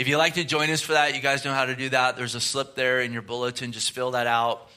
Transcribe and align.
if 0.00 0.08
you'd 0.08 0.16
like 0.16 0.32
to 0.32 0.44
join 0.44 0.70
us 0.70 0.80
for 0.80 0.94
that, 0.94 1.14
you 1.14 1.20
guys 1.20 1.44
know 1.44 1.52
how 1.52 1.66
to 1.66 1.76
do 1.76 1.90
that. 1.90 2.16
There's 2.16 2.34
a 2.34 2.40
slip 2.40 2.74
there 2.74 3.02
in 3.02 3.12
your 3.12 3.20
bulletin. 3.20 3.70
Just 3.70 3.92
fill 3.92 4.12
that 4.12 4.26
out. 4.26 4.70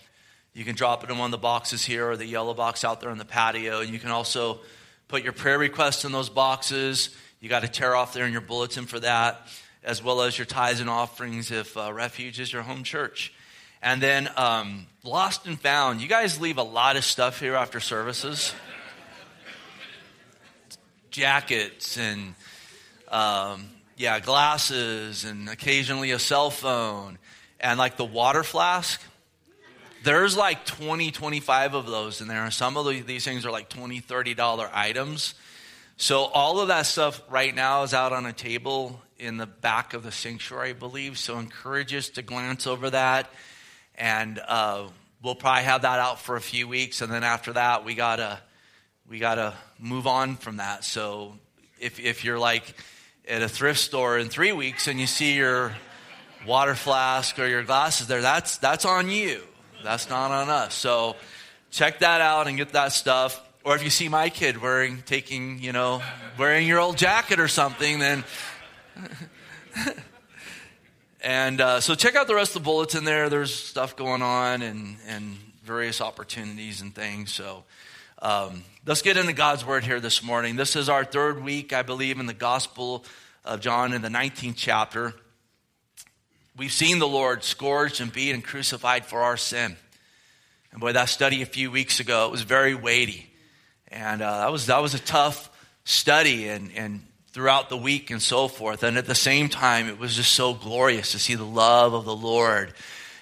You 0.53 0.65
can 0.65 0.75
drop 0.75 1.01
it 1.05 1.09
in 1.09 1.17
one 1.17 1.27
of 1.27 1.31
the 1.31 1.37
boxes 1.37 1.85
here 1.85 2.09
or 2.09 2.17
the 2.17 2.25
yellow 2.25 2.53
box 2.53 2.83
out 2.83 2.99
there 2.99 3.09
on 3.09 3.17
the 3.17 3.23
patio. 3.23 3.79
And 3.79 3.89
you 3.89 3.99
can 3.99 4.11
also 4.11 4.59
put 5.07 5.23
your 5.23 5.31
prayer 5.31 5.57
requests 5.57 6.03
in 6.03 6.11
those 6.11 6.27
boxes. 6.27 7.15
You 7.39 7.47
got 7.47 7.61
to 7.61 7.69
tear 7.69 7.95
off 7.95 8.13
there 8.13 8.25
in 8.25 8.33
your 8.33 8.41
bulletin 8.41 8.85
for 8.85 8.99
that, 8.99 9.47
as 9.81 10.03
well 10.03 10.23
as 10.23 10.37
your 10.37 10.43
tithes 10.43 10.81
and 10.81 10.89
offerings 10.89 11.51
if 11.51 11.77
uh, 11.77 11.93
Refuge 11.93 12.41
is 12.41 12.51
your 12.51 12.63
home 12.63 12.83
church. 12.83 13.33
And 13.81 14.03
then 14.03 14.29
um, 14.35 14.87
Lost 15.05 15.45
and 15.45 15.57
Found. 15.61 16.01
You 16.01 16.09
guys 16.09 16.41
leave 16.41 16.57
a 16.57 16.63
lot 16.63 16.97
of 16.97 17.05
stuff 17.05 17.39
here 17.39 17.55
after 17.55 17.79
services 17.79 18.53
jackets 21.11 21.97
and, 21.97 22.35
um, 23.07 23.69
yeah, 23.97 24.19
glasses 24.19 25.25
and 25.25 25.49
occasionally 25.49 26.11
a 26.11 26.19
cell 26.19 26.49
phone 26.49 27.17
and 27.59 27.77
like 27.79 27.97
the 27.97 28.05
water 28.05 28.43
flask 28.43 29.01
there's 30.03 30.35
like 30.35 30.65
20, 30.65 31.11
25 31.11 31.73
of 31.73 31.85
those 31.87 32.19
in 32.19 32.27
there. 32.27 32.49
Some 32.51 32.75
of 32.75 32.85
these 33.07 33.23
things 33.23 33.45
are 33.45 33.51
like 33.51 33.69
20, 33.69 34.01
30 34.01 34.33
dollar 34.33 34.69
items. 34.73 35.33
So 35.95 36.23
all 36.25 36.59
of 36.59 36.67
that 36.67 36.85
stuff 36.85 37.21
right 37.29 37.55
now 37.55 37.83
is 37.83 37.93
out 37.93 38.11
on 38.11 38.25
a 38.25 38.33
table 38.33 39.01
in 39.17 39.37
the 39.37 39.45
back 39.45 39.93
of 39.93 40.03
the 40.03 40.11
sanctuary, 40.11 40.71
I 40.71 40.73
believe. 40.73 41.17
So 41.17 41.39
encourage 41.39 41.93
us 41.93 42.09
to 42.09 42.21
glance 42.21 42.67
over 42.67 42.89
that. 42.89 43.31
And 43.95 44.39
uh, 44.45 44.87
we'll 45.21 45.35
probably 45.35 45.63
have 45.63 45.83
that 45.83 45.99
out 45.99 46.19
for 46.19 46.35
a 46.35 46.41
few 46.41 46.67
weeks. 46.67 47.01
And 47.01 47.11
then 47.11 47.23
after 47.23 47.53
that, 47.53 47.85
we 47.85 47.95
gotta 47.95 48.39
we 49.09 49.19
gotta 49.19 49.53
move 49.79 50.05
on 50.05 50.35
from 50.35 50.57
that. 50.57 50.83
So 50.83 51.37
if 51.79 51.99
if 51.99 52.25
you're 52.25 52.39
like 52.39 52.75
at 53.27 53.41
a 53.41 53.49
thrift 53.49 53.79
store 53.79 54.17
in 54.17 54.29
three 54.29 54.51
weeks 54.51 54.87
and 54.87 54.99
you 54.99 55.07
see 55.07 55.35
your 55.35 55.75
water 56.45 56.75
flask 56.75 57.39
or 57.39 57.47
your 57.47 57.63
glasses 57.63 58.07
there, 58.07 58.21
that's 58.21 58.57
that's 58.57 58.85
on 58.85 59.09
you. 59.09 59.41
That's 59.83 60.09
not 60.09 60.31
on 60.31 60.49
us. 60.49 60.73
So 60.73 61.15
check 61.71 61.99
that 61.99 62.21
out 62.21 62.47
and 62.47 62.57
get 62.57 62.69
that 62.69 62.93
stuff. 62.93 63.41
Or 63.65 63.75
if 63.75 63.83
you 63.83 63.89
see 63.89 64.09
my 64.09 64.29
kid 64.29 64.61
wearing, 64.61 65.03
taking, 65.05 65.59
you 65.59 65.71
know, 65.71 66.01
wearing 66.37 66.67
your 66.67 66.79
old 66.79 66.97
jacket 66.97 67.39
or 67.39 67.47
something, 67.47 67.99
then. 67.99 68.23
and 71.21 71.61
uh, 71.61 71.79
so 71.79 71.95
check 71.95 72.15
out 72.15 72.27
the 72.27 72.35
rest 72.35 72.55
of 72.55 72.63
the 72.63 72.65
bulletin 72.65 73.05
there. 73.05 73.29
There's 73.29 73.53
stuff 73.53 73.95
going 73.95 74.21
on 74.21 74.61
and, 74.61 74.97
and 75.07 75.37
various 75.63 76.01
opportunities 76.01 76.81
and 76.81 76.93
things. 76.93 77.33
So 77.33 77.63
um, 78.21 78.63
let's 78.85 79.01
get 79.01 79.15
into 79.15 79.31
God's 79.31 79.65
word 79.65 79.85
here 79.85 80.01
this 80.01 80.21
morning. 80.21 80.57
This 80.57 80.75
is 80.75 80.89
our 80.89 81.05
third 81.05 81.41
week, 81.41 81.71
I 81.71 81.83
believe, 81.83 82.19
in 82.19 82.25
the 82.25 82.33
Gospel 82.33 83.05
of 83.45 83.61
John 83.61 83.93
in 83.93 84.01
the 84.01 84.09
19th 84.09 84.55
chapter. 84.57 85.13
We've 86.57 86.71
seen 86.71 86.99
the 86.99 87.07
Lord 87.07 87.45
scourged 87.45 88.01
and 88.01 88.11
beat 88.11 88.31
and 88.31 88.43
crucified 88.43 89.05
for 89.05 89.21
our 89.21 89.37
sin. 89.37 89.77
And 90.71 90.81
boy, 90.81 90.91
that 90.93 91.05
study 91.05 91.41
a 91.41 91.45
few 91.45 91.71
weeks 91.71 92.01
ago, 92.01 92.25
it 92.25 92.31
was 92.31 92.41
very 92.41 92.75
weighty. 92.75 93.29
And 93.87 94.21
uh, 94.21 94.39
that, 94.39 94.51
was, 94.51 94.65
that 94.65 94.81
was 94.81 94.93
a 94.93 94.99
tough 94.99 95.49
study 95.85 96.49
and, 96.49 96.69
and 96.75 97.05
throughout 97.31 97.69
the 97.69 97.77
week 97.77 98.11
and 98.11 98.21
so 98.21 98.49
forth. 98.49 98.83
And 98.83 98.97
at 98.97 99.05
the 99.05 99.15
same 99.15 99.47
time, 99.47 99.87
it 99.87 99.97
was 99.97 100.15
just 100.15 100.33
so 100.33 100.53
glorious 100.53 101.13
to 101.13 101.19
see 101.19 101.35
the 101.35 101.45
love 101.45 101.93
of 101.93 102.03
the 102.03 102.15
Lord, 102.15 102.73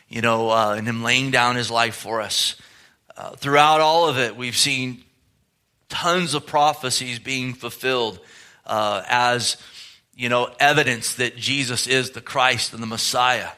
you 0.09 0.21
know, 0.21 0.49
uh, 0.49 0.73
and 0.75 0.87
Him 0.87 1.03
laying 1.03 1.29
down 1.29 1.55
His 1.55 1.69
life 1.69 1.95
for 1.95 2.19
us. 2.19 2.55
Uh, 3.15 3.31
throughout 3.31 3.79
all 3.79 4.09
of 4.09 4.17
it, 4.17 4.35
we've 4.35 4.57
seen 4.57 5.03
tons 5.91 6.33
of 6.33 6.47
prophecies 6.47 7.19
being 7.19 7.53
fulfilled 7.53 8.19
uh, 8.65 9.03
as 9.07 9.57
you 10.15 10.29
know, 10.29 10.49
evidence 10.59 11.15
that 11.15 11.35
Jesus 11.35 11.87
is 11.87 12.11
the 12.11 12.21
Christ 12.21 12.73
and 12.73 12.81
the 12.81 12.87
Messiah. 12.87 13.49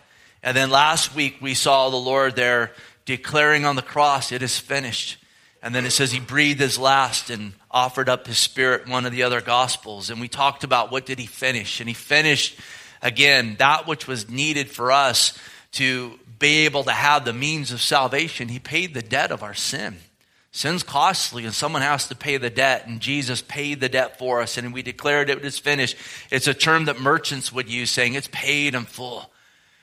And 0.42 0.58
then 0.58 0.70
last 0.70 1.16
week 1.16 1.38
we 1.40 1.54
saw 1.54 1.90
the 1.90 1.96
Lord 1.96 2.36
there 2.36 2.72
declaring 3.06 3.66
on 3.66 3.76
the 3.76 3.82
cross, 3.82 4.32
it 4.32 4.42
is 4.42 4.58
finished. 4.58 5.18
And 5.62 5.74
then 5.74 5.86
it 5.86 5.92
says 5.92 6.12
he 6.12 6.20
breathed 6.20 6.60
his 6.60 6.78
last 6.78 7.30
and 7.30 7.54
offered 7.72 8.10
up 8.10 8.28
his 8.28 8.38
spirit, 8.38 8.88
one 8.88 9.06
of 9.06 9.14
the 9.14 9.24
other 9.24 9.42
gospels. 9.42 10.10
And 10.10 10.20
we 10.20 10.28
talked 10.28 10.64
about 10.64 10.92
what 10.92 11.06
did 11.06 11.20
he 11.20 11.26
finish? 11.26 11.80
And 11.80 11.88
he 11.88 11.94
finished 11.94 12.60
again 13.02 13.56
that 13.60 13.88
which 13.88 14.08
was 14.08 14.30
needed 14.30 14.70
for 14.70 14.92
us 14.92 15.38
to 15.74 16.20
be 16.40 16.66
able 16.66 16.84
to 16.84 16.92
have 16.92 17.24
the 17.24 17.34
means 17.34 17.72
of 17.72 17.82
salvation. 17.82 18.50
He 18.50 18.60
paid 18.60 18.94
the 18.94 19.02
debt 19.02 19.32
of 19.32 19.44
our 19.44 19.54
sin. 19.54 19.98
Sin's 20.56 20.84
costly 20.84 21.46
and 21.46 21.54
someone 21.54 21.82
has 21.82 22.08
to 22.10 22.16
pay 22.16 22.38
the 22.38 22.52
debt, 22.52 22.86
and 22.86 23.02
Jesus 23.02 23.42
paid 23.42 23.80
the 23.80 23.90
debt 23.90 24.20
for 24.20 24.40
us, 24.40 24.56
and 24.56 24.72
we 24.72 24.84
declared 24.84 25.32
it 25.32 25.42
was 25.42 25.58
finished. 25.58 25.98
It's 26.30 26.46
a 26.46 26.54
term 26.54 26.86
that 26.86 27.02
merchants 27.02 27.52
would 27.52 27.68
use, 27.68 27.90
saying 27.90 28.14
it's 28.14 28.30
paid 28.32 28.76
in 28.76 28.86
full. 28.86 29.32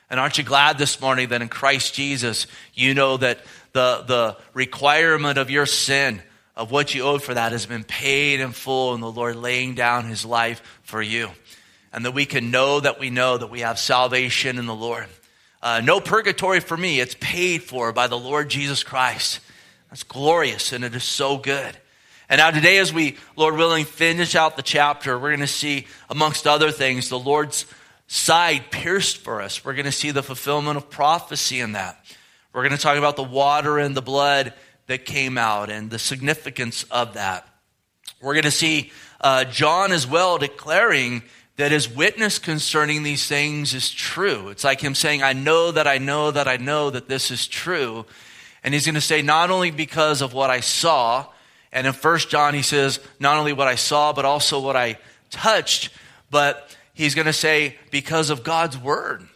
And 0.09 0.17
aren't 0.17 0.37
you 0.37 0.45
glad 0.45 0.77
this 0.77 1.01
morning 1.01 1.27
that 1.29 1.41
in 1.41 1.49
Christ 1.49 1.93
Jesus, 1.93 2.47
you 2.73 2.93
know 2.93 3.17
that 3.17 3.39
the, 3.73 4.05
the 4.07 4.37
requirement 4.53 5.37
of 5.37 5.49
your 5.49 5.65
sin, 5.65 6.21
of 6.55 6.71
what 6.71 6.95
you 6.95 7.03
owed 7.03 7.21
for 7.21 7.33
that, 7.33 7.51
has 7.51 7.65
been 7.65 7.83
paid 7.83 8.39
in 8.39 8.53
full, 8.53 8.93
and 8.93 9.03
the 9.03 9.11
Lord 9.11 9.35
laying 9.35 9.75
down 9.75 10.05
his 10.05 10.23
life 10.23 10.61
for 10.83 11.01
you. 11.01 11.29
And 11.91 12.05
that 12.05 12.11
we 12.11 12.25
can 12.25 12.49
know 12.49 12.79
that 12.79 12.97
we 12.97 13.09
know 13.09 13.37
that 13.37 13.51
we 13.51 13.59
have 13.59 13.77
salvation 13.77 14.57
in 14.57 14.67
the 14.67 14.75
Lord. 14.75 15.07
Uh, 15.61 15.81
no 15.83 15.99
purgatory 15.99 16.61
for 16.61 16.77
me, 16.77 17.01
it's 17.01 17.17
paid 17.19 17.61
for 17.61 17.91
by 17.91 18.07
the 18.07 18.17
Lord 18.17 18.49
Jesus 18.49 18.83
Christ. 18.83 19.41
That's 19.91 20.03
glorious 20.03 20.73
and 20.73 20.83
it 20.83 20.95
is 20.95 21.03
so 21.03 21.37
good. 21.37 21.77
And 22.29 22.39
now, 22.39 22.49
today, 22.49 22.77
as 22.77 22.93
we, 22.93 23.17
Lord 23.35 23.57
willing, 23.57 23.83
finish 23.83 24.35
out 24.35 24.55
the 24.55 24.63
chapter, 24.63 25.19
we're 25.19 25.31
going 25.31 25.41
to 25.41 25.47
see, 25.47 25.85
amongst 26.09 26.47
other 26.47 26.71
things, 26.71 27.09
the 27.09 27.19
Lord's 27.19 27.65
side 28.07 28.71
pierced 28.71 29.17
for 29.17 29.41
us. 29.41 29.65
We're 29.65 29.73
going 29.73 29.85
to 29.85 29.91
see 29.91 30.11
the 30.11 30.23
fulfillment 30.23 30.77
of 30.77 30.89
prophecy 30.89 31.59
in 31.59 31.73
that. 31.73 32.01
We're 32.53 32.61
going 32.61 32.77
to 32.77 32.81
talk 32.81 32.97
about 32.97 33.17
the 33.17 33.23
water 33.23 33.79
and 33.79 33.93
the 33.93 34.01
blood 34.01 34.53
that 34.87 35.05
came 35.05 35.37
out 35.37 35.69
and 35.69 35.89
the 35.89 35.99
significance 35.99 36.83
of 36.83 37.15
that. 37.15 37.45
We're 38.21 38.33
going 38.33 38.43
to 38.43 38.51
see 38.51 38.93
uh, 39.19 39.43
John 39.43 39.91
as 39.91 40.07
well 40.07 40.37
declaring 40.37 41.23
that 41.57 41.71
his 41.73 41.89
witness 41.89 42.39
concerning 42.39 43.03
these 43.03 43.27
things 43.27 43.73
is 43.73 43.91
true. 43.91 44.49
It's 44.49 44.63
like 44.63 44.79
him 44.79 44.95
saying, 44.95 45.21
I 45.21 45.33
know 45.33 45.71
that 45.71 45.85
I 45.85 45.97
know 45.97 46.31
that 46.31 46.47
I 46.47 46.55
know 46.55 46.91
that 46.91 47.09
this 47.09 47.29
is 47.29 47.45
true. 47.45 48.05
And 48.63 48.73
he's 48.73 48.85
going 48.85 48.95
to 48.95 49.01
say, 49.01 49.21
not 49.21 49.49
only 49.49 49.71
because 49.71 50.21
of 50.21 50.33
what 50.33 50.49
I 50.49 50.59
saw, 50.59 51.25
and 51.71 51.87
in 51.87 51.93
First 51.93 52.29
John, 52.29 52.53
he 52.53 52.61
says, 52.61 52.99
not 53.19 53.37
only 53.37 53.53
what 53.53 53.67
I 53.67 53.75
saw, 53.75 54.13
but 54.13 54.25
also 54.25 54.59
what 54.59 54.75
I 54.75 54.97
touched, 55.29 55.89
but 56.29 56.75
he's 56.93 57.15
going 57.15 57.27
to 57.27 57.33
say, 57.33 57.77
because 57.89 58.29
of 58.29 58.43
God's 58.43 58.77
word, 58.77 59.27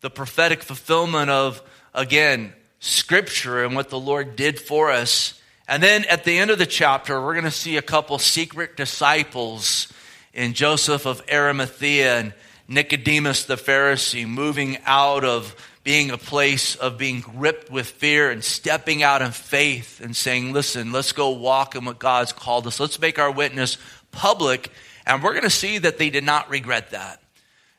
the 0.00 0.10
prophetic 0.10 0.62
fulfillment 0.62 1.30
of, 1.30 1.62
again, 1.94 2.52
scripture 2.80 3.64
and 3.64 3.74
what 3.74 3.88
the 3.88 3.98
Lord 3.98 4.36
did 4.36 4.60
for 4.60 4.90
us. 4.90 5.40
And 5.66 5.82
then 5.82 6.04
at 6.04 6.24
the 6.24 6.36
end 6.36 6.50
of 6.50 6.58
the 6.58 6.66
chapter, 6.66 7.20
we're 7.20 7.32
going 7.32 7.44
to 7.44 7.50
see 7.50 7.78
a 7.78 7.82
couple 7.82 8.18
secret 8.18 8.76
disciples 8.76 9.90
in 10.34 10.52
Joseph 10.52 11.06
of 11.06 11.22
Arimathea 11.32 12.18
and 12.18 12.34
Nicodemus 12.68 13.44
the 13.44 13.56
Pharisee 13.56 14.26
moving 14.26 14.78
out 14.84 15.24
of 15.24 15.54
being 15.84 16.10
a 16.10 16.18
place 16.18 16.74
of 16.76 16.96
being 16.96 17.20
gripped 17.20 17.70
with 17.70 17.86
fear 17.86 18.30
and 18.30 18.42
stepping 18.42 19.02
out 19.02 19.20
in 19.20 19.30
faith 19.30 20.00
and 20.00 20.16
saying, 20.16 20.52
listen, 20.52 20.92
let's 20.92 21.12
go 21.12 21.30
walk 21.30 21.76
in 21.76 21.84
what 21.84 21.98
God's 21.98 22.32
called 22.32 22.66
us. 22.66 22.80
Let's 22.80 22.98
make 22.98 23.18
our 23.18 23.30
witness 23.30 23.76
public. 24.10 24.72
And 25.06 25.22
we're 25.22 25.32
going 25.32 25.44
to 25.44 25.50
see 25.50 25.76
that 25.78 25.98
they 25.98 26.08
did 26.08 26.24
not 26.24 26.48
regret 26.48 26.90
that. 26.92 27.20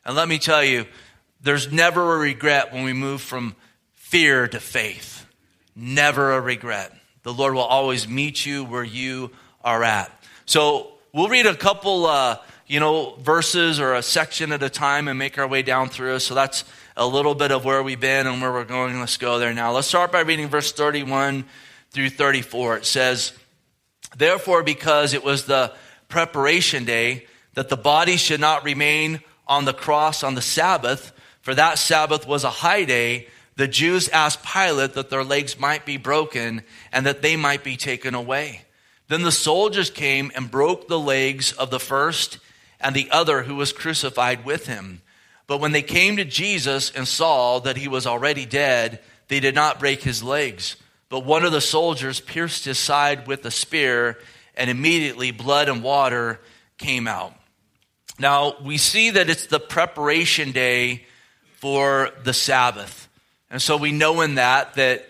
And 0.04 0.14
let 0.14 0.28
me 0.28 0.38
tell 0.38 0.62
you, 0.62 0.86
there's 1.42 1.72
never 1.72 2.14
a 2.14 2.18
regret 2.18 2.72
when 2.72 2.84
we 2.84 2.92
move 2.92 3.20
from 3.20 3.56
fear 3.94 4.46
to 4.46 4.60
faith. 4.60 5.26
Never 5.74 6.32
a 6.32 6.40
regret. 6.40 6.92
The 7.24 7.34
Lord 7.34 7.54
will 7.54 7.62
always 7.62 8.06
meet 8.06 8.46
you 8.46 8.64
where 8.64 8.84
you 8.84 9.32
are 9.64 9.82
at. 9.82 10.12
So 10.46 10.92
we'll 11.12 11.28
read 11.28 11.46
a 11.46 11.56
couple, 11.56 12.06
uh, 12.06 12.38
you 12.68 12.78
know, 12.78 13.16
verses 13.16 13.80
or 13.80 13.94
a 13.94 14.02
section 14.02 14.52
at 14.52 14.62
a 14.62 14.70
time 14.70 15.08
and 15.08 15.18
make 15.18 15.38
our 15.38 15.48
way 15.48 15.62
down 15.62 15.88
through. 15.88 16.20
So 16.20 16.34
that's 16.34 16.64
a 16.96 17.06
little 17.06 17.34
bit 17.34 17.52
of 17.52 17.64
where 17.64 17.82
we've 17.82 18.00
been 18.00 18.26
and 18.26 18.40
where 18.40 18.52
we're 18.52 18.64
going. 18.64 18.98
Let's 18.98 19.16
go 19.16 19.38
there 19.38 19.52
now. 19.52 19.72
Let's 19.72 19.86
start 19.86 20.12
by 20.12 20.20
reading 20.20 20.48
verse 20.48 20.72
31 20.72 21.44
through 21.90 22.10
34. 22.10 22.78
It 22.78 22.86
says, 22.86 23.32
Therefore, 24.16 24.62
because 24.62 25.12
it 25.12 25.22
was 25.22 25.44
the 25.44 25.72
preparation 26.08 26.84
day, 26.84 27.26
that 27.54 27.68
the 27.68 27.76
body 27.76 28.16
should 28.16 28.40
not 28.40 28.64
remain 28.64 29.20
on 29.46 29.64
the 29.64 29.72
cross 29.74 30.22
on 30.22 30.34
the 30.34 30.42
Sabbath, 30.42 31.12
for 31.42 31.54
that 31.54 31.78
Sabbath 31.78 32.26
was 32.26 32.44
a 32.44 32.50
high 32.50 32.84
day, 32.84 33.28
the 33.56 33.68
Jews 33.68 34.08
asked 34.08 34.44
Pilate 34.44 34.94
that 34.94 35.10
their 35.10 35.24
legs 35.24 35.58
might 35.58 35.86
be 35.86 35.96
broken 35.96 36.62
and 36.92 37.06
that 37.06 37.22
they 37.22 37.36
might 37.36 37.64
be 37.64 37.76
taken 37.76 38.14
away. 38.14 38.62
Then 39.08 39.22
the 39.22 39.32
soldiers 39.32 39.90
came 39.90 40.30
and 40.34 40.50
broke 40.50 40.88
the 40.88 40.98
legs 40.98 41.52
of 41.52 41.70
the 41.70 41.80
first 41.80 42.38
and 42.80 42.94
the 42.94 43.08
other 43.10 43.42
who 43.42 43.56
was 43.56 43.72
crucified 43.72 44.44
with 44.44 44.66
him. 44.66 45.00
But 45.46 45.60
when 45.60 45.72
they 45.72 45.82
came 45.82 46.16
to 46.16 46.24
Jesus 46.24 46.90
and 46.90 47.06
saw 47.06 47.60
that 47.60 47.76
he 47.76 47.88
was 47.88 48.06
already 48.06 48.46
dead, 48.46 49.00
they 49.28 49.40
did 49.40 49.54
not 49.54 49.78
break 49.78 50.02
his 50.02 50.22
legs. 50.22 50.76
But 51.08 51.24
one 51.24 51.44
of 51.44 51.52
the 51.52 51.60
soldiers 51.60 52.20
pierced 52.20 52.64
his 52.64 52.78
side 52.78 53.26
with 53.26 53.44
a 53.44 53.50
spear, 53.50 54.18
and 54.56 54.68
immediately 54.68 55.30
blood 55.30 55.68
and 55.68 55.82
water 55.82 56.40
came 56.78 57.06
out. 57.06 57.34
Now, 58.18 58.54
we 58.62 58.78
see 58.78 59.10
that 59.10 59.28
it's 59.28 59.46
the 59.46 59.60
preparation 59.60 60.52
day 60.52 61.04
for 61.58 62.10
the 62.24 62.32
Sabbath. 62.32 63.08
And 63.50 63.60
so 63.60 63.76
we 63.76 63.92
know 63.92 64.22
in 64.22 64.36
that 64.36 64.74
that 64.74 65.06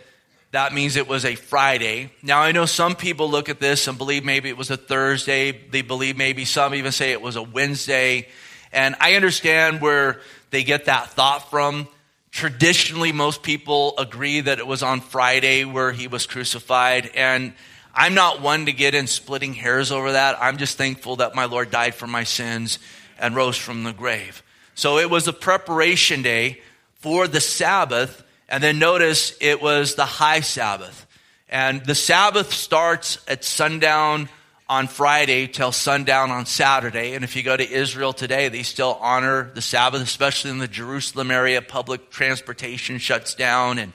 that 0.53 0.73
means 0.73 0.97
it 0.97 1.09
was 1.09 1.25
a 1.25 1.35
Friday. 1.35 2.11
Now, 2.23 2.41
I 2.41 2.53
know 2.53 2.67
some 2.67 2.94
people 2.94 3.31
look 3.31 3.49
at 3.49 3.61
this 3.61 3.88
and 3.88 3.99
believe 3.99 4.25
maybe 4.25 4.49
it 4.49 4.56
was 4.56 4.71
a 4.71 4.77
Thursday. 4.77 5.53
They 5.53 5.83
believe 5.83 6.17
maybe 6.17 6.44
some 6.44 6.75
even 6.75 6.93
say 6.93 7.12
it 7.12 7.21
was 7.21 7.37
a 7.37 7.43
Wednesday. 7.43 8.29
And 8.76 8.94
I 9.00 9.14
understand 9.14 9.81
where 9.81 10.20
they 10.50 10.62
get 10.62 10.84
that 10.84 11.11
thought 11.11 11.50
from. 11.50 11.88
Traditionally, 12.31 13.11
most 13.11 13.43
people 13.43 13.94
agree 13.96 14.43
that 14.43 14.58
it 14.58 14.67
was 14.67 14.82
on 14.82 15.00
Friday 15.00 15.64
where 15.64 15.93
he 15.93 16.08
was 16.08 16.26
crucified. 16.26 17.11
And 17.14 17.55
I'm 17.94 18.12
not 18.12 18.43
one 18.43 18.67
to 18.67 18.73
get 18.75 18.94
in 18.94 19.06
splitting 19.06 19.55
hairs 19.55 19.90
over 19.90 20.12
that. 20.12 20.37
I'm 20.38 20.58
just 20.58 20.76
thankful 20.76 21.17
that 21.17 21.34
my 21.34 21.46
Lord 21.46 21.70
died 21.70 21.94
for 21.94 22.06
my 22.06 22.25
sins 22.25 22.78
and 23.19 23.34
rose 23.34 23.56
from 23.56 23.82
the 23.82 23.94
grave. 23.94 24.43
So 24.75 24.99
it 24.99 25.08
was 25.08 25.26
a 25.26 25.32
preparation 25.32 26.20
day 26.20 26.61
for 26.96 27.26
the 27.26 27.40
Sabbath. 27.40 28.23
And 28.46 28.62
then 28.62 28.78
notice 28.78 29.34
it 29.40 29.62
was 29.62 29.94
the 29.94 30.05
high 30.05 30.40
Sabbath. 30.40 31.06
And 31.49 31.82
the 31.82 31.94
Sabbath 31.94 32.52
starts 32.52 33.25
at 33.26 33.43
sundown 33.43 34.28
on 34.68 34.88
Friday 34.88 35.46
till 35.46 35.70
sundown 35.70 36.30
on 36.30 36.44
Saturday. 36.44 37.14
And 37.14 37.22
if 37.22 37.36
you 37.36 37.42
go 37.42 37.56
to 37.56 37.70
Israel 37.70 38.12
today, 38.12 38.48
they 38.48 38.62
still 38.64 38.98
honor 39.00 39.50
the 39.54 39.62
Sabbath, 39.62 40.02
especially 40.02 40.50
in 40.50 40.58
the 40.58 40.68
Jerusalem 40.68 41.30
area. 41.30 41.62
Public 41.62 42.10
transportation 42.10 42.98
shuts 42.98 43.34
down 43.34 43.78
and 43.78 43.92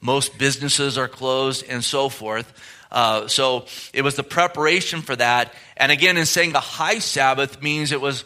most 0.00 0.36
businesses 0.38 0.98
are 0.98 1.08
closed 1.08 1.64
and 1.68 1.82
so 1.82 2.08
forth. 2.08 2.52
Uh, 2.90 3.28
so 3.28 3.66
it 3.94 4.02
was 4.02 4.16
the 4.16 4.22
preparation 4.22 5.00
for 5.00 5.16
that. 5.16 5.54
And 5.76 5.90
again, 5.90 6.16
in 6.16 6.26
saying 6.26 6.52
the 6.52 6.60
high 6.60 6.98
Sabbath 6.98 7.62
means 7.62 7.92
it 7.92 8.00
was 8.00 8.24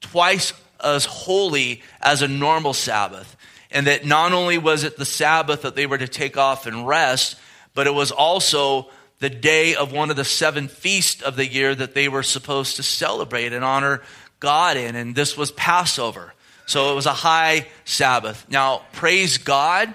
twice 0.00 0.52
as 0.82 1.04
holy 1.04 1.82
as 2.00 2.22
a 2.22 2.28
normal 2.28 2.72
Sabbath. 2.72 3.36
And 3.70 3.88
that 3.88 4.06
not 4.06 4.32
only 4.32 4.58
was 4.58 4.84
it 4.84 4.96
the 4.96 5.04
Sabbath 5.04 5.62
that 5.62 5.74
they 5.74 5.86
were 5.86 5.98
to 5.98 6.08
take 6.08 6.36
off 6.36 6.66
and 6.66 6.86
rest, 6.86 7.36
but 7.74 7.86
it 7.86 7.94
was 7.94 8.10
also 8.10 8.88
the 9.18 9.30
day 9.30 9.74
of 9.74 9.92
one 9.92 10.10
of 10.10 10.16
the 10.16 10.24
seven 10.24 10.68
feasts 10.68 11.22
of 11.22 11.36
the 11.36 11.46
year 11.46 11.74
that 11.74 11.94
they 11.94 12.08
were 12.08 12.22
supposed 12.22 12.76
to 12.76 12.82
celebrate 12.82 13.52
and 13.52 13.64
honor 13.64 14.02
God 14.40 14.76
in. 14.76 14.94
And 14.94 15.14
this 15.14 15.36
was 15.36 15.50
Passover. 15.52 16.34
So 16.66 16.92
it 16.92 16.94
was 16.94 17.06
a 17.06 17.12
high 17.12 17.66
Sabbath. 17.84 18.46
Now, 18.50 18.82
praise 18.92 19.38
God. 19.38 19.94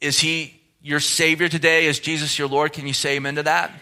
Is 0.00 0.18
He 0.18 0.60
your 0.82 1.00
Savior 1.00 1.48
today? 1.48 1.86
Is 1.86 2.00
Jesus 2.00 2.38
your 2.38 2.48
Lord? 2.48 2.72
Can 2.72 2.86
you 2.86 2.92
say 2.92 3.16
amen 3.16 3.36
to 3.36 3.42
that? 3.44 3.72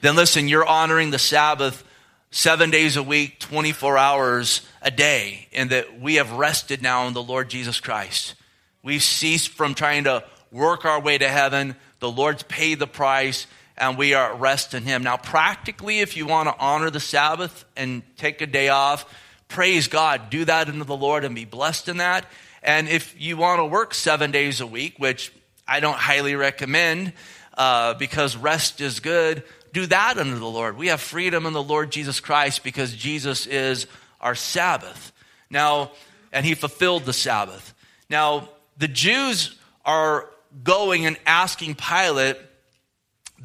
Then 0.00 0.16
listen, 0.16 0.48
you're 0.48 0.66
honoring 0.66 1.10
the 1.10 1.18
Sabbath 1.18 1.82
seven 2.30 2.70
days 2.70 2.96
a 2.96 3.02
week, 3.02 3.40
24 3.40 3.96
hours 3.96 4.60
a 4.82 4.90
day, 4.90 5.48
and 5.52 5.70
that 5.70 6.00
we 6.00 6.16
have 6.16 6.32
rested 6.32 6.82
now 6.82 7.06
in 7.06 7.14
the 7.14 7.22
Lord 7.22 7.48
Jesus 7.48 7.80
Christ. 7.80 8.34
We've 8.82 9.02
ceased 9.02 9.50
from 9.50 9.74
trying 9.74 10.04
to 10.04 10.22
work 10.52 10.84
our 10.84 11.00
way 11.00 11.18
to 11.18 11.28
heaven. 11.28 11.76
The 12.00 12.10
Lord's 12.10 12.42
paid 12.42 12.78
the 12.78 12.86
price, 12.86 13.46
and 13.78 13.98
we 13.98 14.14
are 14.14 14.32
at 14.32 14.40
rest 14.40 14.74
in 14.74 14.84
Him. 14.84 15.02
Now, 15.02 15.16
practically, 15.16 16.00
if 16.00 16.16
you 16.16 16.26
want 16.26 16.48
to 16.48 16.56
honor 16.58 16.90
the 16.90 17.00
Sabbath 17.00 17.64
and 17.76 18.02
take 18.16 18.40
a 18.40 18.46
day 18.46 18.68
off, 18.68 19.04
praise 19.48 19.88
God. 19.88 20.30
Do 20.30 20.44
that 20.44 20.68
into 20.68 20.84
the 20.84 20.96
Lord 20.96 21.24
and 21.24 21.34
be 21.34 21.44
blessed 21.44 21.88
in 21.88 21.98
that. 21.98 22.26
And 22.62 22.88
if 22.88 23.20
you 23.20 23.36
want 23.36 23.60
to 23.60 23.64
work 23.64 23.94
seven 23.94 24.30
days 24.30 24.60
a 24.60 24.66
week, 24.66 24.94
which 24.98 25.32
I 25.68 25.80
don't 25.80 25.96
highly 25.96 26.34
recommend 26.34 27.12
uh, 27.56 27.94
because 27.94 28.36
rest 28.36 28.80
is 28.80 29.00
good. 29.00 29.42
Do 29.72 29.86
that 29.86 30.18
under 30.18 30.38
the 30.38 30.46
Lord. 30.46 30.76
We 30.76 30.88
have 30.88 31.00
freedom 31.00 31.46
in 31.46 31.52
the 31.52 31.62
Lord 31.62 31.92
Jesus 31.92 32.20
Christ 32.20 32.64
because 32.64 32.94
Jesus 32.94 33.46
is 33.46 33.86
our 34.20 34.34
Sabbath. 34.34 35.12
Now, 35.50 35.92
and 36.32 36.44
he 36.44 36.54
fulfilled 36.54 37.04
the 37.04 37.12
Sabbath. 37.12 37.74
Now, 38.08 38.48
the 38.78 38.88
Jews 38.88 39.56
are 39.84 40.28
going 40.64 41.06
and 41.06 41.18
asking 41.26 41.74
Pilate 41.74 42.36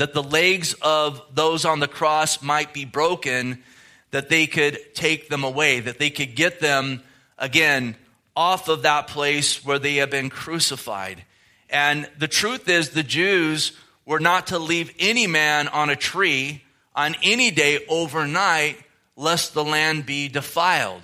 that 0.02 0.16
the 0.16 0.24
legs 0.24 0.74
of 0.82 1.22
those 1.32 1.64
on 1.64 1.80
the 1.80 1.88
cross 1.88 2.42
might 2.42 2.74
be 2.74 2.86
broken, 2.86 3.62
that 4.10 4.30
they 4.30 4.48
could 4.48 4.80
take 4.96 5.30
them 5.30 5.44
away, 5.44 5.80
that 5.80 6.00
they 6.00 6.10
could 6.10 6.34
get 6.36 6.60
them 6.60 7.04
again 7.38 7.96
off 8.36 8.68
of 8.68 8.82
that 8.82 9.08
place 9.08 9.64
where 9.64 9.78
they 9.78 9.98
have 9.98 10.10
been 10.10 10.32
crucified. 10.32 11.24
And 11.70 12.10
the 12.18 12.28
truth 12.28 12.68
is, 12.68 12.90
the 12.90 13.04
Jews 13.04 13.74
were 14.04 14.20
not 14.20 14.48
to 14.48 14.58
leave 14.58 14.92
any 14.98 15.28
man 15.28 15.68
on 15.68 15.92
a 15.92 15.96
tree 15.96 16.64
on 16.96 17.16
any 17.22 17.52
day 17.52 17.86
overnight, 17.88 18.80
lest 19.16 19.54
the 19.54 19.64
land 19.64 20.08
be 20.08 20.28
defiled. 20.28 21.04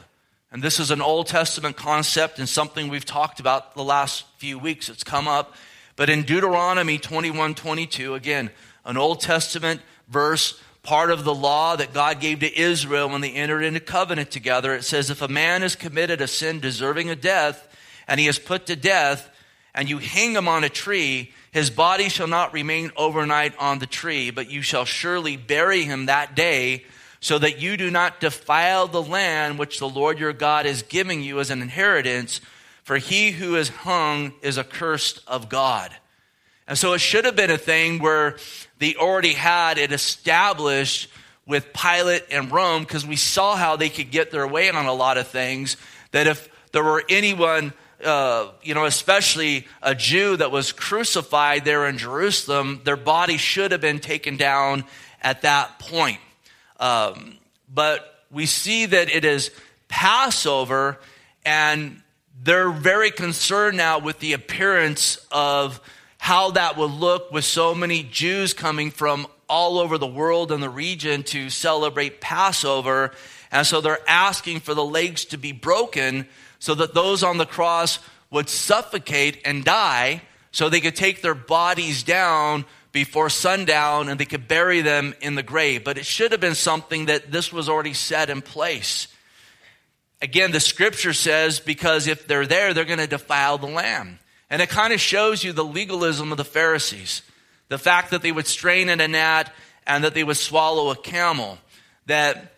And 0.52 0.64
this 0.64 0.80
is 0.80 0.90
an 0.90 1.04
Old 1.04 1.28
Testament 1.28 1.78
concept 1.78 2.40
and 2.40 2.50
something 2.50 2.88
we've 2.88 3.06
talked 3.06 3.40
about 3.40 3.76
the 3.76 3.84
last 3.84 4.26
few 4.40 4.58
weeks. 4.58 4.90
It's 4.90 5.04
come 5.04 5.28
up. 5.28 5.54
But 5.96 6.10
in 6.10 6.24
Deuteronomy 6.24 6.98
21 6.98 7.54
22, 7.54 8.16
again, 8.16 8.50
an 8.88 8.98
Old 8.98 9.20
Testament 9.20 9.82
verse, 10.08 10.60
part 10.82 11.12
of 11.12 11.26
the 11.26 11.36
law 11.36 11.76
that 11.76 11.94
God 11.94 12.22
gave 12.22 12.40
to 12.40 12.60
Israel 12.60 13.10
when 13.10 13.22
they 13.22 13.34
entered 13.34 13.62
into 13.62 13.82
covenant 13.82 14.32
together, 14.32 14.74
it 14.74 14.86
says, 14.86 15.10
If 15.10 15.22
a 15.22 15.28
man 15.28 15.62
has 15.62 15.76
committed 15.76 16.22
a 16.22 16.28
sin 16.28 16.62
deserving 16.62 17.10
of 17.10 17.22
death, 17.22 17.68
and 18.08 18.20
he 18.20 18.28
is 18.28 18.40
put 18.40 18.66
to 18.68 18.76
death, 18.76 19.30
and 19.76 19.90
you 19.90 19.98
hang 19.98 20.32
him 20.32 20.48
on 20.48 20.64
a 20.64 20.70
tree, 20.70 21.34
his 21.52 21.70
body 21.70 22.08
shall 22.08 22.28
not 22.28 22.54
remain 22.54 22.92
overnight 22.96 23.54
on 23.60 23.80
the 23.80 23.86
tree, 23.86 24.32
but 24.32 24.50
you 24.50 24.62
shall 24.62 24.86
surely 24.86 25.36
bury 25.36 25.84
him 25.84 26.06
that 26.06 26.36
day, 26.36 26.86
so 27.20 27.38
that 27.38 27.60
you 27.60 27.76
do 27.76 27.92
not 27.92 28.22
defile 28.22 28.88
the 28.88 29.04
land 29.04 29.60
which 29.60 29.80
the 29.80 29.90
Lord 29.90 30.20
your 30.20 30.34
God 30.34 30.66
is 30.66 30.84
giving 30.84 31.22
you 31.22 31.42
as 31.42 31.50
an 31.50 31.62
inheritance, 31.62 32.40
for 32.84 32.98
he 32.98 33.32
who 33.32 33.58
is 33.58 33.70
hung 33.70 34.34
is 34.42 34.58
accursed 34.58 35.22
of 35.28 35.50
God. 35.50 35.94
And 36.68 36.78
so 36.78 36.94
it 36.94 37.00
should 37.00 37.26
have 37.26 37.36
been 37.36 37.52
a 37.52 37.58
thing 37.58 38.00
where 38.00 38.38
they 38.80 38.96
already 38.96 39.34
had 39.34 39.78
it 39.78 39.92
established 39.92 41.10
with 41.46 41.72
Pilate 41.74 42.26
and 42.30 42.52
Rome, 42.52 42.84
because 42.84 43.06
we 43.06 43.16
saw 43.16 43.56
how 43.56 43.78
they 43.78 43.90
could 43.90 44.12
get 44.12 44.32
their 44.32 44.46
way 44.46 44.70
on 44.70 44.86
a 44.86 44.94
lot 44.94 45.18
of 45.18 45.28
things, 45.28 45.78
that 46.12 46.28
if 46.28 46.50
there 46.74 46.84
were 46.84 47.04
anyone 47.08 47.72
uh, 48.04 48.52
you 48.62 48.74
know, 48.74 48.86
especially 48.86 49.68
a 49.82 49.96
Jew 49.96 50.38
that 50.38 50.52
was 50.52 50.72
crucified 50.72 51.66
there 51.66 51.88
in 51.88 51.98
Jerusalem, 51.98 52.82
their 52.84 52.98
body 52.98 53.38
should 53.38 53.72
have 53.72 53.82
been 53.82 54.00
taken 54.00 54.38
down 54.38 54.84
at 55.22 55.42
that 55.42 55.80
point. 55.80 56.20
Um, 56.80 57.38
but 57.74 58.24
we 58.30 58.46
see 58.46 58.86
that 58.86 59.10
it 59.10 59.26
is 59.26 59.52
Passover, 59.88 61.00
and 61.44 62.02
they're 62.44 62.70
very 62.70 63.10
concerned 63.10 63.78
now 63.78 64.00
with 64.00 64.20
the 64.20 64.34
appearance 64.34 65.18
of 65.32 65.82
how 66.28 66.52
that 66.52 66.76
would 66.76 66.92
look 66.92 67.32
with 67.32 67.46
so 67.46 67.74
many 67.74 68.04
Jews 68.04 68.54
coming 68.54 68.92
from 68.92 69.28
all 69.48 69.80
over 69.80 69.98
the 69.98 70.06
world 70.06 70.52
and 70.52 70.62
the 70.62 70.70
region 70.70 71.24
to 71.24 71.50
celebrate 71.50 72.20
Passover. 72.20 73.12
And 73.50 73.66
so 73.66 73.80
they're 73.80 74.02
asking 74.10 74.60
for 74.60 74.74
the 74.74 74.84
legs 74.84 75.24
to 75.24 75.38
be 75.38 75.54
broken 75.54 76.28
so 76.60 76.76
that 76.76 76.94
those 76.94 77.24
on 77.24 77.38
the 77.38 77.46
cross 77.46 78.00
would 78.30 78.50
suffocate 78.50 79.40
and 79.46 79.64
die 79.64 80.22
so 80.52 80.68
they 80.68 80.82
could 80.82 80.98
take 80.98 81.22
their 81.22 81.34
bodies 81.34 82.04
down 82.04 82.66
before 82.92 83.30
sundown 83.30 84.10
and 84.10 84.20
they 84.20 84.26
could 84.26 84.50
bury 84.50 84.82
them 84.82 85.16
in 85.22 85.36
the 85.36 85.44
grave. 85.44 85.86
But 85.86 85.98
it 85.98 86.06
should 86.06 86.34
have 86.34 86.42
been 86.42 86.56
something 86.56 87.06
that 87.06 87.32
this 87.32 87.54
was 87.54 87.70
already 87.70 87.94
set 87.94 88.30
in 88.30 88.42
place. 88.42 89.08
Again, 90.22 90.52
the 90.52 90.60
scripture 90.60 91.14
says 91.14 91.62
because 91.62 92.06
if 92.06 92.28
they're 92.28 92.46
there, 92.46 92.74
they're 92.74 92.84
going 92.84 93.00
to 93.00 93.08
defile 93.08 93.58
the 93.58 93.68
lamb. 93.68 94.20
And 94.50 94.62
it 94.62 94.70
kind 94.70 94.94
of 94.94 95.00
shows 95.02 95.44
you 95.44 95.52
the 95.52 95.64
legalism 95.64 96.32
of 96.32 96.38
the 96.38 96.46
Pharisees. 96.46 97.22
The 97.70 97.78
fact 97.78 98.12
that 98.12 98.22
they 98.22 98.32
would 98.32 98.48
strain 98.48 98.90
at 98.90 99.02
a 99.02 99.08
gnat 99.08 99.54
and 99.86 100.04
that 100.04 100.14
they 100.14 100.24
would 100.24 100.38
swallow 100.38 100.90
a 100.90 100.96
camel. 100.96 101.58
That, 102.06 102.54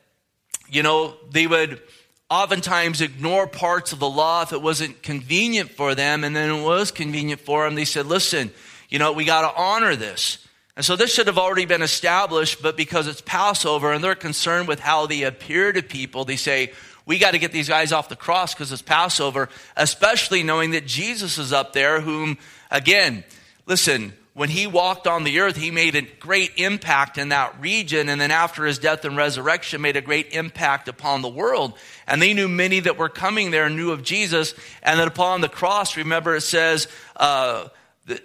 you 0.69 0.83
know, 0.83 1.15
they 1.31 1.47
would 1.47 1.81
oftentimes 2.29 3.01
ignore 3.01 3.47
parts 3.47 3.91
of 3.91 3.99
the 3.99 4.09
law 4.09 4.43
if 4.43 4.53
it 4.53 4.61
wasn't 4.61 5.01
convenient 5.01 5.71
for 5.71 5.95
them. 5.95 6.23
And 6.23 6.35
then 6.35 6.49
it 6.49 6.63
was 6.63 6.91
convenient 6.91 7.41
for 7.41 7.65
them. 7.65 7.75
They 7.75 7.85
said, 7.85 8.05
listen, 8.05 8.51
you 8.89 8.99
know, 8.99 9.13
we 9.13 9.25
got 9.25 9.41
to 9.41 9.59
honor 9.59 9.95
this. 9.95 10.45
And 10.75 10.85
so 10.85 10.95
this 10.95 11.13
should 11.13 11.27
have 11.27 11.37
already 11.37 11.65
been 11.65 11.81
established, 11.81 12.61
but 12.61 12.77
because 12.77 13.07
it's 13.07 13.21
Passover 13.21 13.91
and 13.91 14.01
they're 14.01 14.15
concerned 14.15 14.67
with 14.67 14.79
how 14.79 15.07
they 15.07 15.23
appear 15.23 15.73
to 15.73 15.81
people, 15.81 16.23
they 16.23 16.37
say, 16.37 16.71
we 17.09 17.17
got 17.17 17.31
to 17.31 17.39
get 17.39 17.51
these 17.51 17.67
guys 17.67 17.91
off 17.91 18.07
the 18.07 18.15
cross 18.15 18.53
because 18.53 18.71
it's 18.71 18.83
Passover, 18.83 19.49
especially 19.75 20.43
knowing 20.43 20.71
that 20.71 20.85
Jesus 20.85 21.39
is 21.39 21.51
up 21.51 21.73
there, 21.73 22.01
whom, 22.01 22.37
again, 22.69 23.23
listen, 23.65 24.13
when 24.35 24.49
he 24.49 24.67
walked 24.67 25.07
on 25.07 25.23
the 25.23 25.39
earth, 25.39 25.57
he 25.57 25.71
made 25.71 25.95
a 25.95 26.03
great 26.03 26.51
impact 26.57 27.17
in 27.17 27.29
that 27.29 27.59
region. 27.59 28.09
And 28.09 28.21
then 28.21 28.29
after 28.29 28.63
his 28.63 28.77
death 28.77 29.05
and 29.05 29.17
resurrection, 29.17 29.81
made 29.81 29.97
a 29.97 30.01
great 30.01 30.33
impact 30.33 30.87
upon 30.87 31.23
the 31.23 31.29
world. 31.29 31.73
And 32.05 32.21
they 32.21 32.35
knew 32.35 32.47
many 32.47 32.79
that 32.81 32.95
were 32.95 33.09
coming 33.09 33.49
there 33.49 33.71
knew 33.71 33.89
of 33.89 34.03
Jesus. 34.03 34.53
And 34.83 34.99
that 34.99 35.07
upon 35.07 35.41
the 35.41 35.49
cross, 35.49 35.97
remember 35.97 36.35
it 36.35 36.41
says, 36.41 36.87
uh, 37.15 37.69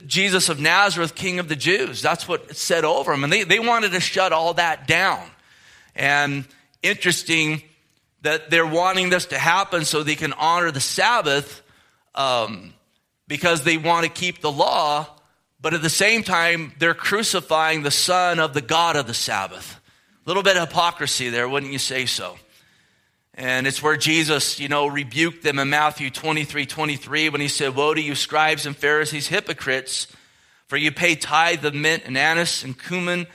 Jesus 0.06 0.50
of 0.50 0.60
Nazareth, 0.60 1.14
King 1.14 1.38
of 1.38 1.48
the 1.48 1.56
Jews. 1.56 2.02
That's 2.02 2.28
what 2.28 2.50
it 2.50 2.56
said 2.58 2.84
over 2.84 3.14
him. 3.14 3.24
And 3.24 3.32
they, 3.32 3.44
they 3.44 3.60
wanted 3.60 3.92
to 3.92 4.00
shut 4.00 4.34
all 4.34 4.52
that 4.54 4.86
down. 4.86 5.26
And 5.94 6.44
interesting 6.82 7.62
that 8.24 8.48
they're 8.48 8.66
wanting 8.66 9.10
this 9.10 9.26
to 9.26 9.38
happen 9.38 9.84
so 9.84 10.02
they 10.02 10.14
can 10.14 10.32
honor 10.32 10.70
the 10.70 10.80
Sabbath 10.80 11.62
um, 12.14 12.72
because 13.28 13.64
they 13.64 13.76
want 13.76 14.04
to 14.06 14.10
keep 14.10 14.40
the 14.40 14.50
law, 14.50 15.06
but 15.60 15.74
at 15.74 15.82
the 15.82 15.90
same 15.90 16.22
time, 16.22 16.72
they're 16.78 16.94
crucifying 16.94 17.82
the 17.82 17.90
Son 17.90 18.40
of 18.40 18.54
the 18.54 18.62
God 18.62 18.96
of 18.96 19.06
the 19.06 19.14
Sabbath. 19.14 19.78
A 20.24 20.28
little 20.28 20.42
bit 20.42 20.56
of 20.56 20.68
hypocrisy 20.68 21.28
there, 21.28 21.46
wouldn't 21.46 21.70
you 21.70 21.78
say 21.78 22.06
so? 22.06 22.38
And 23.34 23.66
it's 23.66 23.82
where 23.82 23.96
Jesus, 23.96 24.58
you 24.58 24.68
know, 24.68 24.86
rebuked 24.86 25.42
them 25.42 25.58
in 25.58 25.68
Matthew 25.68 26.08
23 26.08 26.64
23 26.64 27.28
when 27.28 27.40
he 27.42 27.48
said, 27.48 27.76
Woe 27.76 27.92
to 27.92 28.00
you, 28.00 28.14
scribes 28.14 28.64
and 28.64 28.74
Pharisees, 28.74 29.28
hypocrites, 29.28 30.06
for 30.66 30.78
you 30.78 30.90
pay 30.92 31.14
tithe 31.14 31.64
of 31.64 31.74
mint 31.74 32.04
and 32.06 32.16
anise 32.16 32.64
and 32.64 32.78
cumin, 32.78 33.26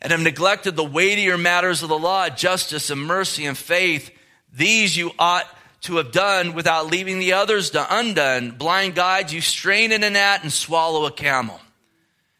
and 0.00 0.12
have 0.12 0.20
neglected 0.20 0.76
the 0.76 0.84
weightier 0.84 1.36
matters 1.36 1.82
of 1.82 1.88
the 1.88 1.98
law, 1.98 2.28
justice 2.28 2.90
and 2.90 3.00
mercy 3.00 3.46
and 3.46 3.56
faith. 3.56 4.10
These 4.52 4.96
you 4.96 5.12
ought 5.18 5.46
to 5.82 5.96
have 5.96 6.12
done 6.12 6.54
without 6.54 6.86
leaving 6.86 7.18
the 7.18 7.34
others 7.34 7.74
undone. 7.74 8.52
Blind 8.52 8.94
guides, 8.94 9.32
you 9.32 9.40
strain 9.40 9.92
in 9.92 10.02
a 10.02 10.10
gnat 10.10 10.42
and 10.42 10.52
swallow 10.52 11.06
a 11.06 11.10
camel. 11.10 11.60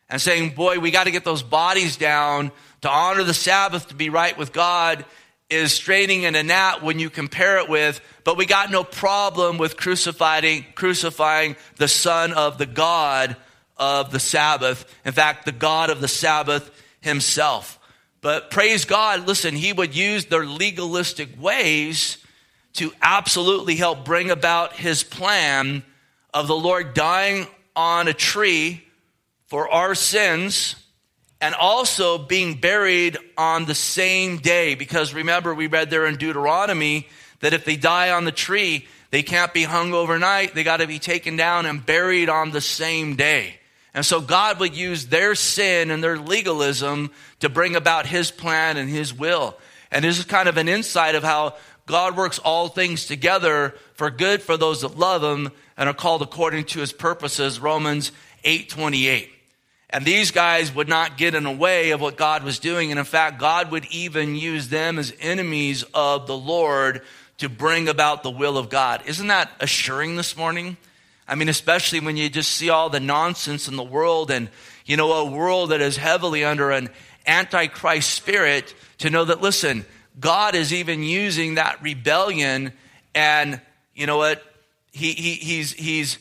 And 0.09 0.21
saying, 0.21 0.51
Boy, 0.51 0.79
we 0.79 0.91
got 0.91 1.05
to 1.05 1.11
get 1.11 1.25
those 1.25 1.43
bodies 1.43 1.97
down 1.97 2.51
to 2.81 2.91
honor 2.91 3.23
the 3.23 3.35
Sabbath, 3.35 3.89
to 3.89 3.95
be 3.95 4.11
right 4.11 4.37
with 4.37 4.53
God 4.53 5.05
is 5.51 5.73
straining 5.73 6.23
in 6.23 6.37
a 6.37 6.43
gnat 6.45 6.83
when 6.83 7.01
you 7.01 7.11
compare 7.11 7.59
it 7.59 7.69
with, 7.69 8.01
but 8.23 8.37
we 8.37 8.47
got 8.47 8.71
no 8.71 8.85
problem 8.85 9.59
with 9.59 9.77
crucifying, 9.77 10.65
crucifying 10.77 11.57
the 11.77 11.89
Son 11.89 12.33
of 12.33 12.57
the 12.57 12.67
God 12.67 13.37
of 13.77 14.13
the 14.13 14.21
Sabbath. 14.21 14.85
In 15.05 15.13
fact, 15.13 15.45
the 15.45 15.53
God 15.53 15.91
of 15.91 16.01
the 16.01 16.09
Sabbath 16.09 16.71
himself. 17.01 17.79
But 18.21 18.51
praise 18.51 18.85
God, 18.85 19.27
listen, 19.27 19.55
he 19.55 19.73
would 19.73 19.97
use 19.97 20.27
their 20.27 20.45
legalistic 20.45 21.41
ways 21.41 22.19
to 22.75 22.93
absolutely 23.03 23.77
help 23.77 24.05
bring 24.05 24.31
about 24.31 24.75
his 24.75 25.03
plan 25.03 25.83
of 26.33 26.47
the 26.47 26.57
Lord 26.57 26.95
dying 26.95 27.47
on 27.75 28.09
a 28.09 28.13
tree 28.13 28.85
for 29.47 29.69
our 29.69 29.95
sins 29.95 30.77
and 31.41 31.55
also 31.55 32.19
being 32.19 32.55
buried 32.55 33.17
on 33.37 33.65
the 33.65 33.75
same 33.75 34.37
day. 34.37 34.75
Because 34.75 35.15
remember, 35.15 35.55
we 35.55 35.67
read 35.67 35.91
there 35.91 36.07
in 36.07 36.17
Deuteronomy 36.17 37.09
that 37.41 37.55
if 37.55 37.65
they 37.65 37.77
die 37.77 38.11
on 38.11 38.25
the 38.25 38.33
tree, 38.33 38.87
they 39.11 39.23
can't 39.23 39.53
be 39.53 39.65
hung 39.65 39.93
overnight. 39.93 40.55
They 40.55 40.63
got 40.63 40.77
to 40.77 40.87
be 40.87 40.99
taken 40.99 41.37
down 41.37 41.67
and 41.67 41.85
buried 41.85 42.29
on 42.29 42.51
the 42.51 42.61
same 42.61 43.17
day. 43.17 43.59
And 43.95 44.07
so 44.07 44.21
God 44.21 44.61
would 44.61 44.77
use 44.77 45.07
their 45.07 45.35
sin 45.35 45.91
and 45.91 46.03
their 46.03 46.19
legalism 46.19 47.11
to 47.41 47.49
bring 47.49 47.75
about 47.75 48.07
his 48.07 48.31
plan 48.31 48.77
and 48.77 48.89
his 48.89 49.13
will. 49.13 49.57
And 49.91 50.05
this 50.05 50.19
is 50.19 50.25
kind 50.25 50.49
of 50.49 50.57
an 50.57 50.69
insight 50.69 51.17
of 51.17 51.25
how 51.25 51.57
God 51.87 52.17
works 52.17 52.39
all 52.39 52.69
things 52.69 53.07
together 53.07 53.75
for 53.95 54.11
good 54.11 54.43
for 54.43 54.57
those 54.57 54.83
that 54.83 54.97
love 54.97 55.25
him 55.25 55.51
and 55.77 55.89
are 55.89 55.95
called 55.95 56.23
according 56.23 56.65
to 56.67 56.81
his 56.81 56.93
purposes. 56.93 57.59
Romans 57.59 58.13
8 58.45 58.69
28. 58.69 59.31
And 59.93 60.05
these 60.05 60.31
guys 60.31 60.73
would 60.73 60.89
not 60.89 61.19
get 61.19 61.35
in 61.35 61.43
the 61.43 61.51
way 61.51 61.91
of 61.91 62.01
what 62.01 62.17
God 62.17 62.45
was 62.45 62.61
doing. 62.61 62.93
And 62.93 63.01
in 63.01 63.05
fact, 63.05 63.41
God 63.41 63.73
would 63.73 63.87
even 63.87 64.37
use 64.37 64.69
them 64.69 65.01
as 65.01 65.13
enemies 65.19 65.83
of 65.93 66.29
the 66.29 66.37
Lord 66.37 67.03
to 67.39 67.49
bring 67.49 67.89
about 67.89 68.23
the 68.23 68.31
will 68.31 68.57
of 68.57 68.69
God. 68.69 69.03
Isn't 69.07 69.27
that 69.27 69.51
assuring 69.59 70.15
this 70.15 70.37
morning? 70.37 70.77
I 71.31 71.37
mean, 71.37 71.49
especially 71.49 72.01
when 72.01 72.17
you 72.17 72.29
just 72.29 72.51
see 72.51 72.71
all 72.71 72.91
the 72.91 72.99
nonsense 72.99 73.69
in 73.69 73.77
the 73.77 73.85
world 73.85 74.33
and, 74.33 74.49
you 74.85 74.97
know, 74.97 75.13
a 75.13 75.31
world 75.31 75.71
that 75.71 75.81
is 75.81 75.97
heavily 75.97 76.45
under 76.45 76.73
an 76.73 76.89
antichrist 77.25 78.11
spirit 78.11 78.75
to 78.99 79.11
know 79.11 79.25
that, 79.25 79.41
listen, 79.41 79.87
God 80.19 80.57
is 80.57 80.73
even 80.73 81.05
using 81.05 81.55
that 81.55 81.81
rebellion 81.83 82.73
and, 83.15 83.61
you 83.95 84.07
know 84.07 84.17
what? 84.17 84.43
He, 84.91 85.13
he, 85.13 85.35
he's, 85.35 85.73
he's 85.73 86.19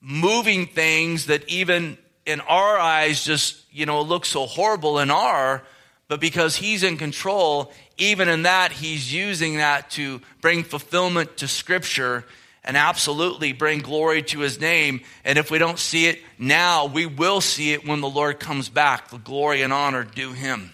moving 0.00 0.66
things 0.66 1.26
that 1.26 1.46
even 1.50 1.98
in 2.24 2.40
our 2.40 2.78
eyes 2.78 3.22
just, 3.22 3.62
you 3.70 3.84
know, 3.84 4.00
look 4.00 4.24
so 4.24 4.46
horrible 4.46 5.00
in 5.00 5.10
our, 5.10 5.62
but 6.08 6.18
because 6.18 6.56
he's 6.56 6.82
in 6.82 6.96
control, 6.96 7.72
even 7.98 8.26
in 8.30 8.44
that, 8.44 8.72
he's 8.72 9.12
using 9.12 9.58
that 9.58 9.90
to 9.90 10.22
bring 10.40 10.64
fulfillment 10.64 11.36
to 11.36 11.46
scripture 11.46 12.24
and 12.66 12.76
absolutely 12.76 13.52
bring 13.52 13.78
glory 13.78 14.22
to 14.22 14.40
his 14.40 14.60
name. 14.60 15.00
And 15.24 15.38
if 15.38 15.50
we 15.50 15.58
don't 15.58 15.78
see 15.78 16.06
it 16.06 16.20
now, 16.38 16.86
we 16.86 17.06
will 17.06 17.40
see 17.40 17.72
it 17.72 17.86
when 17.86 18.00
the 18.00 18.08
Lord 18.08 18.40
comes 18.40 18.68
back. 18.68 19.08
The 19.08 19.18
glory 19.18 19.62
and 19.62 19.72
honor 19.72 20.04
due 20.04 20.32
him. 20.32 20.72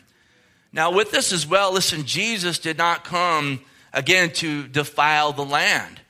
Now, 0.73 0.91
with 0.91 1.11
this 1.11 1.33
as 1.33 1.47
well, 1.47 1.73
listen, 1.73 2.05
Jesus 2.05 2.59
did 2.59 2.79
not 2.79 3.05
come 3.05 3.61
again 3.93 4.31
to 4.35 4.67
defile 4.67 5.33
the 5.33 5.45
land. 5.45 6.01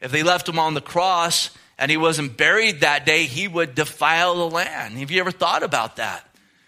If 0.00 0.10
they 0.10 0.24
left 0.24 0.48
him 0.48 0.58
on 0.58 0.74
the 0.74 0.80
cross, 0.80 1.50
and 1.78 1.90
he 1.90 1.96
wasn't 1.96 2.36
buried 2.36 2.80
that 2.80 3.06
day, 3.06 3.24
he 3.24 3.48
would 3.48 3.74
defile 3.74 4.34
the 4.34 4.54
land. 4.54 4.98
Have 4.98 5.10
you 5.10 5.20
ever 5.20 5.30
thought 5.30 5.62
about 5.62 5.96
that? 5.96 6.26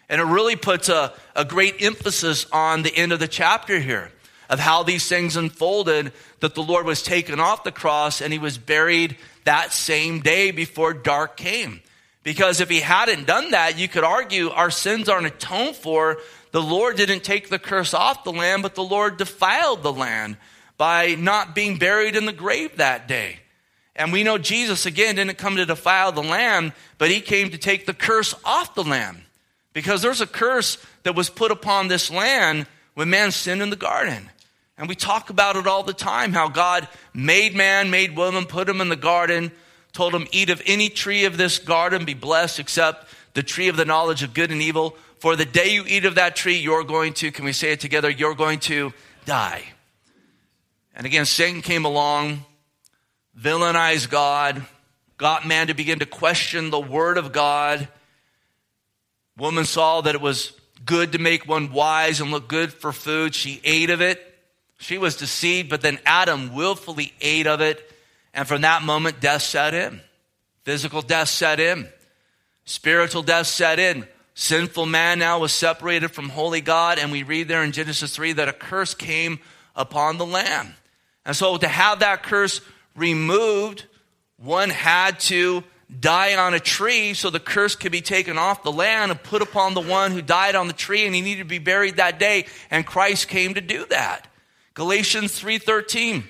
And 0.09 0.21
it 0.21 0.25
really 0.25 0.57
puts 0.57 0.89
a, 0.89 1.13
a 1.37 1.45
great 1.45 1.83
emphasis 1.83 2.47
on 2.53 2.83
the 2.83 2.95
end 2.95 3.13
of 3.13 3.21
the 3.21 3.29
chapter 3.29 3.79
here 3.79 4.11
of 4.53 4.61
how 4.61 4.83
these 4.83 5.09
things 5.09 5.35
unfolded 5.35 6.13
that 6.41 6.55
the 6.55 6.63
Lord 6.63 6.85
was 6.85 7.03
taken 7.03 7.41
off 7.41 7.65
the 7.65 7.73
cross 7.73 8.21
and 8.21 8.35
he 8.35 8.39
was 8.39 8.59
buried 8.59 9.17
that 9.45 9.73
same 9.73 10.21
day 10.21 10.51
before 10.51 10.93
dark 10.93 11.39
came. 11.39 11.81
Because 12.23 12.61
if 12.61 12.69
he 12.69 12.81
hadn't 12.81 13.27
done 13.27 13.53
that, 13.53 13.79
you 13.79 13.89
could 13.89 14.05
argue 14.05 14.51
our 14.51 14.71
sins 14.71 15.09
aren't 15.09 15.27
atoned 15.27 15.75
for. 15.75 16.19
The 16.51 16.61
Lord 16.61 16.97
didn't 16.97 17.25
take 17.25 17.49
the 17.49 17.59
curse 17.59 17.95
off 17.95 18.25
the 18.25 18.33
land, 18.33 18.63
but 18.63 18.75
the 18.75 18.85
Lord 18.85 19.17
defiled 19.17 19.83
the 19.83 19.93
land 19.93 20.37
by 20.77 21.15
not 21.15 21.55
being 21.55 21.79
buried 21.79 22.15
in 22.15 22.27
the 22.27 22.33
grave 22.33 22.77
that 22.77 23.09
day. 23.09 23.39
And 23.97 24.13
we 24.13 24.23
know 24.23 24.37
Jesus, 24.37 24.85
again, 24.85 25.15
didn't 25.15 25.39
come 25.39 25.57
to 25.57 25.65
defile 25.65 26.13
the 26.13 26.23
land, 26.23 26.75
but 26.99 27.11
he 27.11 27.23
came 27.23 27.49
to 27.51 27.59
take 27.59 27.87
the 27.87 27.95
curse 27.95 28.35
off 28.45 28.75
the 28.75 28.85
land. 28.85 29.23
Because 29.73 30.03
there's 30.03 30.21
a 30.21 30.27
curse 30.27 30.77
that 31.05 31.17
was 31.17 31.31
put 31.31 31.51
upon 31.51 31.89
this 31.89 32.11
land 32.11 32.67
when 32.93 33.09
man 33.09 33.33
sinned 33.33 33.63
in 33.63 33.71
the 33.71 33.77
garden. 33.77 34.29
And 34.83 34.89
we 34.89 34.97
talk 34.97 35.31
about 35.31 35.55
it 35.55 35.69
all 35.69 35.85
the 35.85 35.93
time 35.93 36.33
how 36.33 36.49
God 36.49 36.89
made 37.15 37.55
man, 37.55 37.93
made 37.93 38.17
woman, 38.17 38.47
put 38.47 38.69
him 38.69 38.81
in 38.81 38.89
the 38.89 38.97
garden, 38.97 39.53
told 39.93 40.13
him, 40.13 40.27
Eat 40.33 40.51
of 40.51 40.61
any 40.67 40.89
tree 40.89 41.25
of 41.25 41.37
this 41.37 41.61
garden, 41.61 42.05
be 42.05 42.15
blessed, 42.15 42.59
except 42.59 43.09
the 43.33 43.45
tree 43.45 43.69
of 43.69 43.77
the 43.77 43.85
knowledge 43.85 44.25
of 44.25 44.35
good 44.35 44.51
and 44.51 44.61
evil. 44.61 44.97
For 45.21 45.37
the 45.37 45.45
day 45.45 45.69
you 45.69 45.85
eat 45.87 46.05
of 46.05 46.17
that 46.17 46.35
tree, 46.35 46.57
you're 46.57 46.83
going 46.83 47.13
to, 47.13 47.31
can 47.31 47.45
we 47.45 47.53
say 47.53 47.71
it 47.71 47.79
together? 47.79 48.11
You're 48.11 48.35
going 48.35 48.59
to 48.59 48.93
die. 49.25 49.63
And 50.97 51.07
again, 51.07 51.27
Satan 51.27 51.63
came 51.63 51.85
along 51.85 52.45
villainized 53.39 54.11
God, 54.11 54.67
got 55.17 55.47
man 55.47 55.69
to 55.69 55.75
begin 55.75 56.01
to 56.01 56.07
question 56.07 56.71
the 56.71 56.81
word 56.81 57.19
of 57.19 57.31
God. 57.31 57.87
Woman 59.39 59.65
saw 59.65 60.01
that 60.01 60.17
it 60.17 60.21
was 60.21 60.59
good 60.85 61.13
to 61.13 61.21
make 61.21 61.47
one 61.47 61.71
wise 61.71 62.21
and 62.21 62.33
look 62.33 62.49
good 62.49 62.73
for 62.73 62.91
food. 62.91 63.37
She 63.37 63.61
ate 63.63 63.91
of 63.91 64.01
it. 64.01 64.31
She 64.83 64.99
was 64.99 65.15
deceived, 65.15 65.71
but 65.71 65.81
then 65.81 66.01
Adam 66.05 66.55
willfully 66.55 67.13
ate 67.21 67.47
of 67.47 67.61
it. 67.61 67.89
And 68.35 68.49
from 68.49 68.63
that 68.63 68.83
moment, 68.83 69.21
death 69.21 69.43
set 69.43 69.75
in. 69.75 70.01
Physical 70.65 71.03
death 71.03 71.29
set 71.29 71.61
in. 71.61 71.89
Spiritual 72.65 73.23
death 73.23 73.47
set 73.47 73.79
in. 73.79 74.09
Sinful 74.35 74.87
man 74.87 75.21
now 75.21 75.39
was 75.39 75.53
separated 75.53 76.09
from 76.09 76.31
holy 76.31 76.61
God. 76.61 76.99
And 76.99 77.13
we 77.13 77.23
read 77.23 77.47
there 77.47 77.63
in 77.63 77.71
Genesis 77.71 78.17
3 78.17 78.33
that 78.33 78.49
a 78.49 78.53
curse 78.53 78.93
came 78.93 79.39
upon 79.77 80.19
the 80.19 80.27
land. 80.27 80.75
And 81.25 81.37
so 81.37 81.57
to 81.57 81.69
have 81.69 82.01
that 82.01 82.25
curse 82.25 82.61
removed, 82.97 83.85
one 84.37 84.71
had 84.71 85.21
to 85.21 85.63
die 86.01 86.35
on 86.35 86.55
a 86.55 86.61
tree 86.61 87.15
so 87.15 87.31
the 87.31 87.39
curse 87.39 87.77
could 87.77 87.93
be 87.93 88.01
taken 88.01 88.37
off 88.37 88.65
the 88.65 88.73
land 88.73 89.13
and 89.13 89.23
put 89.23 89.43
upon 89.43 89.75
the 89.75 89.81
one 89.81 90.11
who 90.11 90.23
died 90.23 90.57
on 90.57 90.67
the 90.67 90.73
tree 90.73 91.07
and 91.07 91.15
he 91.15 91.21
needed 91.21 91.43
to 91.43 91.49
be 91.49 91.59
buried 91.59 91.99
that 91.99 92.19
day 92.19 92.47
and 92.69 92.85
Christ 92.85 93.29
came 93.29 93.55
to 93.55 93.61
do 93.61 93.87
that. 93.87 94.27
Galatians 94.75 95.39
3:13 95.39 96.25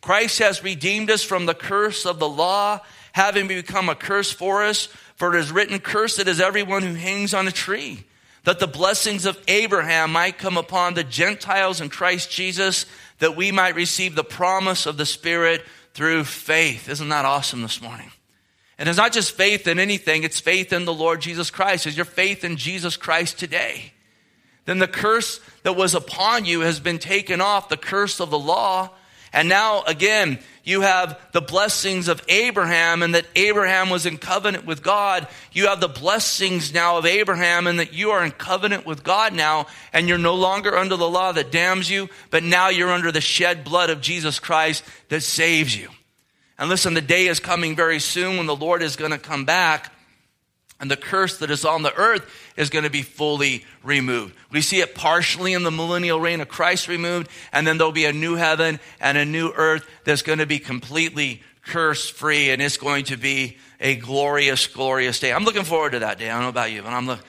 Christ 0.00 0.38
has 0.38 0.62
redeemed 0.62 1.10
us 1.10 1.22
from 1.22 1.46
the 1.46 1.54
curse 1.54 2.04
of 2.04 2.18
the 2.18 2.28
law 2.28 2.80
having 3.12 3.48
become 3.48 3.88
a 3.88 3.94
curse 3.94 4.30
for 4.30 4.62
us 4.62 4.88
for 5.16 5.34
it 5.34 5.40
is 5.40 5.50
written 5.50 5.78
cursed 5.78 6.26
is 6.26 6.40
everyone 6.40 6.82
who 6.82 6.94
hangs 6.94 7.34
on 7.34 7.48
a 7.48 7.52
tree 7.52 8.04
that 8.44 8.60
the 8.60 8.66
blessings 8.68 9.26
of 9.26 9.42
Abraham 9.48 10.12
might 10.12 10.38
come 10.38 10.56
upon 10.56 10.94
the 10.94 11.02
Gentiles 11.02 11.80
in 11.80 11.88
Christ 11.88 12.30
Jesus 12.30 12.86
that 13.18 13.34
we 13.34 13.50
might 13.50 13.74
receive 13.74 14.14
the 14.14 14.22
promise 14.22 14.86
of 14.86 14.96
the 14.96 15.06
spirit 15.06 15.64
through 15.94 16.22
faith. 16.24 16.88
Isn't 16.88 17.08
that 17.08 17.24
awesome 17.24 17.62
this 17.62 17.82
morning? 17.82 18.12
And 18.78 18.88
it's 18.88 18.98
not 18.98 19.12
just 19.12 19.32
faith 19.32 19.66
in 19.66 19.80
anything, 19.80 20.22
it's 20.22 20.38
faith 20.38 20.72
in 20.72 20.84
the 20.84 20.94
Lord 20.94 21.22
Jesus 21.22 21.50
Christ. 21.50 21.86
Is 21.86 21.96
your 21.96 22.04
faith 22.04 22.44
in 22.44 22.56
Jesus 22.56 22.96
Christ 22.96 23.38
today? 23.38 23.92
Then 24.66 24.78
the 24.78 24.88
curse 24.88 25.40
that 25.62 25.76
was 25.76 25.94
upon 25.94 26.44
you 26.44 26.60
has 26.60 26.78
been 26.78 26.98
taken 26.98 27.40
off, 27.40 27.68
the 27.68 27.76
curse 27.76 28.20
of 28.20 28.30
the 28.30 28.38
law. 28.38 28.90
And 29.32 29.48
now, 29.48 29.82
again, 29.82 30.38
you 30.64 30.80
have 30.80 31.20
the 31.32 31.40
blessings 31.40 32.08
of 32.08 32.22
Abraham 32.28 33.02
and 33.02 33.14
that 33.14 33.26
Abraham 33.36 33.88
was 33.88 34.04
in 34.04 34.18
covenant 34.18 34.66
with 34.66 34.82
God. 34.82 35.28
You 35.52 35.68
have 35.68 35.80
the 35.80 35.88
blessings 35.88 36.74
now 36.74 36.98
of 36.98 37.06
Abraham 37.06 37.68
and 37.68 37.78
that 37.78 37.92
you 37.92 38.10
are 38.10 38.24
in 38.24 38.32
covenant 38.32 38.84
with 38.84 39.04
God 39.04 39.32
now 39.32 39.66
and 39.92 40.08
you're 40.08 40.18
no 40.18 40.34
longer 40.34 40.76
under 40.76 40.96
the 40.96 41.08
law 41.08 41.30
that 41.32 41.52
damns 41.52 41.88
you, 41.88 42.08
but 42.30 42.42
now 42.42 42.68
you're 42.68 42.90
under 42.90 43.12
the 43.12 43.20
shed 43.20 43.62
blood 43.62 43.90
of 43.90 44.00
Jesus 44.00 44.40
Christ 44.40 44.82
that 45.08 45.22
saves 45.22 45.76
you. 45.76 45.88
And 46.58 46.68
listen, 46.68 46.94
the 46.94 47.00
day 47.00 47.28
is 47.28 47.38
coming 47.38 47.76
very 47.76 48.00
soon 48.00 48.36
when 48.38 48.46
the 48.46 48.56
Lord 48.56 48.82
is 48.82 48.96
going 48.96 49.12
to 49.12 49.18
come 49.18 49.44
back 49.44 49.92
and 50.78 50.90
the 50.90 50.96
curse 50.96 51.38
that 51.38 51.50
is 51.50 51.64
on 51.64 51.82
the 51.82 51.94
earth 51.94 52.28
is 52.56 52.68
going 52.68 52.84
to 52.84 52.90
be 52.90 53.02
fully 53.02 53.64
removed. 53.82 54.34
We 54.50 54.60
see 54.60 54.80
it 54.80 54.94
partially 54.94 55.54
in 55.54 55.62
the 55.62 55.70
millennial 55.70 56.20
reign 56.20 56.40
of 56.40 56.48
Christ 56.48 56.88
removed, 56.88 57.28
and 57.52 57.66
then 57.66 57.78
there'll 57.78 57.92
be 57.92 58.04
a 58.04 58.12
new 58.12 58.34
heaven 58.34 58.78
and 59.00 59.16
a 59.16 59.24
new 59.24 59.52
earth 59.56 59.88
that's 60.04 60.22
going 60.22 60.38
to 60.38 60.46
be 60.46 60.58
completely 60.58 61.42
curse 61.66 62.08
free, 62.08 62.50
and 62.50 62.60
it's 62.60 62.76
going 62.76 63.06
to 63.06 63.16
be 63.16 63.56
a 63.80 63.96
glorious, 63.96 64.66
glorious 64.66 65.18
day. 65.18 65.32
I'm 65.32 65.44
looking 65.44 65.64
forward 65.64 65.92
to 65.92 66.00
that 66.00 66.18
day. 66.18 66.30
I 66.30 66.34
don't 66.34 66.42
know 66.42 66.48
about 66.48 66.70
you, 66.70 66.82
but 66.82 66.92
I'm, 66.92 67.06
look, 67.06 67.20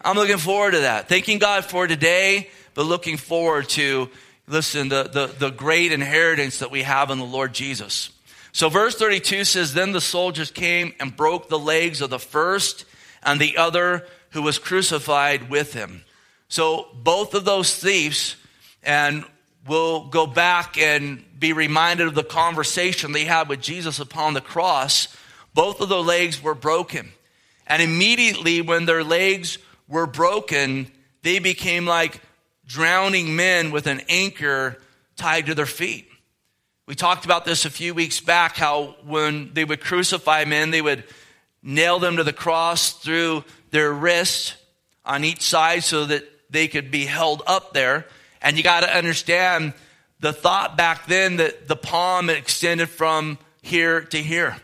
I'm 0.00 0.16
looking 0.16 0.38
forward 0.38 0.72
to 0.72 0.80
that. 0.80 1.08
Thanking 1.08 1.38
God 1.38 1.64
for 1.64 1.86
today, 1.86 2.50
but 2.74 2.86
looking 2.86 3.16
forward 3.16 3.68
to, 3.70 4.10
listen, 4.46 4.88
the, 4.88 5.04
the, 5.04 5.26
the 5.26 5.50
great 5.50 5.92
inheritance 5.92 6.58
that 6.58 6.70
we 6.70 6.82
have 6.82 7.10
in 7.10 7.18
the 7.18 7.24
Lord 7.24 7.54
Jesus. 7.54 8.10
So, 8.52 8.68
verse 8.68 8.94
32 8.96 9.44
says, 9.44 9.74
Then 9.74 9.92
the 9.92 10.00
soldiers 10.00 10.50
came 10.50 10.94
and 10.98 11.14
broke 11.14 11.48
the 11.48 11.58
legs 11.58 12.00
of 12.00 12.10
the 12.10 12.18
first 12.18 12.84
and 13.26 13.40
the 13.40 13.58
other 13.58 14.06
who 14.30 14.40
was 14.40 14.58
crucified 14.58 15.50
with 15.50 15.74
him. 15.74 16.04
So 16.48 16.86
both 16.94 17.34
of 17.34 17.44
those 17.44 17.74
thieves, 17.74 18.36
and 18.82 19.24
we'll 19.66 20.06
go 20.06 20.26
back 20.26 20.78
and 20.78 21.24
be 21.38 21.52
reminded 21.52 22.06
of 22.06 22.14
the 22.14 22.24
conversation 22.24 23.12
they 23.12 23.24
had 23.24 23.48
with 23.48 23.60
Jesus 23.60 23.98
upon 23.98 24.34
the 24.34 24.40
cross. 24.40 25.08
Both 25.52 25.80
of 25.80 25.88
their 25.88 25.98
legs 25.98 26.42
were 26.42 26.54
broken. 26.54 27.10
And 27.66 27.82
immediately 27.82 28.62
when 28.62 28.86
their 28.86 29.02
legs 29.02 29.58
were 29.88 30.06
broken, 30.06 30.90
they 31.22 31.40
became 31.40 31.84
like 31.84 32.20
drowning 32.66 33.34
men 33.34 33.72
with 33.72 33.86
an 33.86 34.02
anchor 34.08 34.78
tied 35.16 35.46
to 35.46 35.54
their 35.54 35.66
feet. 35.66 36.08
We 36.86 36.94
talked 36.94 37.24
about 37.24 37.44
this 37.44 37.64
a 37.64 37.70
few 37.70 37.94
weeks 37.94 38.20
back 38.20 38.56
how 38.56 38.94
when 39.04 39.52
they 39.52 39.64
would 39.64 39.80
crucify 39.80 40.44
men, 40.44 40.70
they 40.70 40.82
would 40.82 41.02
nail 41.66 41.98
them 41.98 42.16
to 42.16 42.24
the 42.24 42.32
cross 42.32 42.92
through 42.92 43.44
their 43.70 43.92
wrists 43.92 44.54
on 45.04 45.24
each 45.24 45.42
side 45.42 45.82
so 45.82 46.06
that 46.06 46.24
they 46.48 46.68
could 46.68 46.90
be 46.90 47.04
held 47.04 47.42
up 47.46 47.74
there. 47.74 48.06
And 48.40 48.56
you 48.56 48.62
got 48.62 48.80
to 48.80 48.96
understand 48.96 49.74
the 50.20 50.32
thought 50.32 50.76
back 50.76 51.06
then 51.06 51.36
that 51.36 51.66
the 51.66 51.76
palm 51.76 52.30
extended 52.30 52.88
from 52.88 53.38
here 53.62 54.00
to 54.00 54.22
here. 54.22 54.56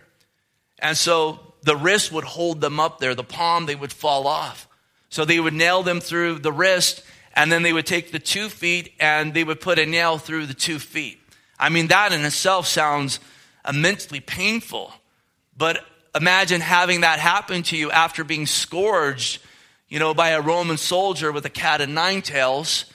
And 0.79 0.97
so 0.97 1.41
the 1.63 1.77
wrist 1.77 2.13
would 2.13 2.25
hold 2.25 2.61
them 2.61 2.79
up 2.79 2.99
there. 2.99 3.15
The 3.15 3.25
palm, 3.25 3.67
they 3.67 3.75
would 3.75 3.93
fall 3.93 4.27
off. 4.27 4.69
So 5.09 5.25
they 5.25 5.41
would 5.41 5.55
nail 5.55 5.83
them 5.83 6.01
through 6.01 6.39
the 6.39 6.53
wrist, 6.53 7.03
and 7.35 7.51
then 7.51 7.63
they 7.63 7.73
would 7.73 7.87
take 7.87 8.13
the 8.13 8.19
two 8.19 8.49
feet 8.49 8.95
and 8.99 9.35
they 9.35 9.45
would 9.45 9.61
put 9.61 9.79
a 9.79 9.87
nail 9.87 10.19
through 10.19 10.47
the 10.47 10.55
two 10.55 10.79
feet. 10.79 11.19
I 11.59 11.69
mean, 11.69 11.89
that 11.89 12.13
in 12.13 12.25
itself 12.25 12.67
sounds 12.67 13.21
immensely 13.69 14.21
painful. 14.21 14.93
But 15.57 15.85
imagine 16.15 16.61
having 16.61 17.03
that 17.03 17.19
happen 17.19 17.63
to 17.65 17.77
you 17.77 17.91
after 17.91 18.25
being 18.25 18.47
scourged, 18.47 19.41
you 19.89 19.99
know, 19.99 20.15
by 20.15 20.31
a 20.31 20.41
Roman 20.41 20.77
soldier 20.77 21.33
with 21.33 21.45
a 21.45 21.51
cat 21.51 21.81
of 21.81 21.89
nine 21.89 22.23
tails, 22.23 22.87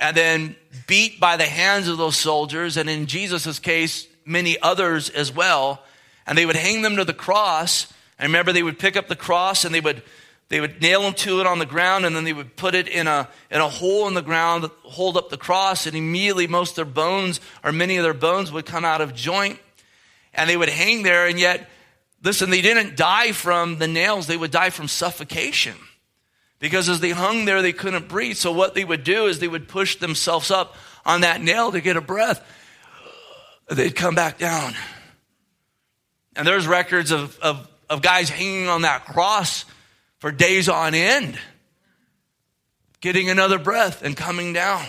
and 0.00 0.16
then 0.16 0.56
beat 0.86 1.18
by 1.18 1.36
the 1.36 1.46
hands 1.46 1.88
of 1.88 1.98
those 1.98 2.16
soldiers, 2.16 2.76
and 2.76 2.88
in 2.88 3.06
Jesus' 3.06 3.58
case, 3.58 4.06
many 4.24 4.60
others 4.60 5.10
as 5.10 5.32
well. 5.32 5.82
And 6.26 6.36
they 6.36 6.46
would 6.46 6.56
hang 6.56 6.82
them 6.82 6.96
to 6.96 7.04
the 7.04 7.14
cross. 7.14 7.92
And 8.18 8.28
remember, 8.28 8.52
they 8.52 8.62
would 8.62 8.78
pick 8.78 8.96
up 8.96 9.08
the 9.08 9.16
cross 9.16 9.64
and 9.64 9.74
they 9.74 9.80
would 9.80 10.02
they 10.48 10.60
would 10.62 10.80
nail 10.80 11.02
them 11.02 11.12
to 11.12 11.40
it 11.40 11.46
on 11.46 11.58
the 11.58 11.66
ground, 11.66 12.06
and 12.06 12.16
then 12.16 12.24
they 12.24 12.32
would 12.32 12.56
put 12.56 12.74
it 12.74 12.88
in 12.88 13.06
a 13.06 13.28
in 13.50 13.60
a 13.60 13.68
hole 13.68 14.08
in 14.08 14.14
the 14.14 14.22
ground, 14.22 14.70
hold 14.82 15.18
up 15.18 15.28
the 15.28 15.36
cross, 15.36 15.86
and 15.86 15.94
immediately 15.94 16.46
most 16.46 16.70
of 16.70 16.76
their 16.76 16.84
bones, 16.86 17.40
or 17.62 17.70
many 17.70 17.98
of 17.98 18.02
their 18.02 18.14
bones, 18.14 18.50
would 18.50 18.64
come 18.64 18.84
out 18.84 19.02
of 19.02 19.14
joint, 19.14 19.58
and 20.32 20.48
they 20.48 20.56
would 20.56 20.70
hang 20.70 21.02
there. 21.02 21.26
And 21.26 21.38
yet, 21.38 21.68
Listen, 22.22 22.50
they 22.50 22.62
didn't 22.62 22.96
die 22.96 23.32
from 23.32 23.78
the 23.78 23.88
nails, 23.88 24.26
they 24.26 24.36
would 24.36 24.50
die 24.50 24.70
from 24.70 24.88
suffocation. 24.88 25.74
Because 26.58 26.88
as 26.88 27.00
they 27.00 27.10
hung 27.10 27.44
there, 27.44 27.62
they 27.62 27.72
couldn't 27.72 28.08
breathe. 28.08 28.36
So 28.36 28.50
what 28.50 28.74
they 28.74 28.84
would 28.84 29.04
do 29.04 29.26
is 29.26 29.38
they 29.38 29.46
would 29.46 29.68
push 29.68 29.96
themselves 29.96 30.50
up 30.50 30.74
on 31.06 31.20
that 31.20 31.40
nail 31.40 31.70
to 31.70 31.80
get 31.80 31.96
a 31.96 32.00
breath. 32.00 32.44
They'd 33.70 33.94
come 33.94 34.16
back 34.16 34.38
down. 34.38 34.74
And 36.34 36.46
there's 36.46 36.66
records 36.66 37.10
of, 37.12 37.38
of, 37.38 37.68
of 37.88 38.02
guys 38.02 38.28
hanging 38.28 38.68
on 38.68 38.82
that 38.82 39.04
cross 39.04 39.64
for 40.18 40.32
days 40.32 40.68
on 40.68 40.94
end, 40.94 41.38
getting 43.00 43.30
another 43.30 43.58
breath 43.58 44.02
and 44.02 44.16
coming 44.16 44.52
down. 44.52 44.84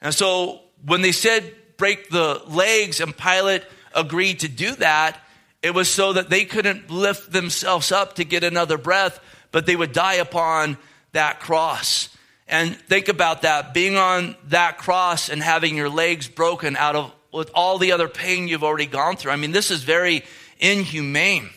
And 0.00 0.14
so 0.14 0.60
when 0.84 1.02
they 1.02 1.12
said 1.12 1.54
break 1.76 2.10
the 2.10 2.42
legs 2.46 3.00
and 3.00 3.16
Pilate 3.16 3.62
agreed 3.94 4.40
to 4.40 4.48
do 4.48 4.74
that, 4.76 5.18
it 5.62 5.74
was 5.74 5.90
so 5.90 6.14
that 6.14 6.30
they 6.30 6.44
couldn't 6.44 6.90
lift 6.90 7.32
themselves 7.32 7.92
up 7.92 8.14
to 8.16 8.24
get 8.24 8.44
another 8.44 8.78
breath, 8.78 9.20
but 9.52 9.66
they 9.66 9.76
would 9.76 9.92
die 9.92 10.14
upon 10.14 10.78
that 11.12 11.40
cross. 11.40 12.08
And 12.48 12.76
think 12.76 13.08
about 13.08 13.42
that 13.42 13.74
being 13.74 13.96
on 13.96 14.36
that 14.48 14.78
cross 14.78 15.28
and 15.28 15.42
having 15.42 15.76
your 15.76 15.88
legs 15.88 16.28
broken 16.28 16.76
out 16.76 16.96
of 16.96 17.12
with 17.32 17.50
all 17.54 17.78
the 17.78 17.92
other 17.92 18.08
pain 18.08 18.48
you've 18.48 18.64
already 18.64 18.86
gone 18.86 19.16
through. 19.16 19.30
I 19.30 19.36
mean, 19.36 19.52
this 19.52 19.70
is 19.70 19.84
very 19.84 20.24
inhumane. 20.58 21.48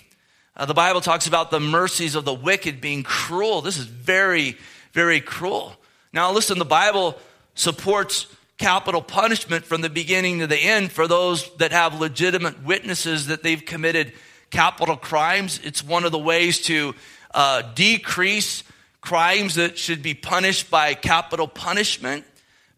Uh, 0.55 0.65
the 0.65 0.73
Bible 0.73 1.01
talks 1.01 1.25
about 1.25 1.49
the 1.49 1.59
mercies 1.59 2.13
of 2.13 2.25
the 2.25 2.33
wicked 2.33 2.79
being 2.79 3.01
cruel. 3.01 3.61
This 3.61 3.77
is 3.77 3.85
very, 3.85 4.55
very 4.91 5.19
cruel. 5.19 5.75
Now, 6.11 6.31
listen, 6.31 6.59
the 6.59 6.65
Bible 6.65 7.17
supports 7.55 8.27
capital 8.57 9.01
punishment 9.01 9.65
from 9.65 9.81
the 9.81 9.89
beginning 9.89 10.39
to 10.39 10.47
the 10.47 10.57
end 10.57 10.91
for 10.91 11.07
those 11.07 11.53
that 11.55 11.71
have 11.71 11.99
legitimate 11.99 12.63
witnesses 12.63 13.27
that 13.27 13.43
they've 13.43 13.65
committed 13.65 14.13
capital 14.49 14.95
crimes. 14.95 15.59
It's 15.63 15.83
one 15.83 16.05
of 16.05 16.11
the 16.11 16.19
ways 16.19 16.61
to 16.63 16.93
uh, 17.33 17.63
decrease 17.73 18.63
crimes 19.01 19.55
that 19.55 19.77
should 19.77 20.01
be 20.01 20.13
punished 20.13 20.69
by 20.69 20.93
capital 20.93 21.47
punishment. 21.47 22.25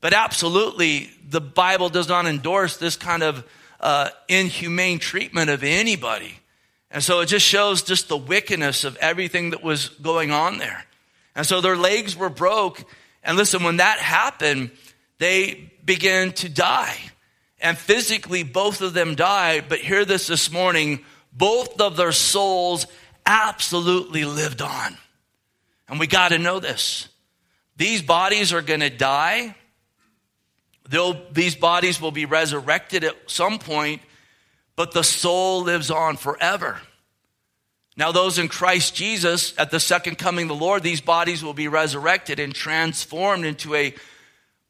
But 0.01 0.13
absolutely, 0.13 1.11
the 1.29 1.41
Bible 1.41 1.89
does 1.89 2.07
not 2.07 2.25
endorse 2.25 2.77
this 2.77 2.95
kind 2.95 3.23
of 3.23 3.43
uh, 3.79 4.09
inhumane 4.27 4.99
treatment 4.99 5.49
of 5.49 5.63
anybody. 5.63 6.39
And 6.89 7.03
so 7.03 7.19
it 7.19 7.25
just 7.25 7.45
shows 7.45 7.83
just 7.83 8.07
the 8.07 8.17
wickedness 8.17 8.85
of 8.85 8.95
everything 8.97 9.49
that 9.49 9.61
was 9.61 9.89
going 9.89 10.31
on 10.31 10.57
there. 10.57 10.85
And 11.35 11.45
so 11.45 11.59
their 11.59 11.75
legs 11.75 12.15
were 12.15 12.29
broke. 12.29 12.83
And 13.23 13.38
listen, 13.38 13.63
when 13.63 13.77
that 13.77 13.99
happened, 13.99 14.71
they 15.17 15.71
began 15.84 16.32
to 16.34 16.49
die. 16.49 16.97
And 17.60 17.78
physically, 17.78 18.43
both 18.43 18.82
of 18.82 18.93
them 18.93 19.15
died. 19.15 19.65
But 19.69 19.80
hear 19.80 20.06
this 20.06 20.28
this 20.28 20.51
morning 20.51 21.04
both 21.32 21.82
of 21.82 21.97
their 21.97 22.13
souls 22.13 22.88
absolutely 23.25 24.25
lived 24.25 24.62
on. 24.62 24.97
And 25.88 25.99
we 25.99 26.08
got 26.08 26.30
to 26.30 26.39
know 26.39 26.60
this. 26.60 27.10
These 27.78 28.01
bodies 28.01 28.54
are 28.54 28.62
going 28.62 28.80
to 28.80 28.89
die. 28.89 29.56
They'll, 30.89 31.19
these 31.32 31.56
bodies 31.56 31.99
will 31.99 32.12
be 32.12 32.25
resurrected 32.25 33.04
at 33.04 33.15
some 33.28 33.60
point, 33.60 34.01
but 34.75 34.93
the 34.93 35.04
soul 35.04 35.63
lives 35.63 35.91
on 35.91 36.15
forever. 36.15 36.80
Now, 37.97 38.12
those 38.12 38.38
in 38.38 38.49
Christ 38.49 38.93
Jesus, 38.93 39.54
at 39.58 39.71
the 39.71 39.80
second 39.80 40.17
coming 40.17 40.43
of 40.43 40.49
the 40.49 40.63
Lord, 40.63 40.84
these 40.84 41.01
bodies 41.01 41.43
will 41.43 41.54
be 41.54 41.67
resurrected 41.67 42.39
and 42.39 42.54
transformed 42.54 43.45
into 43.45 43.73
a 43.73 43.95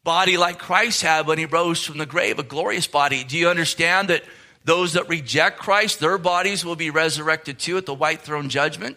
body 0.06 0.36
like 0.36 0.60
Christ 0.60 1.02
had 1.02 1.26
when 1.26 1.36
he 1.36 1.46
rose 1.46 1.84
from 1.84 1.98
the 1.98 2.06
grave, 2.06 2.38
a 2.38 2.44
glorious 2.44 2.86
body. 2.86 3.24
Do 3.24 3.36
you 3.36 3.48
understand 3.48 4.06
that 4.08 4.22
those 4.64 4.92
that 4.92 5.08
reject 5.08 5.58
Christ, 5.58 5.98
their 5.98 6.16
bodies 6.16 6.64
will 6.64 6.76
be 6.76 6.90
resurrected 6.90 7.58
too 7.58 7.76
at 7.76 7.86
the 7.86 7.92
white 7.92 8.20
throne 8.20 8.48
judgment? 8.48 8.96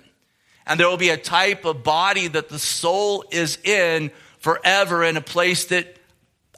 And 0.67 0.79
there 0.79 0.87
will 0.87 0.97
be 0.97 1.09
a 1.09 1.17
type 1.17 1.65
of 1.65 1.83
body 1.83 2.27
that 2.27 2.49
the 2.49 2.59
soul 2.59 3.25
is 3.31 3.57
in 3.63 4.11
forever 4.37 5.03
in 5.03 5.17
a 5.17 5.21
place 5.21 5.65
that 5.65 5.97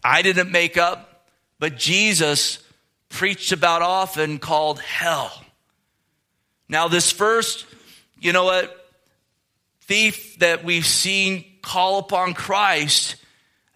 I 0.04 0.22
didn't 0.22 0.52
make 0.52 0.76
up, 0.76 1.30
but 1.58 1.78
Jesus 1.78 2.60
preached 3.08 3.54
about 3.54 3.82
often 3.82 4.38
called 4.38 4.82
hell. 4.82 5.32
Now, 6.68 6.90
this 6.90 7.10
first, 7.10 7.66
you 8.20 8.34
know 8.34 8.44
what, 8.44 8.92
thief 9.84 10.40
that 10.40 10.66
we've 10.66 10.86
seen 10.86 11.46
call 11.62 12.00
upon 12.00 12.34
Christ 12.34 13.16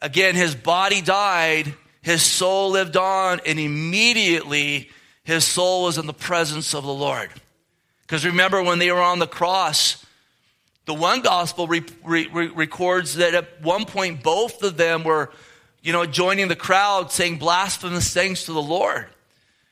Again, 0.05 0.35
his 0.35 0.53
body 0.53 1.01
died, 1.01 1.73
his 2.03 2.21
soul 2.21 2.69
lived 2.69 2.95
on, 2.95 3.41
and 3.43 3.59
immediately 3.59 4.91
his 5.23 5.43
soul 5.43 5.85
was 5.85 5.97
in 5.97 6.05
the 6.05 6.13
presence 6.13 6.75
of 6.75 6.83
the 6.83 6.93
Lord. 6.93 7.31
Because 8.03 8.23
remember, 8.23 8.61
when 8.61 8.77
they 8.77 8.91
were 8.91 9.01
on 9.01 9.17
the 9.17 9.25
cross, 9.25 10.05
the 10.85 10.93
one 10.93 11.21
gospel 11.21 11.65
re- 11.65 11.83
re- 12.03 12.27
records 12.49 13.15
that 13.15 13.33
at 13.33 13.63
one 13.63 13.85
point 13.85 14.21
both 14.21 14.61
of 14.61 14.77
them 14.77 15.03
were, 15.03 15.31
you 15.81 15.91
know, 15.91 16.05
joining 16.05 16.49
the 16.49 16.55
crowd 16.55 17.11
saying 17.11 17.39
blasphemous 17.39 18.13
things 18.13 18.43
to 18.43 18.53
the 18.53 18.61
Lord. 18.61 19.07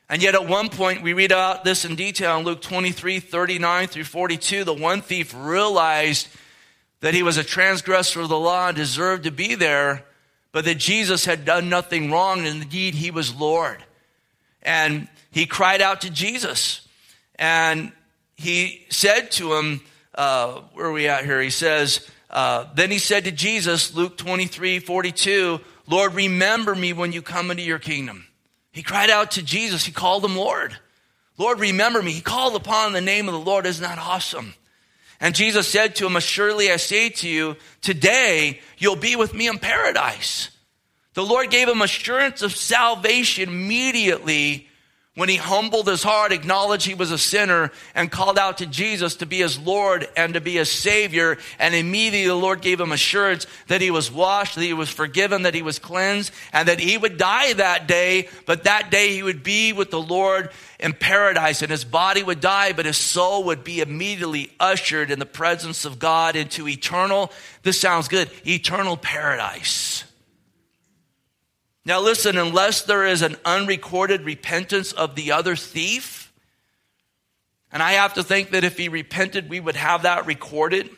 And 0.08 0.20
yet, 0.20 0.34
at 0.34 0.48
one 0.48 0.68
point, 0.68 1.04
we 1.04 1.12
read 1.12 1.30
about 1.30 1.62
this 1.62 1.84
in 1.84 1.94
detail 1.94 2.38
in 2.38 2.44
Luke 2.44 2.60
23 2.60 3.20
39 3.20 3.86
through 3.86 4.02
42. 4.02 4.64
The 4.64 4.74
one 4.74 5.00
thief 5.00 5.32
realized 5.32 6.26
that 7.02 7.14
he 7.14 7.22
was 7.22 7.36
a 7.36 7.44
transgressor 7.44 8.22
of 8.22 8.28
the 8.28 8.36
law 8.36 8.66
and 8.66 8.76
deserved 8.76 9.22
to 9.22 9.30
be 9.30 9.54
there, 9.54 10.04
but 10.54 10.66
that 10.66 10.76
Jesus 10.76 11.24
had 11.24 11.44
done 11.44 11.68
nothing 11.68 12.12
wrong, 12.12 12.46
and 12.46 12.62
indeed, 12.62 12.94
he 12.94 13.10
was 13.10 13.34
Lord. 13.34 13.82
And 14.62 15.08
he 15.32 15.46
cried 15.46 15.82
out 15.82 16.02
to 16.02 16.10
Jesus. 16.10 16.86
And 17.34 17.90
he 18.36 18.86
said 18.88 19.32
to 19.32 19.54
him, 19.54 19.80
uh, 20.14 20.60
where 20.72 20.86
are 20.86 20.92
we 20.92 21.08
at 21.08 21.24
here? 21.24 21.40
He 21.40 21.50
says, 21.50 22.08
uh, 22.30 22.66
Then 22.72 22.92
he 22.92 23.00
said 23.00 23.24
to 23.24 23.32
Jesus, 23.32 23.96
Luke 23.96 24.16
23 24.16 24.78
42, 24.78 25.58
Lord, 25.88 26.14
remember 26.14 26.76
me 26.76 26.92
when 26.92 27.10
you 27.10 27.20
come 27.20 27.50
into 27.50 27.64
your 27.64 27.80
kingdom. 27.80 28.24
He 28.70 28.84
cried 28.84 29.10
out 29.10 29.32
to 29.32 29.42
Jesus. 29.42 29.84
He 29.84 29.90
called 29.90 30.24
him 30.24 30.36
Lord. 30.36 30.78
Lord, 31.36 31.58
remember 31.58 32.00
me. 32.00 32.12
He 32.12 32.20
called 32.20 32.54
upon 32.54 32.92
the 32.92 33.00
name 33.00 33.26
of 33.26 33.34
the 33.34 33.40
Lord. 33.40 33.66
Isn't 33.66 33.82
that 33.82 33.98
awesome? 33.98 34.54
And 35.20 35.34
Jesus 35.34 35.68
said 35.68 35.96
to 35.96 36.06
him, 36.06 36.20
Surely 36.20 36.70
I 36.70 36.76
say 36.76 37.08
to 37.10 37.28
you, 37.28 37.56
today 37.80 38.60
you'll 38.78 38.96
be 38.96 39.16
with 39.16 39.34
me 39.34 39.48
in 39.48 39.58
paradise. 39.58 40.50
The 41.14 41.24
Lord 41.24 41.50
gave 41.50 41.68
him 41.68 41.80
assurance 41.80 42.42
of 42.42 42.56
salvation 42.56 43.48
immediately 43.48 44.68
when 45.16 45.28
he 45.28 45.36
humbled 45.36 45.86
his 45.86 46.02
heart, 46.02 46.32
acknowledged 46.32 46.86
he 46.86 46.94
was 46.94 47.12
a 47.12 47.18
sinner, 47.18 47.70
and 47.94 48.10
called 48.10 48.36
out 48.36 48.58
to 48.58 48.66
Jesus 48.66 49.14
to 49.16 49.26
be 49.26 49.38
his 49.38 49.58
Lord 49.58 50.08
and 50.16 50.34
to 50.34 50.40
be 50.40 50.54
his 50.54 50.70
Savior. 50.70 51.38
And 51.60 51.72
immediately 51.72 52.26
the 52.26 52.34
Lord 52.34 52.60
gave 52.60 52.80
him 52.80 52.90
assurance 52.90 53.46
that 53.68 53.80
he 53.80 53.92
was 53.92 54.10
washed, 54.10 54.56
that 54.56 54.62
he 54.62 54.72
was 54.72 54.90
forgiven, 54.90 55.42
that 55.42 55.54
he 55.54 55.62
was 55.62 55.78
cleansed, 55.78 56.32
and 56.52 56.66
that 56.66 56.80
he 56.80 56.98
would 56.98 57.16
die 57.16 57.52
that 57.52 57.86
day, 57.86 58.28
but 58.44 58.64
that 58.64 58.90
day 58.90 59.14
he 59.14 59.22
would 59.22 59.44
be 59.44 59.72
with 59.72 59.92
the 59.92 60.00
Lord 60.00 60.50
in 60.80 60.92
paradise. 60.92 61.62
And 61.62 61.70
his 61.70 61.84
body 61.84 62.24
would 62.24 62.40
die, 62.40 62.72
but 62.72 62.86
his 62.86 62.96
soul 62.96 63.44
would 63.44 63.62
be 63.62 63.80
immediately 63.80 64.50
ushered 64.58 65.12
in 65.12 65.20
the 65.20 65.26
presence 65.26 65.84
of 65.84 66.00
God 66.00 66.34
into 66.34 66.66
eternal, 66.66 67.30
this 67.62 67.80
sounds 67.80 68.08
good, 68.08 68.28
eternal 68.44 68.96
paradise. 68.96 70.04
Now, 71.86 72.00
listen, 72.00 72.38
unless 72.38 72.82
there 72.82 73.04
is 73.04 73.22
an 73.22 73.36
unrecorded 73.44 74.22
repentance 74.22 74.92
of 74.92 75.14
the 75.14 75.32
other 75.32 75.54
thief, 75.54 76.32
and 77.70 77.82
I 77.82 77.92
have 77.92 78.14
to 78.14 78.22
think 78.22 78.50
that 78.52 78.64
if 78.64 78.78
he 78.78 78.88
repented, 78.88 79.50
we 79.50 79.60
would 79.60 79.76
have 79.76 80.02
that 80.02 80.26
recorded. 80.26 80.88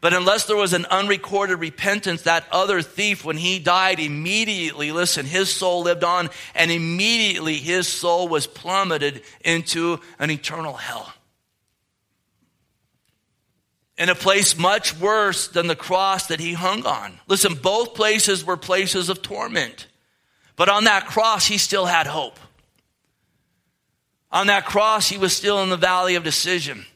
But 0.00 0.14
unless 0.14 0.46
there 0.46 0.56
was 0.56 0.72
an 0.72 0.86
unrecorded 0.86 1.58
repentance, 1.58 2.22
that 2.22 2.46
other 2.50 2.82
thief, 2.82 3.24
when 3.24 3.36
he 3.36 3.58
died, 3.58 4.00
immediately, 4.00 4.92
listen, 4.92 5.26
his 5.26 5.52
soul 5.52 5.82
lived 5.82 6.04
on, 6.04 6.30
and 6.54 6.70
immediately 6.70 7.56
his 7.56 7.86
soul 7.86 8.28
was 8.28 8.46
plummeted 8.46 9.22
into 9.44 10.00
an 10.18 10.30
eternal 10.30 10.74
hell 10.74 11.12
in 13.98 14.08
a 14.08 14.14
place 14.14 14.58
much 14.58 14.98
worse 14.98 15.48
than 15.48 15.66
the 15.66 15.76
cross 15.76 16.28
that 16.28 16.40
he 16.40 16.54
hung 16.54 16.86
on. 16.86 17.18
Listen, 17.28 17.54
both 17.54 17.94
places 17.94 18.44
were 18.44 18.56
places 18.56 19.08
of 19.08 19.22
torment. 19.22 19.86
But 20.56 20.68
on 20.68 20.84
that 20.84 21.06
cross, 21.06 21.46
he 21.46 21.58
still 21.58 21.86
had 21.86 22.06
hope. 22.06 22.38
On 24.30 24.46
that 24.46 24.64
cross, 24.64 25.08
he 25.08 25.18
was 25.18 25.36
still 25.36 25.62
in 25.62 25.68
the 25.68 25.76
valley 25.76 26.14
of 26.14 26.24
decision. 26.24 26.86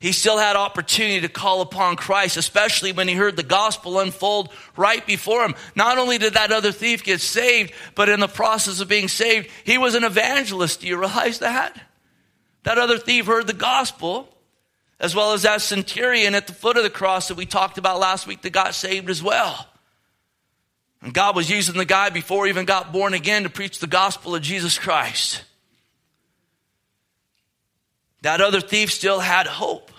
He 0.00 0.12
still 0.12 0.38
had 0.38 0.54
opportunity 0.54 1.20
to 1.22 1.28
call 1.28 1.60
upon 1.60 1.96
Christ, 1.96 2.36
especially 2.36 2.92
when 2.92 3.08
he 3.08 3.14
heard 3.14 3.36
the 3.36 3.42
gospel 3.42 3.98
unfold 3.98 4.50
right 4.76 5.04
before 5.04 5.44
him. 5.44 5.54
Not 5.74 5.98
only 5.98 6.18
did 6.18 6.34
that 6.34 6.52
other 6.52 6.70
thief 6.70 7.02
get 7.02 7.20
saved, 7.20 7.72
but 7.96 8.08
in 8.08 8.20
the 8.20 8.28
process 8.28 8.80
of 8.80 8.88
being 8.88 9.08
saved, 9.08 9.50
he 9.64 9.76
was 9.76 9.96
an 9.96 10.04
evangelist. 10.04 10.80
Do 10.80 10.86
you 10.86 10.96
realize 10.96 11.40
that? 11.40 11.78
That 12.62 12.78
other 12.78 12.96
thief 12.96 13.26
heard 13.26 13.48
the 13.48 13.52
gospel 13.52 14.32
as 15.00 15.14
well 15.14 15.32
as 15.32 15.42
that 15.42 15.62
centurion 15.62 16.34
at 16.34 16.46
the 16.46 16.52
foot 16.52 16.76
of 16.76 16.82
the 16.82 16.90
cross 16.90 17.28
that 17.28 17.36
we 17.36 17.46
talked 17.46 17.78
about 17.78 18.00
last 18.00 18.26
week 18.26 18.42
that 18.42 18.50
got 18.50 18.74
saved 18.74 19.08
as 19.10 19.22
well. 19.22 19.66
And 21.02 21.14
God 21.14 21.36
was 21.36 21.48
using 21.48 21.76
the 21.76 21.84
guy 21.84 22.10
before 22.10 22.44
he 22.44 22.50
even 22.50 22.64
got 22.64 22.92
born 22.92 23.14
again 23.14 23.44
to 23.44 23.50
preach 23.50 23.78
the 23.78 23.86
gospel 23.86 24.34
of 24.34 24.42
Jesus 24.42 24.78
Christ. 24.78 25.44
That 28.22 28.40
other 28.40 28.60
thief 28.60 28.90
still 28.90 29.20
had 29.20 29.46
hope. 29.46 29.92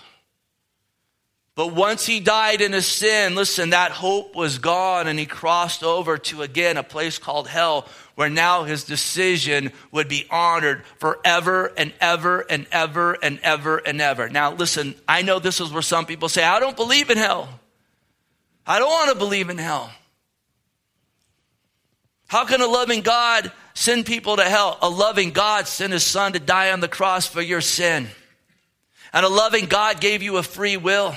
But 1.54 1.74
once 1.74 2.06
he 2.06 2.20
died 2.20 2.60
in 2.60 2.72
his 2.72 2.86
sin, 2.86 3.34
listen, 3.34 3.70
that 3.70 3.90
hope 3.90 4.34
was 4.34 4.58
gone 4.58 5.08
and 5.08 5.18
he 5.18 5.26
crossed 5.26 5.82
over 5.82 6.16
to 6.18 6.42
again 6.42 6.76
a 6.76 6.82
place 6.82 7.18
called 7.18 7.48
hell 7.48 7.88
where 8.20 8.28
now 8.28 8.64
his 8.64 8.84
decision 8.84 9.72
would 9.92 10.06
be 10.06 10.26
honored 10.28 10.84
forever 10.98 11.72
and 11.78 11.90
ever 12.02 12.40
and 12.50 12.66
ever 12.70 13.14
and 13.14 13.40
ever 13.42 13.78
and 13.78 13.98
ever. 13.98 14.28
Now, 14.28 14.52
listen, 14.52 14.94
I 15.08 15.22
know 15.22 15.38
this 15.38 15.58
is 15.58 15.72
where 15.72 15.80
some 15.80 16.04
people 16.04 16.28
say, 16.28 16.44
I 16.44 16.60
don't 16.60 16.76
believe 16.76 17.08
in 17.08 17.16
hell. 17.16 17.48
I 18.66 18.78
don't 18.78 18.90
want 18.90 19.08
to 19.10 19.16
believe 19.16 19.48
in 19.48 19.56
hell. 19.56 19.90
How 22.26 22.44
can 22.44 22.60
a 22.60 22.66
loving 22.66 23.00
God 23.00 23.50
send 23.72 24.04
people 24.04 24.36
to 24.36 24.44
hell? 24.44 24.76
A 24.82 24.90
loving 24.90 25.30
God 25.30 25.66
sent 25.66 25.94
his 25.94 26.04
son 26.04 26.34
to 26.34 26.38
die 26.38 26.72
on 26.72 26.80
the 26.80 26.88
cross 26.88 27.26
for 27.26 27.40
your 27.40 27.62
sin. 27.62 28.06
And 29.14 29.24
a 29.24 29.30
loving 29.30 29.64
God 29.64 29.98
gave 29.98 30.22
you 30.22 30.36
a 30.36 30.42
free 30.42 30.76
will 30.76 31.14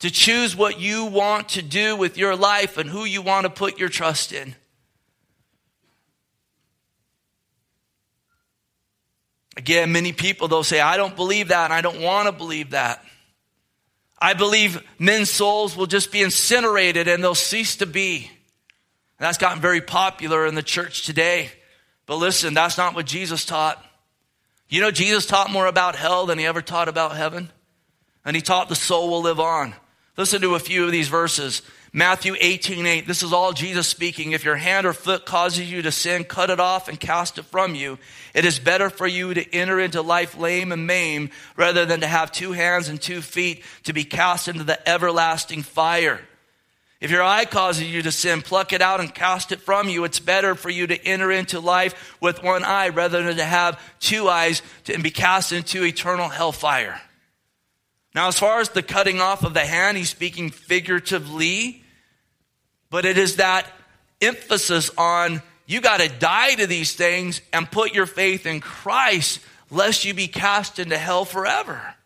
to 0.00 0.10
choose 0.10 0.54
what 0.54 0.78
you 0.78 1.06
want 1.06 1.48
to 1.48 1.62
do 1.62 1.96
with 1.96 2.18
your 2.18 2.36
life 2.36 2.76
and 2.76 2.90
who 2.90 3.06
you 3.06 3.22
want 3.22 3.44
to 3.44 3.50
put 3.50 3.78
your 3.78 3.88
trust 3.88 4.34
in. 4.34 4.54
Again, 9.56 9.92
many 9.92 10.12
people, 10.12 10.48
they'll 10.48 10.64
say, 10.64 10.80
I 10.80 10.96
don't 10.96 11.14
believe 11.14 11.48
that 11.48 11.64
and 11.64 11.72
I 11.72 11.80
don't 11.80 12.00
want 12.00 12.26
to 12.26 12.32
believe 12.32 12.70
that. 12.70 13.04
I 14.20 14.34
believe 14.34 14.82
men's 14.98 15.30
souls 15.30 15.76
will 15.76 15.86
just 15.86 16.10
be 16.10 16.22
incinerated 16.22 17.08
and 17.08 17.22
they'll 17.22 17.34
cease 17.34 17.76
to 17.76 17.86
be. 17.86 18.30
And 19.18 19.26
that's 19.26 19.38
gotten 19.38 19.60
very 19.60 19.80
popular 19.80 20.46
in 20.46 20.54
the 20.54 20.62
church 20.62 21.04
today. 21.06 21.50
But 22.06 22.16
listen, 22.16 22.54
that's 22.54 22.76
not 22.76 22.94
what 22.94 23.06
Jesus 23.06 23.44
taught. 23.44 23.84
You 24.68 24.80
know, 24.80 24.90
Jesus 24.90 25.26
taught 25.26 25.50
more 25.50 25.66
about 25.66 25.94
hell 25.94 26.26
than 26.26 26.38
he 26.38 26.46
ever 26.46 26.62
taught 26.62 26.88
about 26.88 27.16
heaven. 27.16 27.50
And 28.24 28.34
he 28.34 28.42
taught 28.42 28.68
the 28.68 28.74
soul 28.74 29.10
will 29.10 29.22
live 29.22 29.38
on. 29.38 29.74
Listen 30.16 30.40
to 30.40 30.54
a 30.54 30.60
few 30.60 30.84
of 30.84 30.92
these 30.92 31.08
verses. 31.08 31.62
Matthew 31.96 32.34
18, 32.40 32.86
8. 32.86 33.06
This 33.06 33.22
is 33.22 33.32
all 33.32 33.52
Jesus 33.52 33.86
speaking. 33.86 34.32
If 34.32 34.44
your 34.44 34.56
hand 34.56 34.84
or 34.84 34.92
foot 34.92 35.24
causes 35.24 35.70
you 35.70 35.80
to 35.82 35.92
sin, 35.92 36.24
cut 36.24 36.50
it 36.50 36.58
off 36.58 36.88
and 36.88 36.98
cast 36.98 37.38
it 37.38 37.44
from 37.44 37.76
you. 37.76 38.00
It 38.34 38.44
is 38.44 38.58
better 38.58 38.90
for 38.90 39.06
you 39.06 39.32
to 39.32 39.54
enter 39.54 39.78
into 39.78 40.02
life 40.02 40.36
lame 40.36 40.72
and 40.72 40.88
maimed 40.88 41.30
rather 41.56 41.86
than 41.86 42.00
to 42.00 42.08
have 42.08 42.32
two 42.32 42.50
hands 42.50 42.88
and 42.88 43.00
two 43.00 43.20
feet 43.20 43.62
to 43.84 43.92
be 43.92 44.02
cast 44.02 44.48
into 44.48 44.64
the 44.64 44.88
everlasting 44.88 45.62
fire. 45.62 46.20
If 47.00 47.12
your 47.12 47.22
eye 47.22 47.44
causes 47.44 47.84
you 47.84 48.02
to 48.02 48.10
sin, 48.10 48.42
pluck 48.42 48.72
it 48.72 48.82
out 48.82 48.98
and 48.98 49.14
cast 49.14 49.52
it 49.52 49.60
from 49.60 49.88
you. 49.88 50.02
It's 50.02 50.18
better 50.18 50.56
for 50.56 50.70
you 50.70 50.88
to 50.88 51.06
enter 51.06 51.30
into 51.30 51.60
life 51.60 52.16
with 52.20 52.42
one 52.42 52.64
eye 52.64 52.88
rather 52.88 53.22
than 53.22 53.36
to 53.36 53.44
have 53.44 53.80
two 54.00 54.28
eyes 54.28 54.62
and 54.92 55.04
be 55.04 55.12
cast 55.12 55.52
into 55.52 55.84
eternal 55.84 56.28
hellfire. 56.28 57.00
Now, 58.16 58.26
as 58.26 58.38
far 58.38 58.58
as 58.58 58.70
the 58.70 58.82
cutting 58.82 59.20
off 59.20 59.44
of 59.44 59.54
the 59.54 59.60
hand, 59.60 59.96
he's 59.96 60.08
speaking 60.08 60.50
figuratively, 60.50 61.83
but 62.94 63.04
it 63.04 63.18
is 63.18 63.36
that 63.36 63.66
emphasis 64.22 64.88
on 64.96 65.42
you 65.66 65.80
got 65.80 65.98
to 65.98 66.08
die 66.08 66.54
to 66.54 66.64
these 66.64 66.94
things 66.94 67.40
and 67.52 67.68
put 67.68 67.92
your 67.92 68.06
faith 68.06 68.46
in 68.46 68.60
Christ, 68.60 69.40
lest 69.68 70.04
you 70.04 70.14
be 70.14 70.28
cast 70.28 70.78
into 70.78 70.96
hell 70.96 71.24
forever. 71.24 71.96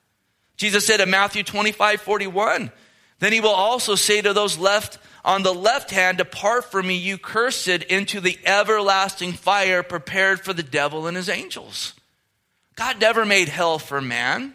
Jesus 0.56 0.86
said 0.86 1.02
in 1.02 1.10
Matthew 1.10 1.42
25 1.42 2.00
41, 2.00 2.72
then 3.18 3.34
he 3.34 3.40
will 3.40 3.50
also 3.50 3.96
say 3.96 4.22
to 4.22 4.32
those 4.32 4.56
left 4.56 4.98
on 5.26 5.42
the 5.42 5.52
left 5.52 5.90
hand, 5.90 6.16
Depart 6.16 6.70
from 6.70 6.86
me, 6.86 6.96
you 6.96 7.18
cursed, 7.18 7.68
into 7.68 8.18
the 8.22 8.38
everlasting 8.46 9.32
fire 9.32 9.82
prepared 9.82 10.40
for 10.40 10.54
the 10.54 10.62
devil 10.62 11.06
and 11.06 11.18
his 11.18 11.28
angels. 11.28 11.92
God 12.76 12.98
never 12.98 13.26
made 13.26 13.50
hell 13.50 13.78
for 13.78 14.00
man. 14.00 14.54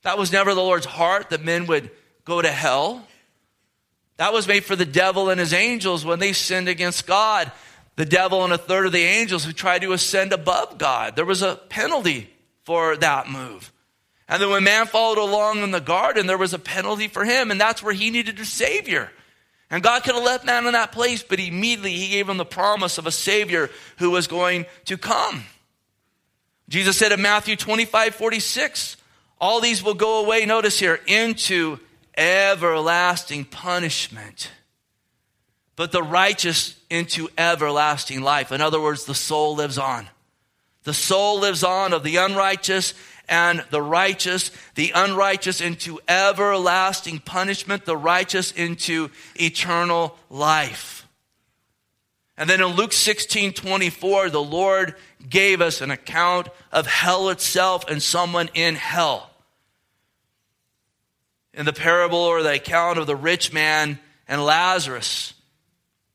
That 0.00 0.16
was 0.16 0.32
never 0.32 0.54
the 0.54 0.62
Lord's 0.62 0.86
heart 0.86 1.28
that 1.28 1.44
men 1.44 1.66
would 1.66 1.90
go 2.24 2.40
to 2.40 2.50
hell. 2.50 3.06
That 4.20 4.34
was 4.34 4.46
made 4.46 4.66
for 4.66 4.76
the 4.76 4.84
devil 4.84 5.30
and 5.30 5.40
his 5.40 5.54
angels 5.54 6.04
when 6.04 6.18
they 6.18 6.34
sinned 6.34 6.68
against 6.68 7.06
God. 7.06 7.50
The 7.96 8.04
devil 8.04 8.44
and 8.44 8.52
a 8.52 8.58
third 8.58 8.84
of 8.84 8.92
the 8.92 9.02
angels 9.02 9.46
who 9.46 9.54
tried 9.54 9.80
to 9.80 9.94
ascend 9.94 10.34
above 10.34 10.76
God. 10.76 11.16
There 11.16 11.24
was 11.24 11.40
a 11.40 11.56
penalty 11.56 12.28
for 12.64 12.98
that 12.98 13.30
move. 13.30 13.72
And 14.28 14.42
then 14.42 14.50
when 14.50 14.62
man 14.62 14.84
followed 14.88 15.16
along 15.16 15.62
in 15.62 15.70
the 15.70 15.80
garden, 15.80 16.26
there 16.26 16.36
was 16.36 16.52
a 16.52 16.58
penalty 16.58 17.08
for 17.08 17.24
him, 17.24 17.50
and 17.50 17.58
that's 17.58 17.82
where 17.82 17.94
he 17.94 18.10
needed 18.10 18.38
a 18.38 18.44
savior. 18.44 19.10
And 19.70 19.82
God 19.82 20.04
could 20.04 20.14
have 20.14 20.22
left 20.22 20.44
man 20.44 20.66
in 20.66 20.72
that 20.74 20.92
place, 20.92 21.22
but 21.22 21.40
immediately 21.40 21.94
he 21.94 22.10
gave 22.10 22.28
him 22.28 22.36
the 22.36 22.44
promise 22.44 22.98
of 22.98 23.06
a 23.06 23.10
savior 23.10 23.70
who 23.96 24.10
was 24.10 24.26
going 24.26 24.66
to 24.84 24.98
come. 24.98 25.44
Jesus 26.68 26.98
said 26.98 27.12
in 27.12 27.22
Matthew 27.22 27.56
25, 27.56 28.14
46, 28.14 28.98
all 29.40 29.62
these 29.62 29.82
will 29.82 29.94
go 29.94 30.22
away, 30.22 30.44
notice 30.44 30.78
here, 30.78 31.00
into 31.06 31.80
everlasting 32.20 33.46
punishment. 33.46 34.52
but 35.76 35.92
the 35.92 36.02
righteous 36.02 36.76
into 36.90 37.26
everlasting 37.38 38.20
life. 38.20 38.52
In 38.52 38.60
other 38.60 38.78
words, 38.78 39.06
the 39.06 39.14
soul 39.14 39.54
lives 39.54 39.78
on. 39.78 40.06
The 40.82 40.92
soul 40.92 41.40
lives 41.40 41.64
on 41.64 41.94
of 41.94 42.02
the 42.02 42.16
unrighteous 42.16 42.92
and 43.30 43.64
the 43.70 43.80
righteous, 43.80 44.50
the 44.74 44.92
unrighteous 44.94 45.62
into 45.62 45.98
everlasting 46.06 47.20
punishment, 47.20 47.86
the 47.86 47.96
righteous 47.96 48.52
into 48.52 49.08
eternal 49.36 50.18
life. 50.28 51.08
And 52.36 52.50
then 52.50 52.60
in 52.60 52.68
Luke 52.68 52.92
16 52.92 53.54
24, 53.54 54.28
the 54.28 54.42
Lord 54.42 54.96
gave 55.26 55.62
us 55.62 55.80
an 55.80 55.90
account 55.90 56.48
of 56.72 56.86
hell 56.86 57.30
itself 57.30 57.88
and 57.88 58.02
someone 58.02 58.50
in 58.52 58.74
hell. 58.74 59.29
In 61.52 61.66
the 61.66 61.72
parable 61.72 62.18
or 62.18 62.42
the 62.42 62.54
account 62.54 62.98
of 62.98 63.06
the 63.06 63.16
rich 63.16 63.52
man 63.52 63.98
and 64.28 64.44
Lazarus. 64.44 65.34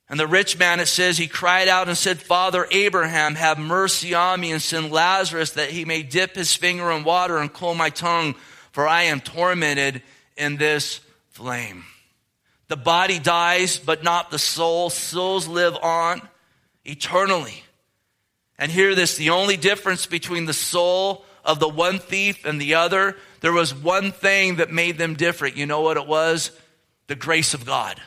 And 0.08 0.20
the 0.20 0.28
rich 0.28 0.58
man, 0.58 0.80
it 0.80 0.88
says, 0.88 1.18
he 1.18 1.28
cried 1.28 1.68
out 1.68 1.88
and 1.88 1.98
said, 1.98 2.20
Father 2.20 2.68
Abraham, 2.72 3.36
have 3.36 3.58
mercy 3.58 4.14
on 4.14 4.40
me 4.40 4.52
and 4.52 4.62
send 4.62 4.92
Lazarus 4.92 5.52
that 5.52 5.72
he 5.72 5.84
may 5.84 6.04
dip 6.04 6.36
his 6.36 6.56
finger 6.56 6.92
in 6.92 7.04
water 7.04 7.38
and 7.38 7.52
cool 7.52 7.74
my 7.74 7.90
tongue, 7.90 8.36
for 8.72 8.88
I 8.88 9.04
am 9.04 9.20
tormented 9.20 10.04
in 10.38 10.58
this 10.58 11.00
flame. 11.30 11.86
The 12.68 12.78
body 12.78 13.20
dies, 13.20 13.78
but 13.80 14.04
not 14.04 14.32
the 14.32 14.40
soul. 14.40 14.90
Souls 14.90 15.48
live 15.48 15.76
on 15.82 16.22
eternally. 16.84 17.64
And 18.58 18.72
hear 18.72 18.96
this 18.96 19.18
the 19.18 19.32
only 19.32 19.58
difference 19.58 20.06
between 20.06 20.46
the 20.46 20.54
soul 20.54 21.26
of 21.44 21.60
the 21.60 21.68
one 21.68 22.00
thief 22.00 22.46
and 22.46 22.60
the 22.60 22.76
other, 22.76 23.18
there 23.46 23.54
was 23.54 23.76
one 23.76 24.12
thing 24.12 24.56
that 24.56 24.72
made 24.72 24.98
them 24.98 25.14
different. 25.14 25.56
You 25.56 25.68
know 25.68 25.82
what 25.82 25.98
it 25.98 26.08
was? 26.08 26.50
The 27.06 27.14
grace 27.14 27.54
of 27.54 27.64
God 27.64 28.02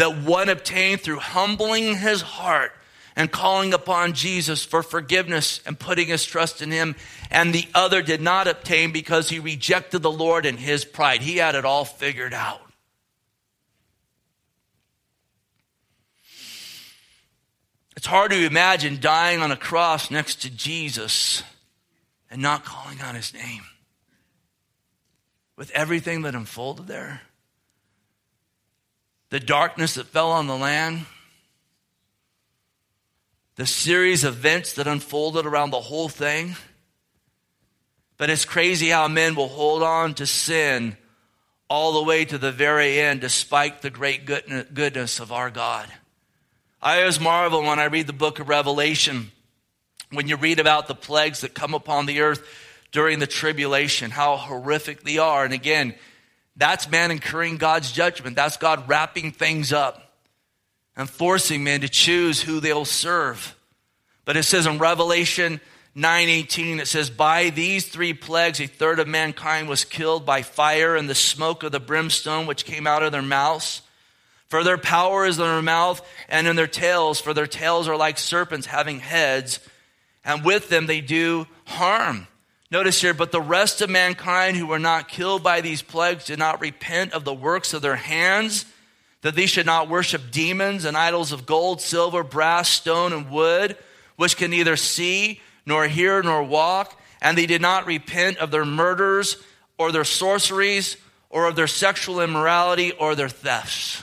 that 0.00 0.16
one 0.22 0.48
obtained 0.48 1.00
through 1.00 1.20
humbling 1.20 1.96
his 1.96 2.20
heart 2.20 2.72
and 3.14 3.30
calling 3.30 3.72
upon 3.72 4.14
Jesus 4.14 4.64
for 4.64 4.82
forgiveness 4.82 5.60
and 5.64 5.78
putting 5.78 6.08
his 6.08 6.24
trust 6.24 6.60
in 6.60 6.72
him, 6.72 6.96
and 7.30 7.54
the 7.54 7.68
other 7.72 8.02
did 8.02 8.20
not 8.20 8.48
obtain 8.48 8.90
because 8.90 9.28
he 9.28 9.38
rejected 9.38 10.00
the 10.00 10.10
Lord 10.10 10.44
in 10.44 10.56
his 10.56 10.84
pride. 10.84 11.20
He 11.20 11.36
had 11.36 11.54
it 11.54 11.64
all 11.64 11.84
figured 11.84 12.34
out. 12.34 12.62
It's 17.96 18.06
hard 18.06 18.32
to 18.32 18.44
imagine 18.44 18.98
dying 19.00 19.40
on 19.40 19.52
a 19.52 19.56
cross 19.56 20.10
next 20.10 20.42
to 20.42 20.50
Jesus 20.50 21.44
and 22.28 22.42
not 22.42 22.64
calling 22.64 23.00
on 23.02 23.14
his 23.14 23.32
name. 23.32 23.62
With 25.60 25.70
everything 25.72 26.22
that 26.22 26.34
unfolded 26.34 26.86
there 26.86 27.20
the 29.28 29.38
darkness 29.38 29.92
that 29.94 30.06
fell 30.06 30.32
on 30.32 30.46
the 30.46 30.56
land, 30.56 31.04
the 33.56 33.66
series 33.66 34.24
of 34.24 34.38
events 34.38 34.72
that 34.72 34.86
unfolded 34.86 35.44
around 35.44 35.70
the 35.70 35.82
whole 35.82 36.08
thing. 36.08 36.56
But 38.16 38.30
it's 38.30 38.46
crazy 38.46 38.88
how 38.88 39.06
men 39.08 39.34
will 39.34 39.48
hold 39.48 39.82
on 39.82 40.14
to 40.14 40.26
sin 40.26 40.96
all 41.68 41.92
the 41.92 42.04
way 42.04 42.24
to 42.24 42.38
the 42.38 42.52
very 42.52 42.98
end, 42.98 43.20
despite 43.20 43.82
the 43.82 43.90
great 43.90 44.24
goodness 44.24 45.20
of 45.20 45.30
our 45.30 45.50
God. 45.50 45.88
I 46.80 47.00
always 47.00 47.20
marvel 47.20 47.64
when 47.64 47.78
I 47.78 47.84
read 47.84 48.06
the 48.06 48.14
book 48.14 48.38
of 48.38 48.48
Revelation, 48.48 49.30
when 50.10 50.26
you 50.26 50.36
read 50.36 50.58
about 50.58 50.88
the 50.88 50.94
plagues 50.94 51.42
that 51.42 51.52
come 51.52 51.74
upon 51.74 52.06
the 52.06 52.22
earth 52.22 52.42
during 52.92 53.18
the 53.18 53.26
tribulation, 53.26 54.10
how 54.10 54.36
horrific 54.36 55.02
they 55.02 55.18
are. 55.18 55.44
And 55.44 55.54
again, 55.54 55.94
that's 56.56 56.90
man 56.90 57.10
incurring 57.10 57.56
God's 57.56 57.92
judgment. 57.92 58.36
That's 58.36 58.56
God 58.56 58.88
wrapping 58.88 59.32
things 59.32 59.72
up 59.72 60.14
and 60.96 61.08
forcing 61.08 61.64
men 61.64 61.80
to 61.82 61.88
choose 61.88 62.42
who 62.42 62.60
they'll 62.60 62.84
serve. 62.84 63.56
But 64.24 64.36
it 64.36 64.42
says 64.42 64.66
in 64.66 64.78
Revelation 64.78 65.60
9:18 65.96 66.78
it 66.78 66.86
says 66.86 67.10
by 67.10 67.50
these 67.50 67.86
three 67.88 68.14
plagues 68.14 68.60
a 68.60 68.66
third 68.66 68.98
of 68.98 69.08
mankind 69.08 69.68
was 69.68 69.84
killed 69.84 70.24
by 70.24 70.42
fire 70.42 70.94
and 70.94 71.08
the 71.08 71.14
smoke 71.14 71.62
of 71.62 71.72
the 71.72 71.80
brimstone 71.80 72.46
which 72.46 72.64
came 72.64 72.86
out 72.86 73.02
of 73.02 73.12
their 73.12 73.22
mouths. 73.22 73.82
For 74.48 74.64
their 74.64 74.78
power 74.78 75.26
is 75.26 75.38
in 75.38 75.44
their 75.44 75.62
mouth 75.62 76.06
and 76.28 76.46
in 76.46 76.56
their 76.56 76.66
tails, 76.66 77.20
for 77.20 77.32
their 77.32 77.46
tails 77.46 77.88
are 77.88 77.96
like 77.96 78.18
serpents 78.18 78.66
having 78.66 78.98
heads, 78.98 79.60
and 80.24 80.44
with 80.44 80.68
them 80.68 80.86
they 80.86 81.00
do 81.00 81.46
harm. 81.64 82.26
Notice 82.70 83.00
here, 83.00 83.14
but 83.14 83.32
the 83.32 83.40
rest 83.40 83.82
of 83.82 83.90
mankind 83.90 84.56
who 84.56 84.66
were 84.66 84.78
not 84.78 85.08
killed 85.08 85.42
by 85.42 85.60
these 85.60 85.82
plagues 85.82 86.26
did 86.26 86.38
not 86.38 86.60
repent 86.60 87.12
of 87.12 87.24
the 87.24 87.34
works 87.34 87.74
of 87.74 87.82
their 87.82 87.96
hands, 87.96 88.64
that 89.22 89.34
they 89.34 89.46
should 89.46 89.66
not 89.66 89.88
worship 89.88 90.30
demons 90.30 90.84
and 90.84 90.96
idols 90.96 91.32
of 91.32 91.46
gold, 91.46 91.80
silver, 91.80 92.22
brass, 92.22 92.68
stone, 92.68 93.12
and 93.12 93.28
wood, 93.28 93.76
which 94.14 94.36
can 94.36 94.52
neither 94.52 94.76
see, 94.76 95.40
nor 95.66 95.88
hear, 95.88 96.22
nor 96.22 96.44
walk. 96.44 96.98
And 97.20 97.36
they 97.36 97.46
did 97.46 97.60
not 97.60 97.86
repent 97.86 98.38
of 98.38 98.52
their 98.52 98.64
murders, 98.64 99.36
or 99.76 99.90
their 99.90 100.04
sorceries, 100.04 100.96
or 101.28 101.48
of 101.48 101.56
their 101.56 101.66
sexual 101.66 102.20
immorality, 102.20 102.92
or 102.92 103.14
their 103.14 103.28
thefts 103.28 104.02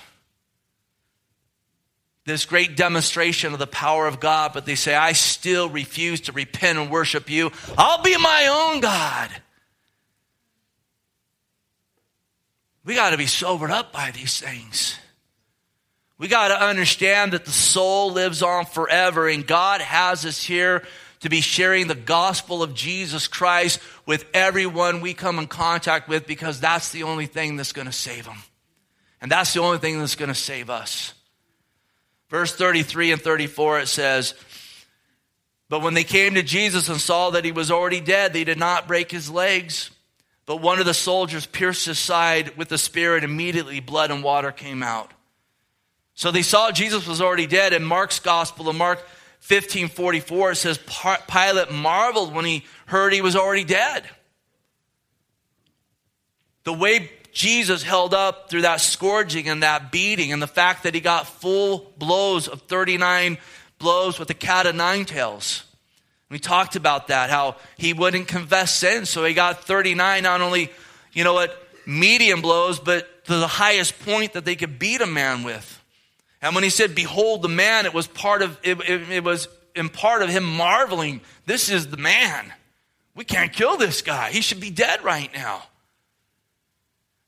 this 2.27 2.43
great 2.43 2.75
demonstration 2.75 3.53
of 3.53 3.59
the 3.59 3.65
power 3.65 4.05
of 4.05 4.19
God, 4.19 4.51
but 4.53 4.65
they 4.65 4.75
say, 4.75 4.93
I 4.93 5.13
still 5.13 5.69
refuse 5.69 6.19
to 6.21 6.33
repent 6.33 6.77
and 6.77 6.91
worship 6.91 7.29
you. 7.29 7.53
I'll 7.77 8.03
be 8.03 8.17
my 8.17 8.71
own 8.73 8.81
God. 8.81 9.31
We 12.83 12.95
got 12.95 13.11
to 13.11 13.17
be 13.17 13.27
sobered 13.27 13.71
up 13.71 13.93
by 13.93 14.11
these 14.11 14.41
things. 14.41 14.99
We 16.17 16.27
got 16.27 16.49
to 16.49 16.61
understand 16.61 17.31
that 17.31 17.45
the 17.45 17.51
soul 17.51 18.11
lives 18.11 18.43
on 18.43 18.65
forever, 18.65 19.29
and 19.29 19.47
God 19.47 19.79
has 19.79 20.25
us 20.25 20.43
here 20.43 20.83
to 21.21 21.29
be 21.29 21.39
sharing 21.39 21.87
the 21.87 21.95
gospel 21.95 22.61
of 22.61 22.73
Jesus 22.73 23.29
Christ 23.29 23.79
with 24.05 24.25
everyone 24.33 24.99
we 24.99 25.13
come 25.13 25.39
in 25.39 25.47
contact 25.47 26.09
with 26.09 26.27
because 26.27 26.59
that's 26.59 26.91
the 26.91 27.03
only 27.03 27.25
thing 27.25 27.55
that's 27.55 27.71
going 27.71 27.87
to 27.87 27.93
save 27.93 28.25
them. 28.25 28.43
And 29.21 29.31
that's 29.31 29.53
the 29.53 29.61
only 29.61 29.77
thing 29.77 29.97
that's 29.99 30.15
going 30.15 30.27
to 30.27 30.35
save 30.35 30.69
us. 30.69 31.13
Verse 32.29 32.53
33 32.53 33.13
and 33.13 33.21
34, 33.21 33.79
it 33.79 33.87
says, 33.87 34.33
But 35.69 35.81
when 35.81 35.93
they 35.93 36.03
came 36.03 36.33
to 36.33 36.43
Jesus 36.43 36.89
and 36.89 36.99
saw 36.99 37.29
that 37.31 37.45
he 37.45 37.51
was 37.51 37.71
already 37.71 38.01
dead, 38.01 38.33
they 38.33 38.43
did 38.43 38.57
not 38.57 38.87
break 38.87 39.11
his 39.11 39.29
legs. 39.29 39.91
But 40.45 40.61
one 40.61 40.79
of 40.79 40.85
the 40.85 40.93
soldiers 40.93 41.45
pierced 41.45 41.85
his 41.85 41.99
side 41.99 42.57
with 42.57 42.69
the 42.69 42.77
spear, 42.77 43.15
and 43.15 43.23
immediately 43.23 43.79
blood 43.79 44.11
and 44.11 44.23
water 44.23 44.51
came 44.51 44.81
out. 44.81 45.11
So 46.15 46.31
they 46.31 46.41
saw 46.41 46.71
Jesus 46.71 47.05
was 47.05 47.21
already 47.21 47.47
dead. 47.47 47.73
In 47.73 47.83
Mark's 47.83 48.19
gospel, 48.19 48.69
in 48.69 48.77
Mark 48.77 49.05
15 49.39 49.87
44, 49.87 50.51
it 50.51 50.55
says, 50.55 50.79
Pilate 51.27 51.71
marveled 51.71 52.33
when 52.33 52.45
he 52.45 52.65
heard 52.87 53.13
he 53.13 53.21
was 53.21 53.35
already 53.35 53.63
dead. 53.63 54.03
The 56.63 56.73
way 56.73 57.11
Jesus 57.37 57.83
held 57.83 58.15
up 58.15 58.49
through 58.49 58.63
that 58.63 58.81
scourging 58.81 59.47
and 59.47 59.61
that 59.61 59.91
beating 59.91 60.33
and 60.33 60.41
the 60.41 60.47
fact 60.47 60.81
that 60.81 60.95
he 60.95 60.99
got 60.99 61.27
full 61.27 61.93
blows 61.99 62.47
of 62.47 62.63
39 62.63 63.37
blows 63.77 64.17
with 64.17 64.27
the 64.27 64.33
cat 64.33 64.65
of 64.65 64.73
nine 64.73 65.05
tails. 65.05 65.63
We 66.31 66.39
talked 66.39 66.75
about 66.75 67.09
that, 67.09 67.29
how 67.29 67.57
he 67.77 67.93
wouldn't 67.93 68.27
confess 68.27 68.73
sin, 68.73 69.05
so 69.05 69.23
he 69.23 69.35
got 69.35 69.63
39, 69.63 70.23
not 70.23 70.41
only, 70.41 70.71
you 71.13 71.23
know 71.23 71.35
what, 71.35 71.55
medium 71.85 72.41
blows, 72.41 72.79
but 72.79 73.25
to 73.25 73.35
the 73.35 73.45
highest 73.45 73.99
point 73.99 74.33
that 74.33 74.43
they 74.43 74.55
could 74.55 74.79
beat 74.79 75.01
a 75.01 75.05
man 75.05 75.43
with. 75.43 75.79
And 76.41 76.55
when 76.55 76.63
he 76.63 76.71
said, 76.71 76.95
Behold 76.95 77.43
the 77.43 77.49
man, 77.49 77.85
it 77.85 77.93
was 77.93 78.07
part 78.07 78.41
of 78.41 78.57
it, 78.63 78.79
it, 78.79 79.11
it 79.11 79.23
was 79.23 79.47
in 79.75 79.89
part 79.89 80.23
of 80.23 80.29
him 80.29 80.43
marveling, 80.43 81.21
this 81.45 81.69
is 81.69 81.89
the 81.89 81.97
man. 81.97 82.51
We 83.13 83.25
can't 83.25 83.53
kill 83.53 83.77
this 83.77 84.01
guy. 84.01 84.31
He 84.31 84.41
should 84.41 84.59
be 84.59 84.71
dead 84.71 85.03
right 85.03 85.31
now. 85.35 85.61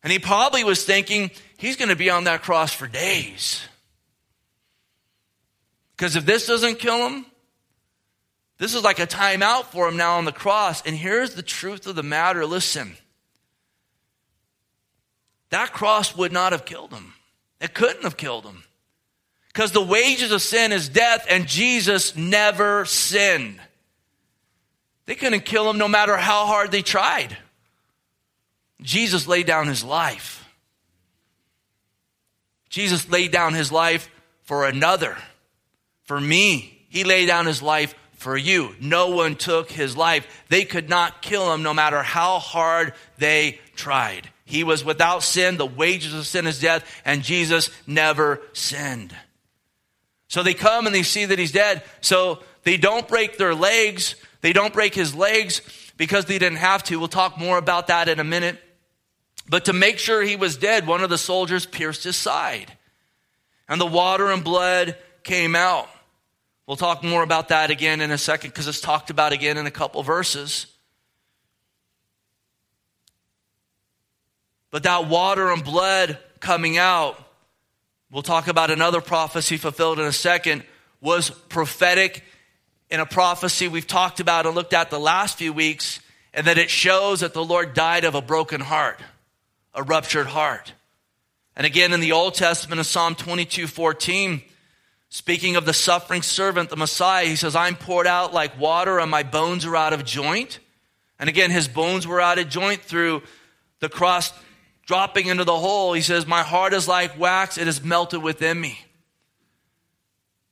And 0.04 0.12
he 0.12 0.20
probably 0.20 0.64
was 0.64 0.84
thinking, 0.86 1.32
he's 1.58 1.76
going 1.76 1.90
to 1.90 1.96
be 1.96 2.10
on 2.10 2.26
that 2.26 2.42
cross 2.42 2.74
for 2.74 2.88
days. 2.88 3.62
Because 5.96 6.16
if 6.16 6.26
this 6.26 6.48
doesn't 6.48 6.80
kill 6.80 7.10
him, 7.10 7.26
this 8.58 8.74
is 8.74 8.84
like 8.84 9.00
a 9.00 9.08
timeout 9.08 9.66
for 9.66 9.88
him 9.88 9.98
now 9.98 10.18
on 10.18 10.26
the 10.26 10.32
cross. 10.32 10.82
And 10.86 10.96
here's 10.96 11.34
the 11.34 11.42
truth 11.42 11.88
of 11.88 11.96
the 11.96 12.04
matter 12.04 12.46
listen, 12.46 12.96
that 15.50 15.74
cross 15.74 16.16
would 16.16 16.32
not 16.32 16.52
have 16.52 16.66
killed 16.66 16.94
him, 16.94 17.14
it 17.60 17.74
couldn't 17.74 18.04
have 18.04 18.18
killed 18.18 18.46
him. 18.46 18.64
Because 19.48 19.72
the 19.72 19.82
wages 19.82 20.32
of 20.32 20.44
sin 20.44 20.72
is 20.72 20.88
death, 20.88 21.26
and 21.28 21.48
Jesus 21.48 22.16
never 22.16 22.86
sinned. 22.86 23.60
They 25.06 25.16
couldn't 25.16 25.44
kill 25.44 25.68
him 25.70 25.80
no 25.80 25.88
matter 25.88 26.16
how 26.16 26.46
hard 26.46 26.72
they 26.72 26.84
tried. 26.84 27.36
Jesus 28.82 29.28
laid 29.28 29.46
down 29.46 29.68
his 29.68 29.84
life. 29.84 30.46
Jesus 32.70 33.10
laid 33.10 33.32
down 33.32 33.54
his 33.54 33.72
life 33.72 34.10
for 34.44 34.66
another, 34.66 35.18
for 36.04 36.20
me. 36.20 36.76
He 36.90 37.04
laid 37.04 37.28
down 37.28 37.46
his 37.46 37.62
life 37.62 37.94
for 38.14 38.36
you. 38.36 38.76
No 38.80 39.10
one 39.10 39.36
took 39.36 39.72
his 39.72 39.96
life. 39.96 40.28
They 40.50 40.66
could 40.66 40.90
not 40.90 41.22
kill 41.22 41.54
him 41.54 41.64
no 41.64 41.74
matter 41.74 42.04
how 42.04 42.40
hard 42.40 42.94
they 43.18 43.60
tried. 43.76 44.30
He 44.46 44.64
was 44.64 44.84
without 44.84 45.24
sin. 45.24 45.58
The 45.58 45.66
wages 45.66 46.14
of 46.14 46.26
sin 46.26 46.48
is 46.48 46.60
death, 46.60 46.84
and 47.06 47.22
Jesus 47.24 47.70
never 47.86 48.42
sinned. 48.54 49.16
So 50.28 50.44
they 50.44 50.54
come 50.54 50.86
and 50.86 50.96
they 50.96 51.04
see 51.04 51.26
that 51.26 51.40
he's 51.40 51.52
dead. 51.52 51.84
So 52.02 52.40
they 52.64 52.78
don't 52.78 53.08
break 53.08 53.38
their 53.38 53.56
legs. 53.56 54.16
They 54.42 54.54
don't 54.54 54.74
break 54.74 54.94
his 54.94 55.16
legs 55.16 55.62
because 55.98 56.26
they 56.26 56.40
didn't 56.40 56.60
have 56.60 56.84
to. 56.86 56.98
We'll 56.98 57.08
talk 57.08 57.38
more 57.38 57.58
about 57.58 57.88
that 57.88 58.10
in 58.10 58.20
a 58.20 58.24
minute. 58.24 58.60
But 59.50 59.66
to 59.66 59.74
make 59.74 59.98
sure 59.98 60.22
he 60.22 60.36
was 60.36 60.58
dead, 60.58 60.86
one 60.86 61.04
of 61.04 61.10
the 61.10 61.18
soldiers 61.18 61.66
pierced 61.66 62.04
his 62.04 62.16
side. 62.16 62.72
And 63.68 63.82
the 63.82 63.86
water 63.86 64.32
and 64.32 64.44
blood 64.44 64.96
came 65.24 65.56
out. 65.56 65.90
We'll 66.68 66.78
talk 66.78 67.04
more 67.04 67.24
about 67.24 67.50
that 67.50 67.72
again 67.72 68.00
in 68.00 68.12
a 68.12 68.18
second 68.18 68.52
because 68.52 68.68
it's 68.68 68.80
talked 68.80 69.10
about 69.10 69.34
again 69.34 69.58
in 69.58 69.66
a 69.66 69.72
couple 69.72 70.04
verses. 70.04 70.68
But 74.70 74.84
that 74.84 75.08
water 75.08 75.50
and 75.50 75.64
blood 75.64 76.20
coming 76.40 76.78
out, 76.78 77.20
we'll 78.12 78.22
talk 78.22 78.48
about 78.48 78.70
another 78.70 79.02
prophecy 79.02 79.58
fulfilled 79.58 80.00
in 80.00 80.06
a 80.06 80.14
second, 80.14 80.64
was 81.02 81.32
prophetic 81.32 82.24
in 82.92 83.00
a 83.00 83.06
prophecy 83.06 83.68
we've 83.68 83.88
talked 83.88 84.20
about 84.20 84.46
and 84.46 84.54
looked 84.54 84.74
at 84.74 84.92
the 84.92 85.00
last 85.00 85.40
few 85.40 85.54
weeks, 85.54 86.00
and 86.36 86.46
that 86.46 86.60
it 86.60 86.70
shows 86.70 87.22
that 87.22 87.34
the 87.34 87.44
Lord 87.44 87.74
died 87.74 88.04
of 88.04 88.14
a 88.14 88.22
broken 88.22 88.62
heart, 88.62 89.00
a 89.74 89.84
ruptured 89.84 90.28
heart. 90.28 90.74
And 91.56 91.66
again 91.66 91.94
in 91.94 92.00
the 92.00 92.14
Old 92.14 92.36
Testament 92.36 92.80
in 92.80 92.86
Psalm 92.86 93.16
22 93.16 93.68
14, 93.68 94.42
Speaking 95.10 95.56
of 95.56 95.66
the 95.66 95.74
suffering 95.74 96.22
servant, 96.22 96.70
the 96.70 96.78
Messiah, 96.78 97.26
he 97.26 97.36
says, 97.36 97.56
I'm 97.56 97.76
poured 97.76 98.06
out 98.06 98.32
like 98.32 98.60
water 98.60 99.00
and 99.00 99.10
my 99.10 99.24
bones 99.24 99.66
are 99.66 99.76
out 99.76 99.92
of 99.92 100.06
joint. 100.06 100.60
And 101.18 101.28
again, 101.28 101.50
his 101.50 101.68
bones 101.68 102.06
were 102.06 102.22
out 102.22 102.38
of 102.38 102.48
joint 102.48 102.82
through 102.82 103.24
the 103.80 103.90
cross 103.90 104.32
dropping 104.86 105.26
into 105.26 105.46
the 105.46 105.58
hole. 105.58 105.94
He 105.94 106.02
says, 106.02 106.28
My 106.28 106.44
heart 106.44 106.74
is 106.74 106.88
like 106.88 107.20
wax, 107.20 107.58
it 107.58 107.68
is 107.68 107.84
melted 107.84 108.22
within 108.22 108.62
me. 108.62 108.80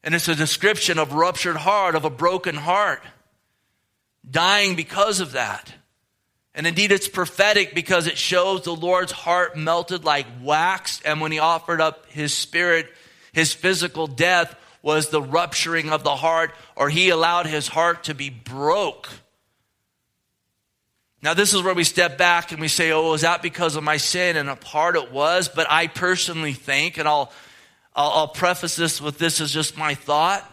And 0.03 0.15
it's 0.15 0.27
a 0.27 0.35
description 0.35 0.97
of 0.97 1.13
ruptured 1.13 1.57
heart, 1.57 1.93
of 1.93 2.05
a 2.05 2.09
broken 2.09 2.55
heart, 2.55 3.03
dying 4.29 4.75
because 4.75 5.19
of 5.19 5.33
that. 5.33 5.71
And 6.57 6.65
indeed, 6.65 6.91
it's 6.91 7.07
prophetic 7.07 7.75
because 7.75 8.07
it 8.07 8.17
shows 8.17 8.63
the 8.63 8.75
Lord's 8.75 9.11
heart 9.11 9.55
melted 9.55 10.03
like 10.03 10.25
wax. 10.41 10.99
And 11.05 11.21
when 11.21 11.31
he 11.31 11.37
offered 11.37 11.79
up 11.79 12.07
his 12.07 12.33
spirit, 12.33 12.87
his 13.31 13.53
physical 13.53 14.07
death 14.07 14.55
was 14.81 15.09
the 15.09 15.21
rupturing 15.21 15.91
of 15.91 16.03
the 16.03 16.15
heart, 16.15 16.51
or 16.75 16.89
he 16.89 17.09
allowed 17.09 17.45
his 17.45 17.67
heart 17.67 18.05
to 18.05 18.15
be 18.15 18.31
broke. 18.31 19.07
Now, 21.21 21.35
this 21.35 21.53
is 21.53 21.61
where 21.61 21.75
we 21.75 21.83
step 21.83 22.17
back 22.17 22.51
and 22.51 22.59
we 22.59 22.67
say, 22.67 22.91
oh, 22.91 23.13
is 23.13 23.21
that 23.21 23.43
because 23.43 23.75
of 23.75 23.83
my 23.83 23.97
sin? 23.97 24.35
And 24.35 24.49
a 24.49 24.55
part 24.55 24.95
it 24.95 25.11
was, 25.11 25.49
but 25.49 25.67
I 25.69 25.85
personally 25.85 26.53
think, 26.53 26.97
and 26.97 27.07
I'll, 27.07 27.31
I'll, 27.95 28.11
I'll 28.11 28.27
preface 28.29 28.75
this 28.75 28.99
with 28.99 29.19
this 29.19 29.41
as 29.41 29.51
just 29.51 29.77
my 29.77 29.93
thought, 29.93 30.43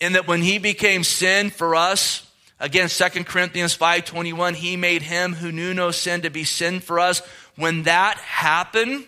in 0.00 0.12
that 0.12 0.26
when 0.26 0.42
he 0.42 0.58
became 0.58 1.02
sin 1.02 1.48
for 1.48 1.74
us, 1.74 2.30
again, 2.58 2.88
2 2.88 3.24
Corinthians 3.24 3.76
5.21, 3.76 4.54
he 4.54 4.76
made 4.76 5.02
him 5.02 5.34
who 5.34 5.52
knew 5.52 5.74
no 5.74 5.90
sin 5.90 6.22
to 6.22 6.30
be 6.30 6.44
sin 6.44 6.80
for 6.80 7.00
us. 7.00 7.20
When 7.56 7.84
that 7.84 8.16
happened, 8.18 9.06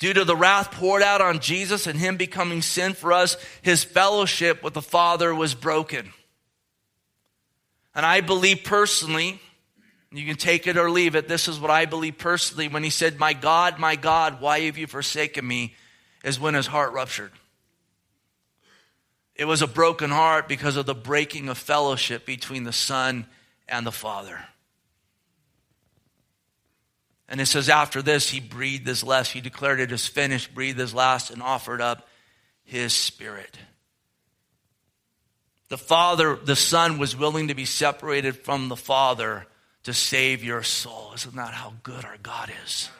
Due 0.00 0.12
to 0.12 0.24
the 0.24 0.36
wrath 0.36 0.72
poured 0.72 1.02
out 1.02 1.22
on 1.22 1.38
Jesus 1.38 1.86
and 1.86 1.98
him 1.98 2.16
becoming 2.16 2.60
sin 2.60 2.92
for 2.92 3.12
us, 3.12 3.38
his 3.62 3.84
fellowship 3.84 4.62
with 4.62 4.74
the 4.74 4.82
Father 4.82 5.34
was 5.34 5.54
broken. 5.54 6.12
And 7.94 8.04
I 8.04 8.20
believe 8.20 8.64
personally, 8.64 9.40
you 10.10 10.26
can 10.26 10.36
take 10.36 10.66
it 10.66 10.76
or 10.76 10.90
leave 10.90 11.14
it, 11.14 11.26
this 11.26 11.48
is 11.48 11.60
what 11.60 11.70
I 11.70 11.86
believe 11.86 12.18
personally 12.18 12.68
when 12.68 12.82
he 12.82 12.90
said, 12.90 13.18
My 13.18 13.32
God, 13.32 13.78
my 13.78 13.96
God, 13.96 14.40
why 14.40 14.60
have 14.62 14.76
you 14.76 14.86
forsaken 14.86 15.46
me? 15.46 15.74
is 16.24 16.40
when 16.40 16.54
his 16.54 16.66
heart 16.66 16.92
ruptured. 16.92 17.30
It 19.36 19.46
was 19.46 19.62
a 19.62 19.66
broken 19.66 20.10
heart 20.10 20.48
because 20.48 20.76
of 20.76 20.86
the 20.86 20.94
breaking 20.94 21.48
of 21.48 21.58
fellowship 21.58 22.24
between 22.24 22.64
the 22.64 22.72
Son 22.72 23.26
and 23.68 23.86
the 23.86 23.92
Father. 23.92 24.38
And 27.28 27.40
it 27.40 27.46
says, 27.46 27.68
after 27.68 28.02
this, 28.02 28.30
he 28.30 28.38
breathed 28.38 28.86
his 28.86 29.02
last. 29.02 29.32
He 29.32 29.40
declared 29.40 29.80
it 29.80 29.90
is 29.90 30.06
finished, 30.06 30.54
breathed 30.54 30.78
his 30.78 30.94
last, 30.94 31.30
and 31.30 31.42
offered 31.42 31.80
up 31.80 32.06
his 32.62 32.92
spirit. 32.92 33.58
The 35.68 35.78
Father, 35.78 36.36
the 36.36 36.54
Son 36.54 36.98
was 36.98 37.16
willing 37.16 37.48
to 37.48 37.54
be 37.54 37.64
separated 37.64 38.36
from 38.36 38.68
the 38.68 38.76
Father 38.76 39.46
to 39.84 39.92
save 39.92 40.44
your 40.44 40.62
soul. 40.62 41.12
Isn't 41.14 41.34
that 41.36 41.54
how 41.54 41.72
good 41.82 42.04
our 42.04 42.18
God 42.22 42.52
is? 42.64 42.90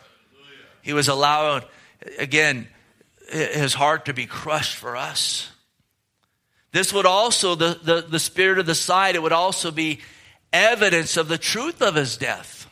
He 0.82 0.92
was 0.92 1.08
allowed, 1.08 1.66
again, 2.18 2.66
his 3.30 3.74
heart 3.74 4.06
to 4.06 4.14
be 4.14 4.26
crushed 4.26 4.76
for 4.76 4.96
us. 4.96 5.50
This 6.74 6.92
would 6.92 7.06
also, 7.06 7.54
the, 7.54 7.78
the, 7.82 8.02
the 8.02 8.18
spirit 8.18 8.58
of 8.58 8.66
the 8.66 8.74
side, 8.74 9.14
it 9.14 9.22
would 9.22 9.32
also 9.32 9.70
be 9.70 10.00
evidence 10.52 11.16
of 11.16 11.28
the 11.28 11.38
truth 11.38 11.80
of 11.80 11.94
his 11.94 12.18
death. 12.18 12.64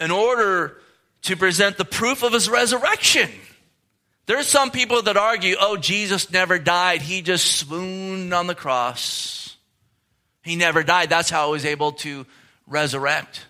in 0.00 0.10
order 0.10 0.76
to 1.22 1.36
present 1.36 1.78
the 1.78 1.84
proof 1.84 2.22
of 2.22 2.32
his 2.32 2.48
resurrection. 2.48 3.30
There 4.26 4.38
are 4.38 4.42
some 4.42 4.70
people 4.70 5.02
that 5.02 5.16
argue, 5.16 5.56
oh, 5.58 5.76
Jesus 5.76 6.30
never 6.30 6.58
died. 6.58 7.02
He 7.02 7.22
just 7.22 7.56
swooned 7.56 8.32
on 8.32 8.46
the 8.46 8.54
cross. 8.54 9.56
He 10.42 10.56
never 10.56 10.82
died. 10.82 11.10
That's 11.10 11.30
how 11.30 11.46
he 11.46 11.52
was 11.52 11.64
able 11.64 11.92
to 11.92 12.26
resurrect. 12.66 13.46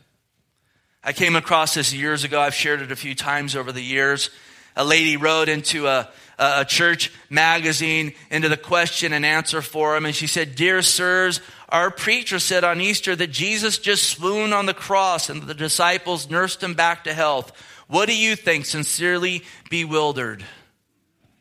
I 1.02 1.12
came 1.12 1.36
across 1.36 1.74
this 1.74 1.92
years 1.92 2.24
ago. 2.24 2.40
I've 2.40 2.54
shared 2.54 2.82
it 2.82 2.92
a 2.92 2.96
few 2.96 3.14
times 3.14 3.56
over 3.56 3.72
the 3.72 3.82
years. 3.82 4.30
A 4.76 4.84
lady 4.84 5.16
wrote 5.16 5.48
into 5.48 5.86
a, 5.86 6.08
a 6.38 6.64
church 6.64 7.12
magazine 7.30 8.14
into 8.30 8.48
the 8.48 8.56
question 8.56 9.12
and 9.12 9.24
answer 9.24 9.62
forum, 9.62 10.04
and 10.06 10.14
she 10.14 10.26
said, 10.26 10.54
Dear 10.54 10.82
sirs, 10.82 11.40
our 11.68 11.90
preacher 11.90 12.38
said 12.38 12.64
on 12.64 12.80
Easter 12.80 13.16
that 13.16 13.30
Jesus 13.30 13.78
just 13.78 14.08
swooned 14.08 14.54
on 14.54 14.66
the 14.66 14.74
cross 14.74 15.28
and 15.28 15.42
the 15.42 15.54
disciples 15.54 16.30
nursed 16.30 16.62
him 16.62 16.74
back 16.74 17.04
to 17.04 17.14
health. 17.14 17.52
What 17.88 18.08
do 18.08 18.16
you 18.16 18.36
think? 18.36 18.64
Sincerely 18.64 19.42
bewildered. 19.70 20.44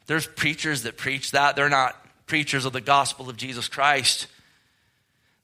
There's 0.07 0.27
preachers 0.27 0.83
that 0.83 0.97
preach 0.97 1.31
that. 1.31 1.55
They're 1.55 1.69
not 1.69 1.95
preachers 2.25 2.65
of 2.65 2.73
the 2.73 2.81
gospel 2.81 3.29
of 3.29 3.37
Jesus 3.37 3.67
Christ. 3.67 4.27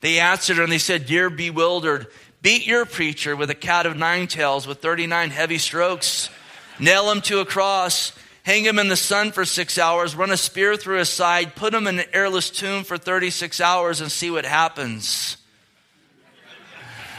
They 0.02 0.20
answered 0.20 0.58
her 0.58 0.64
and 0.64 0.72
they 0.72 0.78
said, 0.78 1.06
Dear 1.06 1.30
bewildered, 1.30 2.08
beat 2.42 2.66
your 2.66 2.86
preacher 2.86 3.36
with 3.36 3.50
a 3.50 3.56
cat 3.56 3.86
of 3.86 3.98
nine 3.98 4.28
tails 4.28 4.66
with 4.66 4.80
39 4.82 5.30
heavy 5.30 5.58
strokes, 5.58 6.30
nail 6.80 7.12
him 7.12 7.22
to 7.22 7.40
a 7.40 7.46
cross, 7.46 8.12
hang 8.44 8.64
him 8.64 8.80
in 8.80 8.88
the 8.88 8.96
sun 8.96 9.32
for 9.32 9.46
six 9.46 9.78
hours, 9.78 10.16
run 10.16 10.32
a 10.32 10.38
spear 10.38 10.76
through 10.76 10.98
his 10.98 11.10
side, 11.10 11.56
put 11.56 11.74
him 11.74 11.88
in 11.88 12.00
an 12.00 12.06
airless 12.14 12.50
tomb 12.50 12.84
for 12.84 12.98
36 12.98 13.62
hours, 13.62 14.02
and 14.02 14.12
see 14.12 14.32
what 14.32 14.46
happens. 14.46 15.38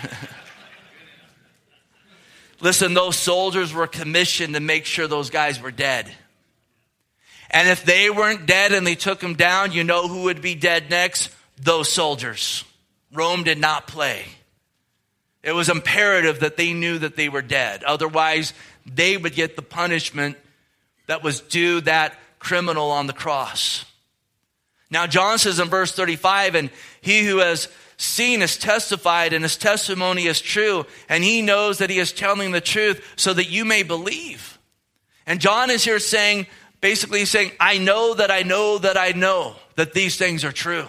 Listen, 2.60 2.94
those 2.94 3.16
soldiers 3.16 3.72
were 3.72 3.86
commissioned 3.86 4.54
to 4.54 4.60
make 4.60 4.84
sure 4.84 5.06
those 5.06 5.30
guys 5.30 5.60
were 5.60 5.70
dead. 5.70 6.10
And 7.50 7.68
if 7.68 7.84
they 7.84 8.10
weren't 8.10 8.46
dead 8.46 8.72
and 8.72 8.86
they 8.86 8.94
took 8.94 9.20
them 9.20 9.34
down, 9.34 9.72
you 9.72 9.82
know 9.82 10.06
who 10.06 10.22
would 10.24 10.40
be 10.40 10.54
dead 10.54 10.88
next? 10.90 11.30
Those 11.56 11.90
soldiers. 11.90 12.64
Rome 13.12 13.42
did 13.42 13.58
not 13.58 13.86
play. 13.86 14.24
It 15.42 15.52
was 15.52 15.68
imperative 15.68 16.40
that 16.40 16.56
they 16.56 16.72
knew 16.74 16.98
that 16.98 17.16
they 17.16 17.28
were 17.28 17.42
dead. 17.42 17.82
Otherwise, 17.82 18.52
they 18.94 19.16
would 19.16 19.34
get 19.34 19.56
the 19.56 19.62
punishment 19.62 20.36
that 21.06 21.22
was 21.22 21.40
due 21.40 21.80
that 21.82 22.14
criminal 22.38 22.90
on 22.90 23.06
the 23.06 23.12
cross. 23.12 23.84
Now, 24.90 25.06
John 25.06 25.38
says 25.38 25.60
in 25.60 25.68
verse 25.68 25.92
35, 25.92 26.54
and 26.56 26.70
he 27.00 27.24
who 27.24 27.38
has 27.38 27.68
seen 27.96 28.40
has 28.40 28.56
testified, 28.56 29.32
and 29.32 29.44
his 29.44 29.56
testimony 29.56 30.26
is 30.26 30.40
true, 30.40 30.86
and 31.08 31.22
he 31.22 31.42
knows 31.42 31.78
that 31.78 31.90
he 31.90 31.98
is 31.98 32.12
telling 32.12 32.50
the 32.50 32.60
truth 32.60 33.04
so 33.16 33.32
that 33.32 33.50
you 33.50 33.64
may 33.64 33.82
believe. 33.82 34.58
And 35.26 35.40
John 35.40 35.70
is 35.70 35.84
here 35.84 35.98
saying, 35.98 36.46
basically 36.80 37.24
saying, 37.24 37.52
I 37.60 37.78
know 37.78 38.14
that 38.14 38.30
I 38.30 38.42
know 38.42 38.78
that 38.78 38.96
I 38.96 39.12
know 39.12 39.54
that 39.76 39.92
these 39.92 40.16
things 40.16 40.44
are 40.44 40.52
true. 40.52 40.86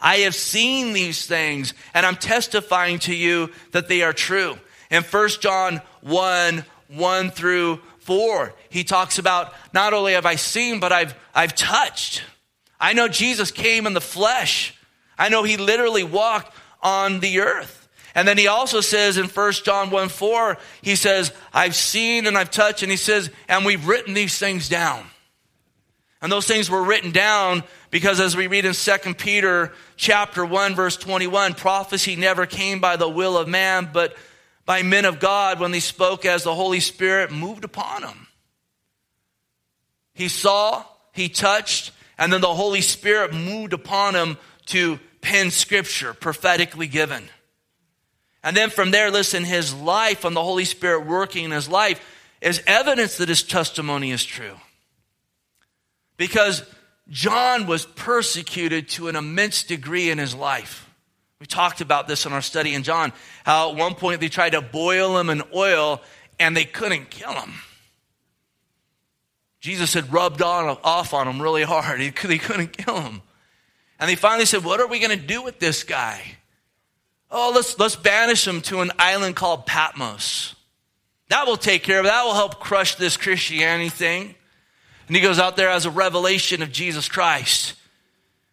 I 0.00 0.18
have 0.18 0.34
seen 0.34 0.92
these 0.92 1.26
things, 1.26 1.74
and 1.92 2.06
I'm 2.06 2.16
testifying 2.16 3.00
to 3.00 3.14
you 3.14 3.50
that 3.72 3.88
they 3.88 4.02
are 4.02 4.12
true. 4.12 4.58
In 4.90 5.02
1 5.02 5.28
John 5.40 5.80
1 6.02 6.64
1 6.88 7.30
through 7.30 7.80
4, 8.00 8.54
he 8.70 8.84
talks 8.84 9.18
about 9.18 9.52
not 9.72 9.92
only 9.92 10.14
have 10.14 10.26
I 10.26 10.36
seen, 10.36 10.80
but 10.80 10.92
I've, 10.92 11.14
I've 11.34 11.54
touched. 11.54 12.22
I 12.80 12.92
know 12.92 13.08
Jesus 13.08 13.50
came 13.50 13.86
in 13.86 13.92
the 13.92 14.00
flesh. 14.00 14.74
I 15.18 15.28
know 15.28 15.42
he 15.42 15.56
literally 15.56 16.04
walked 16.04 16.54
on 16.82 17.20
the 17.20 17.40
earth. 17.40 17.88
And 18.14 18.26
then 18.26 18.38
he 18.38 18.46
also 18.46 18.80
says 18.80 19.18
in 19.18 19.26
1 19.26 19.52
John 19.64 19.90
1 19.90 20.08
4, 20.08 20.58
he 20.82 20.96
says, 20.96 21.32
I've 21.52 21.74
seen 21.74 22.26
and 22.26 22.36
I've 22.36 22.50
touched, 22.50 22.82
and 22.82 22.90
he 22.90 22.96
says, 22.96 23.30
and 23.48 23.64
we've 23.64 23.86
written 23.86 24.14
these 24.14 24.38
things 24.38 24.68
down. 24.68 25.04
And 26.20 26.32
those 26.32 26.46
things 26.46 26.68
were 26.68 26.82
written 26.82 27.12
down 27.12 27.62
because 27.90 28.18
as 28.18 28.36
we 28.36 28.48
read 28.48 28.64
in 28.64 28.72
2 28.72 29.14
Peter 29.14 29.72
chapter 29.96 30.44
1 30.44 30.74
verse 30.74 30.96
21, 30.96 31.54
prophecy 31.54 32.16
never 32.16 32.44
came 32.44 32.80
by 32.80 32.96
the 32.96 33.08
will 33.08 33.38
of 33.38 33.46
man, 33.46 33.88
but 33.92 34.16
by 34.68 34.82
men 34.82 35.06
of 35.06 35.18
God 35.18 35.60
when 35.60 35.70
they 35.70 35.80
spoke 35.80 36.26
as 36.26 36.42
the 36.42 36.54
Holy 36.54 36.80
Spirit 36.80 37.32
moved 37.32 37.64
upon 37.64 38.02
them. 38.02 38.26
He 40.12 40.28
saw, 40.28 40.84
he 41.14 41.30
touched, 41.30 41.90
and 42.18 42.30
then 42.30 42.42
the 42.42 42.52
Holy 42.52 42.82
Spirit 42.82 43.32
moved 43.32 43.72
upon 43.72 44.14
him 44.14 44.36
to 44.66 45.00
pen 45.22 45.50
scripture 45.50 46.12
prophetically 46.12 46.86
given. 46.86 47.30
And 48.44 48.54
then 48.54 48.68
from 48.68 48.90
there, 48.90 49.10
listen, 49.10 49.42
his 49.42 49.72
life 49.72 50.26
and 50.26 50.36
the 50.36 50.44
Holy 50.44 50.66
Spirit 50.66 51.06
working 51.06 51.46
in 51.46 51.50
his 51.50 51.70
life 51.70 51.98
is 52.42 52.62
evidence 52.66 53.16
that 53.16 53.30
his 53.30 53.42
testimony 53.42 54.10
is 54.10 54.22
true. 54.22 54.56
Because 56.18 56.62
John 57.08 57.66
was 57.66 57.86
persecuted 57.86 58.90
to 58.90 59.08
an 59.08 59.16
immense 59.16 59.62
degree 59.62 60.10
in 60.10 60.18
his 60.18 60.34
life. 60.34 60.87
We 61.40 61.46
talked 61.46 61.80
about 61.80 62.08
this 62.08 62.26
in 62.26 62.32
our 62.32 62.42
study 62.42 62.74
in 62.74 62.82
John, 62.82 63.12
how 63.44 63.70
at 63.70 63.76
one 63.76 63.94
point 63.94 64.20
they 64.20 64.28
tried 64.28 64.50
to 64.50 64.60
boil 64.60 65.18
him 65.18 65.30
in 65.30 65.42
oil 65.54 66.02
and 66.38 66.56
they 66.56 66.64
couldn't 66.64 67.10
kill 67.10 67.32
him. 67.32 67.54
Jesus 69.60 69.94
had 69.94 70.12
rubbed 70.12 70.42
on, 70.42 70.78
off 70.84 71.14
on 71.14 71.28
him 71.28 71.40
really 71.40 71.62
hard. 71.62 72.00
He, 72.00 72.10
they 72.10 72.38
couldn't 72.38 72.76
kill 72.76 73.00
him. 73.00 73.22
And 74.00 74.08
they 74.08 74.14
finally 74.14 74.46
said, 74.46 74.64
What 74.64 74.80
are 74.80 74.86
we 74.86 75.00
going 75.00 75.18
to 75.18 75.26
do 75.26 75.42
with 75.42 75.58
this 75.58 75.84
guy? 75.84 76.22
Oh, 77.30 77.52
let's, 77.54 77.78
let's 77.78 77.96
banish 77.96 78.46
him 78.46 78.60
to 78.62 78.80
an 78.80 78.90
island 78.98 79.36
called 79.36 79.66
Patmos. 79.66 80.54
That 81.28 81.46
will 81.46 81.56
take 81.56 81.82
care 81.82 81.98
of 81.98 82.06
it. 82.06 82.08
That 82.08 82.24
will 82.24 82.34
help 82.34 82.58
crush 82.58 82.94
this 82.94 83.16
Christianity 83.16 83.90
thing. 83.90 84.34
And 85.08 85.16
he 85.16 85.22
goes 85.22 85.38
out 85.38 85.56
there 85.56 85.68
as 85.68 85.84
a 85.84 85.90
revelation 85.90 86.62
of 86.62 86.72
Jesus 86.72 87.08
Christ. 87.08 87.74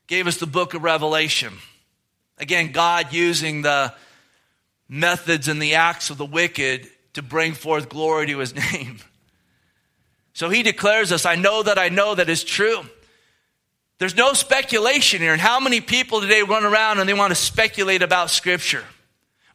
Gave 0.08 0.28
us 0.28 0.38
the 0.38 0.48
book 0.48 0.74
of 0.74 0.84
Revelation. 0.84 1.54
Again, 2.38 2.72
God 2.72 3.14
using 3.14 3.62
the 3.62 3.94
methods 4.90 5.48
and 5.48 5.62
the 5.62 5.76
acts 5.76 6.10
of 6.10 6.18
the 6.18 6.26
wicked 6.26 6.88
to 7.14 7.22
bring 7.22 7.54
forth 7.54 7.90
glory 7.90 8.28
to 8.28 8.38
his 8.40 8.54
name. 8.74 9.00
So 10.34 10.50
he 10.50 10.64
declares 10.64 11.12
us, 11.12 11.26
I 11.26 11.36
know 11.36 11.64
that 11.64 11.80
I 11.80 11.90
know 11.90 12.16
that 12.16 12.30
is 12.30 12.44
true. 12.44 12.84
There's 13.98 14.16
no 14.16 14.34
speculation 14.34 15.22
here. 15.22 15.32
And 15.32 15.42
how 15.42 15.60
many 15.62 15.80
people 15.80 16.20
today 16.20 16.42
run 16.42 16.66
around 16.66 17.00
and 17.00 17.08
they 17.08 17.14
want 17.14 17.32
to 17.32 17.36
speculate 17.36 18.02
about 18.02 18.30
Scripture? 18.30 18.84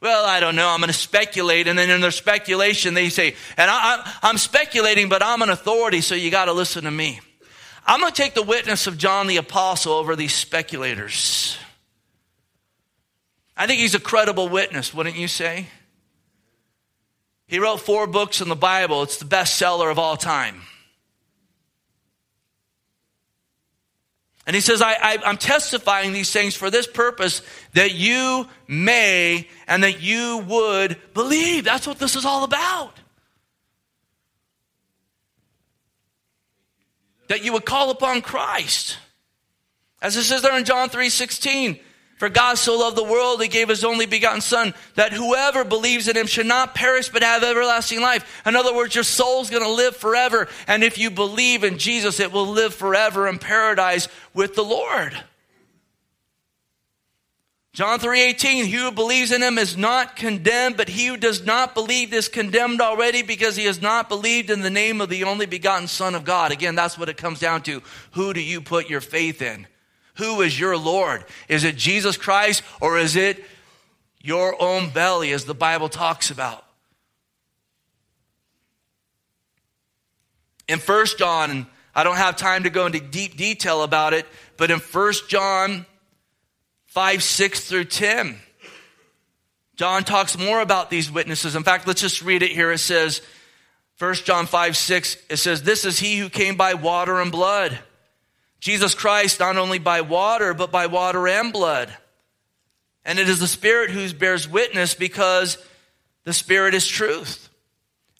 Well, 0.00 0.24
I 0.24 0.40
don't 0.40 0.56
know. 0.56 0.68
I'm 0.68 0.80
going 0.80 0.88
to 0.88 0.94
speculate. 0.94 1.68
And 1.68 1.78
then 1.78 1.90
in 1.90 2.00
their 2.00 2.10
speculation, 2.10 2.94
they 2.94 3.10
say, 3.10 3.34
and 3.58 3.70
I, 3.70 4.18
am 4.22 4.38
speculating, 4.38 5.10
but 5.10 5.22
I'm 5.22 5.42
an 5.42 5.50
authority, 5.50 6.00
so 6.00 6.14
you 6.14 6.30
got 6.30 6.46
to 6.46 6.54
listen 6.54 6.84
to 6.84 6.90
me. 6.90 7.20
I'm 7.86 8.00
going 8.00 8.12
to 8.12 8.22
take 8.22 8.34
the 8.34 8.42
witness 8.42 8.86
of 8.86 8.96
John 8.96 9.26
the 9.26 9.36
Apostle 9.36 9.92
over 9.92 10.16
these 10.16 10.32
speculators. 10.32 11.58
I 13.60 13.66
think 13.66 13.80
he's 13.82 13.94
a 13.94 14.00
credible 14.00 14.48
witness, 14.48 14.94
wouldn't 14.94 15.16
you 15.16 15.28
say? 15.28 15.66
He 17.46 17.58
wrote 17.58 17.76
four 17.82 18.06
books 18.06 18.40
in 18.40 18.48
the 18.48 18.56
Bible. 18.56 19.02
It's 19.02 19.18
the 19.18 19.26
bestseller 19.26 19.90
of 19.90 19.98
all 19.98 20.16
time. 20.16 20.62
And 24.46 24.56
he 24.56 24.62
says, 24.62 24.80
I, 24.80 24.94
I, 24.94 25.28
am 25.28 25.36
testifying 25.36 26.14
these 26.14 26.32
things 26.32 26.54
for 26.54 26.70
this 26.70 26.86
purpose 26.86 27.42
that 27.74 27.92
you 27.92 28.48
may 28.66 29.46
and 29.66 29.84
that 29.84 30.00
you 30.00 30.38
would 30.48 30.96
believe. 31.12 31.64
That's 31.64 31.86
what 31.86 31.98
this 31.98 32.16
is 32.16 32.24
all 32.24 32.44
about. 32.44 32.98
That 37.28 37.44
you 37.44 37.52
would 37.52 37.66
call 37.66 37.90
upon 37.90 38.22
Christ. 38.22 38.96
As 40.00 40.16
it 40.16 40.24
says 40.24 40.40
there 40.40 40.56
in 40.56 40.64
John 40.64 40.88
3 40.88 41.10
16, 41.10 41.78
for 42.20 42.28
God 42.28 42.58
so 42.58 42.78
loved 42.78 42.98
the 42.98 43.02
world, 43.02 43.40
he 43.40 43.48
gave 43.48 43.70
his 43.70 43.82
only 43.82 44.04
begotten 44.04 44.42
Son, 44.42 44.74
that 44.94 45.14
whoever 45.14 45.64
believes 45.64 46.06
in 46.06 46.18
him 46.18 46.26
should 46.26 46.44
not 46.44 46.74
perish 46.74 47.08
but 47.08 47.22
have 47.22 47.42
everlasting 47.42 48.02
life. 48.02 48.42
In 48.44 48.56
other 48.56 48.74
words, 48.74 48.94
your 48.94 49.04
soul's 49.04 49.48
going 49.48 49.62
to 49.62 49.72
live 49.72 49.96
forever. 49.96 50.46
And 50.66 50.84
if 50.84 50.98
you 50.98 51.10
believe 51.10 51.64
in 51.64 51.78
Jesus, 51.78 52.20
it 52.20 52.30
will 52.30 52.46
live 52.46 52.74
forever 52.74 53.26
in 53.26 53.38
paradise 53.38 54.06
with 54.34 54.54
the 54.54 54.62
Lord. 54.62 55.18
John 57.72 57.98
3:18 57.98 58.66
He 58.66 58.72
who 58.72 58.90
believes 58.90 59.32
in 59.32 59.42
him 59.42 59.56
is 59.56 59.78
not 59.78 60.14
condemned 60.14 60.76
but 60.76 60.90
he 60.90 61.06
who 61.06 61.16
does 61.16 61.46
not 61.46 61.72
believe 61.72 62.12
is 62.12 62.28
condemned 62.28 62.82
already 62.82 63.22
because 63.22 63.56
he 63.56 63.64
has 63.64 63.80
not 63.80 64.10
believed 64.10 64.50
in 64.50 64.60
the 64.60 64.68
name 64.68 65.00
of 65.00 65.08
the 65.08 65.24
only 65.24 65.46
begotten 65.46 65.88
son 65.88 66.14
of 66.14 66.24
God. 66.24 66.52
Again, 66.52 66.74
that's 66.74 66.98
what 66.98 67.08
it 67.08 67.16
comes 67.16 67.40
down 67.40 67.62
to. 67.62 67.82
Who 68.10 68.34
do 68.34 68.42
you 68.42 68.60
put 68.60 68.90
your 68.90 69.00
faith 69.00 69.40
in? 69.40 69.66
Who 70.16 70.42
is 70.42 70.58
your 70.58 70.76
Lord? 70.76 71.24
Is 71.48 71.64
it 71.64 71.76
Jesus 71.76 72.16
Christ 72.16 72.62
or 72.80 72.98
is 72.98 73.16
it 73.16 73.42
your 74.22 74.60
own 74.60 74.90
belly, 74.90 75.32
as 75.32 75.44
the 75.44 75.54
Bible 75.54 75.88
talks 75.88 76.30
about? 76.30 76.64
In 80.68 80.78
First 80.78 81.18
John, 81.18 81.66
I 81.94 82.04
don't 82.04 82.16
have 82.16 82.36
time 82.36 82.64
to 82.64 82.70
go 82.70 82.86
into 82.86 83.00
deep 83.00 83.36
detail 83.36 83.82
about 83.82 84.12
it, 84.12 84.26
but 84.56 84.70
in 84.70 84.78
First 84.78 85.28
John 85.28 85.86
5, 86.86 87.22
6 87.22 87.68
through 87.68 87.84
10, 87.84 88.38
John 89.76 90.04
talks 90.04 90.36
more 90.36 90.60
about 90.60 90.90
these 90.90 91.10
witnesses. 91.10 91.56
In 91.56 91.62
fact, 91.62 91.86
let's 91.86 92.02
just 92.02 92.22
read 92.22 92.42
it 92.42 92.50
here. 92.50 92.70
It 92.70 92.78
says, 92.78 93.22
1 93.98 94.14
John 94.14 94.46
5, 94.46 94.76
6, 94.76 95.16
it 95.30 95.36
says, 95.38 95.62
This 95.62 95.84
is 95.84 95.98
he 95.98 96.18
who 96.18 96.28
came 96.28 96.56
by 96.56 96.74
water 96.74 97.20
and 97.20 97.32
blood 97.32 97.78
Jesus 98.60 98.94
Christ 98.94 99.40
not 99.40 99.56
only 99.56 99.78
by 99.78 100.02
water, 100.02 100.54
but 100.54 100.70
by 100.70 100.86
water 100.86 101.26
and 101.26 101.52
blood. 101.52 101.92
And 103.04 103.18
it 103.18 103.28
is 103.28 103.40
the 103.40 103.48
Spirit 103.48 103.90
who 103.90 104.12
bears 104.12 104.46
witness 104.46 104.94
because 104.94 105.58
the 106.24 106.34
Spirit 106.34 106.74
is 106.74 106.86
truth. 106.86 107.48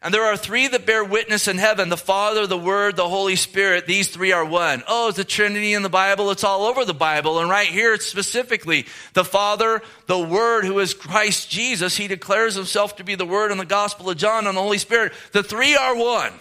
And 0.03 0.14
there 0.14 0.24
are 0.24 0.36
three 0.36 0.66
that 0.66 0.86
bear 0.86 1.05
witness 1.05 1.47
in 1.47 1.59
heaven 1.59 1.91
the 1.91 1.97
Father, 1.99 2.47
the 2.47 2.57
Word, 2.57 2.97
the 2.97 3.09
Holy 3.09 3.36
Spirit. 3.36 3.86
These 3.86 4.09
three 4.09 4.32
are 4.32 4.47
one. 4.47 4.82
Oh, 4.88 5.09
it's 5.09 5.18
the 5.18 5.24
Trinity 5.24 5.74
in 5.74 5.82
the 5.82 5.91
Bible. 5.91 6.30
It's 6.30 6.43
all 6.43 6.62
over 6.62 6.86
the 6.86 6.95
Bible. 6.95 7.38
And 7.38 7.51
right 7.51 7.68
here, 7.68 7.93
it's 7.93 8.07
specifically 8.07 8.86
the 9.12 9.26
Father, 9.26 9.82
the 10.07 10.18
Word, 10.18 10.64
who 10.64 10.78
is 10.78 10.95
Christ 10.95 11.51
Jesus. 11.51 11.99
He 11.99 12.09
declares 12.09 12.55
himself 12.55 12.97
to 12.97 13.05
be 13.05 13.14
the 13.14 13.26
Word 13.26 13.53
in 13.53 13.59
the 13.59 13.66
Gospel 13.66 14.09
of 14.09 14.16
John 14.16 14.47
and 14.47 14.57
the 14.57 14.62
Holy 14.62 14.78
Spirit. 14.78 15.12
The 15.32 15.43
three 15.43 15.76
are 15.76 15.95
one. 15.95 16.32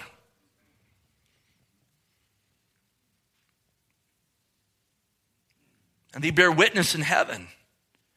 And 6.20 6.24
they 6.26 6.32
bear 6.32 6.52
witness 6.52 6.96
in 6.96 7.02
heaven. 7.02 7.48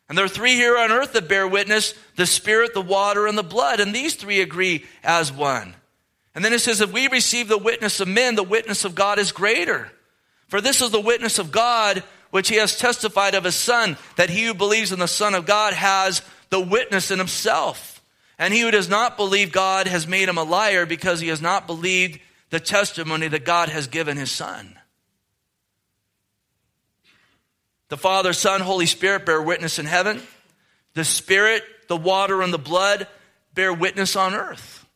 And 0.09 0.19
there 0.19 0.25
are 0.25 0.29
three 0.29 0.55
here 0.55 0.77
on 0.77 0.91
earth 0.91 1.13
that 1.13 1.29
bear 1.29 1.47
witness 1.47 1.95
the 2.17 2.27
Spirit, 2.27 2.75
the 2.75 2.81
water, 2.81 3.29
and 3.29 3.39
the 3.39 3.45
blood. 3.45 3.79
And 3.79 3.95
these 3.95 4.17
three 4.17 4.41
agree 4.41 4.85
as 5.05 5.31
one. 5.31 5.77
And 6.35 6.45
then 6.45 6.53
it 6.53 6.59
says, 6.59 6.81
if 6.81 6.93
we 6.93 7.07
receive 7.07 7.47
the 7.47 7.57
witness 7.57 8.01
of 8.01 8.09
men, 8.09 8.35
the 8.35 8.43
witness 8.43 8.85
of 8.85 8.97
God 8.97 9.21
is 9.21 9.31
greater. 9.31 9.89
For 10.49 10.61
this 10.61 10.83
is 10.83 10.91
the 10.91 11.01
witness 11.01 11.39
of 11.39 11.53
God, 11.53 12.03
which 12.33 12.49
he 12.49 12.57
has 12.57 12.77
testified 12.77 13.37
of 13.37 13.45
his 13.45 13.55
Son, 13.55 13.97
that 14.17 14.31
he 14.31 14.47
who 14.47 14.55
believes 14.55 14.91
in 14.91 14.99
the 14.99 15.07
Son 15.07 15.37
of 15.37 15.47
God 15.47 15.73
has 15.73 16.23
the 16.51 16.59
witness 16.59 17.13
in 17.13 17.21
himself. 17.21 18.03
And 18.37 18.53
he 18.53 18.63
who 18.63 18.73
does 18.73 18.89
not 18.89 19.17
believe 19.17 19.53
God 19.53 19.87
has 19.87 20.09
made 20.09 20.29
him 20.29 20.39
a 20.39 20.43
liar 20.43 20.87
because 20.87 21.21
he 21.21 21.29
has 21.29 21.41
not 21.41 21.69
believed 21.69 22.19
the 22.51 22.59
testimony 22.59 23.29
that 23.29 23.45
God 23.45 23.69
has 23.69 23.87
given 23.87 24.17
his 24.17 24.33
Son. 24.33 24.77
The 27.93 27.99
Father, 27.99 28.33
Son, 28.33 28.63
Holy 28.63 28.87
Spirit 28.87 29.27
bear 29.27 29.43
witness 29.43 29.79
in 29.79 29.85
heaven. 29.85 30.23
The 30.95 31.05
Spirit, 31.05 31.63
the 31.89 31.97
water, 31.99 32.41
and 32.41 32.51
the 32.51 32.57
blood 32.57 33.07
bear 33.53 33.71
witness 33.71 34.17
on 34.17 34.33
earth. 34.33 34.87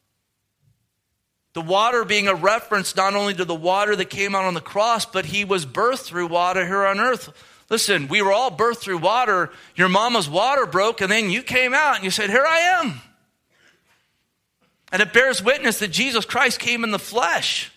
The 1.52 1.60
water 1.60 2.06
being 2.06 2.26
a 2.26 2.34
reference 2.34 2.96
not 2.96 3.14
only 3.14 3.34
to 3.34 3.44
the 3.44 3.54
water 3.54 3.94
that 3.96 4.08
came 4.08 4.34
out 4.34 4.46
on 4.46 4.54
the 4.54 4.62
cross, 4.62 5.04
but 5.04 5.26
he 5.26 5.44
was 5.44 5.66
birthed 5.66 6.04
through 6.04 6.28
water 6.28 6.64
here 6.64 6.86
on 6.86 6.98
earth. 6.98 7.28
Listen, 7.68 8.08
we 8.08 8.22
were 8.22 8.32
all 8.32 8.50
birthed 8.50 8.78
through 8.78 8.96
water. 8.96 9.50
Your 9.74 9.90
mama's 9.90 10.30
water 10.30 10.64
broke, 10.64 11.02
and 11.02 11.10
then 11.10 11.28
you 11.28 11.42
came 11.42 11.74
out 11.74 11.96
and 11.96 12.04
you 12.04 12.10
said, 12.10 12.30
Here 12.30 12.46
I 12.48 12.80
am. 12.80 13.02
And 14.90 15.02
it 15.02 15.12
bears 15.12 15.42
witness 15.42 15.80
that 15.80 15.88
Jesus 15.88 16.24
Christ 16.24 16.60
came 16.60 16.82
in 16.82 16.92
the 16.92 16.98
flesh. 16.98 17.70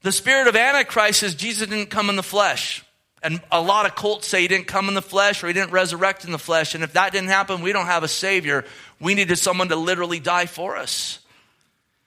The 0.00 0.10
spirit 0.10 0.48
of 0.48 0.56
Antichrist 0.56 1.20
says 1.20 1.34
Jesus 1.34 1.68
didn't 1.68 1.90
come 1.90 2.08
in 2.08 2.16
the 2.16 2.22
flesh. 2.22 2.82
And 3.22 3.40
a 3.52 3.60
lot 3.60 3.86
of 3.86 3.94
cults 3.94 4.26
say 4.26 4.42
he 4.42 4.48
didn't 4.48 4.66
come 4.66 4.88
in 4.88 4.94
the 4.94 5.02
flesh 5.02 5.44
or 5.44 5.46
he 5.46 5.52
didn't 5.52 5.70
resurrect 5.70 6.24
in 6.24 6.32
the 6.32 6.38
flesh. 6.38 6.74
And 6.74 6.82
if 6.82 6.94
that 6.94 7.12
didn't 7.12 7.28
happen, 7.28 7.62
we 7.62 7.72
don't 7.72 7.86
have 7.86 8.02
a 8.02 8.08
Savior. 8.08 8.64
We 9.00 9.14
needed 9.14 9.36
someone 9.36 9.68
to 9.68 9.76
literally 9.76 10.18
die 10.18 10.46
for 10.46 10.76
us. 10.76 11.20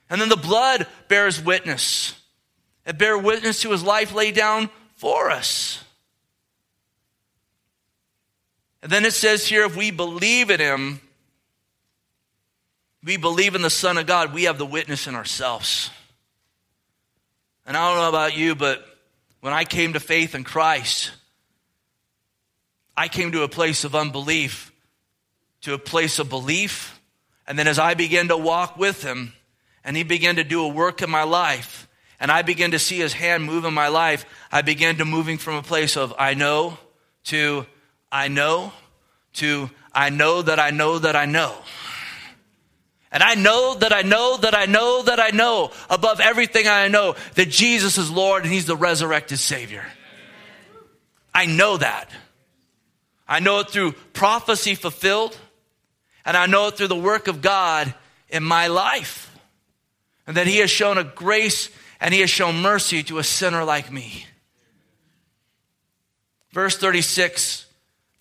And 0.09 0.19
then 0.19 0.29
the 0.29 0.35
blood 0.35 0.87
bears 1.07 1.41
witness. 1.41 2.19
It 2.85 2.97
bears 2.97 3.23
witness 3.23 3.61
to 3.61 3.71
his 3.71 3.81
life 3.81 4.13
laid 4.13 4.35
down 4.35 4.69
for 4.97 5.31
us. 5.31 5.83
And 8.83 8.91
then 8.91 9.05
it 9.05 9.13
says 9.13 9.47
here 9.47 9.63
if 9.63 9.75
we 9.75 9.89
believe 9.89 10.51
in 10.51 10.59
him, 10.59 10.99
we 13.03 13.17
believe 13.17 13.55
in 13.55 13.61
the 13.61 13.69
Son 13.69 13.97
of 13.97 14.05
God, 14.05 14.33
we 14.33 14.43
have 14.43 14.57
the 14.57 14.65
witness 14.65 15.07
in 15.07 15.15
ourselves. 15.15 15.89
And 17.65 17.75
I 17.75 17.87
don't 17.87 17.97
know 18.01 18.09
about 18.09 18.37
you, 18.37 18.53
but 18.53 18.85
when 19.45 19.53
I 19.53 19.63
came 19.63 19.93
to 19.93 19.99
faith 19.99 20.33
in 20.33 20.43
Christ, 20.43 21.11
I 22.97 23.07
came 23.07 23.31
to 23.33 23.43
a 23.43 23.47
place 23.47 23.83
of 23.83 23.93
unbelief, 23.93 24.71
to 25.61 25.75
a 25.75 25.77
place 25.77 26.17
of 26.17 26.29
belief. 26.29 26.99
And 27.45 27.59
then 27.59 27.67
as 27.67 27.77
I 27.77 27.93
began 27.93 28.27
to 28.29 28.37
walk 28.37 28.75
with 28.75 29.03
Him, 29.03 29.33
and 29.83 29.95
He 29.95 30.01
began 30.01 30.37
to 30.37 30.43
do 30.43 30.63
a 30.63 30.67
work 30.67 31.03
in 31.03 31.11
my 31.11 31.21
life, 31.21 31.87
and 32.19 32.31
I 32.31 32.41
began 32.41 32.71
to 32.71 32.79
see 32.79 32.97
His 32.97 33.13
hand 33.13 33.43
move 33.43 33.65
in 33.65 33.73
my 33.75 33.89
life, 33.89 34.25
I 34.51 34.63
began 34.63 34.95
to 34.95 35.05
moving 35.05 35.37
from 35.37 35.53
a 35.57 35.61
place 35.61 35.95
of 35.95 36.11
I 36.17 36.33
know 36.33 36.79
to 37.25 37.67
I 38.11 38.29
know 38.29 38.73
to 39.33 39.69
I 39.93 40.09
know 40.09 40.41
that 40.41 40.59
I 40.59 40.71
know 40.71 40.97
that 40.97 41.15
I 41.15 41.25
know. 41.25 41.53
And 43.15 43.23
I 43.23 43.35
know 43.35 43.75
that 43.75 43.93
I 43.93 44.01
know 44.01 44.35
that 44.35 44.53
I 44.53 44.65
know 44.65 45.03
that 45.03 45.21
I 45.21 45.29
know 45.29 45.71
above 45.89 46.19
everything 46.19 46.67
I 46.67 46.89
know 46.89 47.15
that 47.35 47.49
Jesus 47.49 47.97
is 47.97 48.11
Lord 48.11 48.43
and 48.43 48.51
He's 48.51 48.65
the 48.65 48.75
resurrected 48.75 49.39
Savior. 49.39 49.85
I 51.33 51.45
know 51.45 51.77
that. 51.77 52.09
I 53.25 53.39
know 53.39 53.59
it 53.59 53.69
through 53.69 53.93
prophecy 54.11 54.75
fulfilled, 54.75 55.37
and 56.25 56.35
I 56.35 56.45
know 56.47 56.67
it 56.67 56.75
through 56.75 56.89
the 56.89 56.95
work 56.97 57.29
of 57.29 57.41
God 57.41 57.93
in 58.27 58.43
my 58.43 58.67
life. 58.67 59.33
And 60.27 60.35
that 60.35 60.45
He 60.45 60.57
has 60.57 60.69
shown 60.69 60.97
a 60.97 61.05
grace 61.05 61.69
and 62.01 62.13
He 62.13 62.19
has 62.19 62.29
shown 62.29 62.61
mercy 62.61 63.01
to 63.03 63.19
a 63.19 63.23
sinner 63.23 63.63
like 63.63 63.93
me. 63.93 64.25
Verse 66.51 66.77
36 66.77 67.64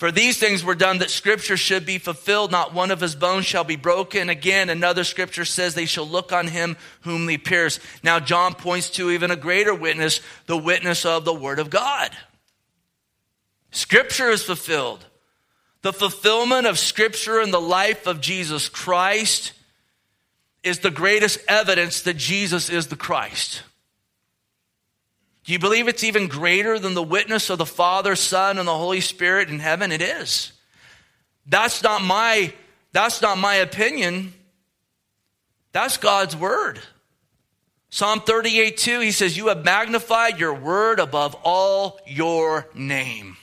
for 0.05 0.13
these 0.13 0.37
things 0.37 0.63
were 0.63 0.75
done 0.75 0.99
that 0.99 1.09
scripture 1.09 1.57
should 1.57 1.87
be 1.87 1.97
fulfilled. 1.97 2.53
Not 2.53 2.75
one 2.75 2.91
of 2.91 3.01
his 3.01 3.15
bones 3.15 3.47
shall 3.47 3.65
be 3.65 3.77
broken. 3.77 4.29
Again, 4.29 4.69
another 4.69 5.03
scripture 5.03 5.47
says 5.47 5.75
they 5.75 5.87
shall 5.87 6.07
look 6.07 6.31
on 6.31 6.47
him 6.47 6.77
whom 7.05 7.25
they 7.25 7.39
pierce. 7.39 7.81
Now, 8.03 8.21
John 8.21 8.53
points 8.53 8.91
to 8.91 9.11
even 9.11 9.31
a 9.31 9.35
greater 9.35 9.75
witness, 9.75 10.21
the 10.45 10.59
witness 10.59 11.07
of 11.07 11.25
the 11.25 11.33
word 11.33 11.59
of 11.59 11.71
God. 11.71 12.11
Scripture 13.71 14.29
is 14.29 14.43
fulfilled. 14.43 15.07
The 15.81 15.95
fulfillment 15.95 16.67
of 16.67 16.79
scripture 16.79 17.41
in 17.41 17.51
the 17.51 17.59
life 17.59 18.07
of 18.07 18.21
Jesus 18.21 18.69
Christ 18.69 19.55
is 20.63 20.81
the 20.81 20.91
greatest 20.91 21.39
evidence 21.49 22.03
that 22.03 22.19
Jesus 22.19 22.69
is 22.69 22.89
the 22.89 22.97
Christ. 22.97 23.63
Do 25.45 25.53
you 25.53 25.59
believe 25.59 25.89
it's 25.89 26.05
even 26.05 26.27
greater 26.27 26.79
than 26.79 26.95
the 26.95 27.03
witness 27.03 27.51
of 27.51 27.59
the 27.59 27.67
Father, 27.67 28.17
Son, 28.17 28.59
and 28.59 28.67
the 28.67 28.77
Holy 28.77 29.03
Spirit 29.03 29.51
in 29.51 29.59
heaven? 29.59 29.93
It 29.93 30.01
is. 30.01 30.53
That's 31.47 31.83
not 31.83 32.03
my, 32.03 32.53
that's 32.93 33.21
not 33.21 33.37
my 33.37 33.57
opinion. 33.57 34.33
That's 35.73 35.99
God's 35.99 36.35
word. 36.35 36.81
Psalm 37.91 38.21
38 38.21 38.77
2, 38.77 39.01
he 39.01 39.13
says, 39.13 39.37
You 39.37 39.49
have 39.49 39.65
magnified 39.65 40.41
your 40.41 40.55
word 40.55 40.99
above 40.99 41.37
all 41.45 42.01
your 42.07 42.67
name. 42.75 43.37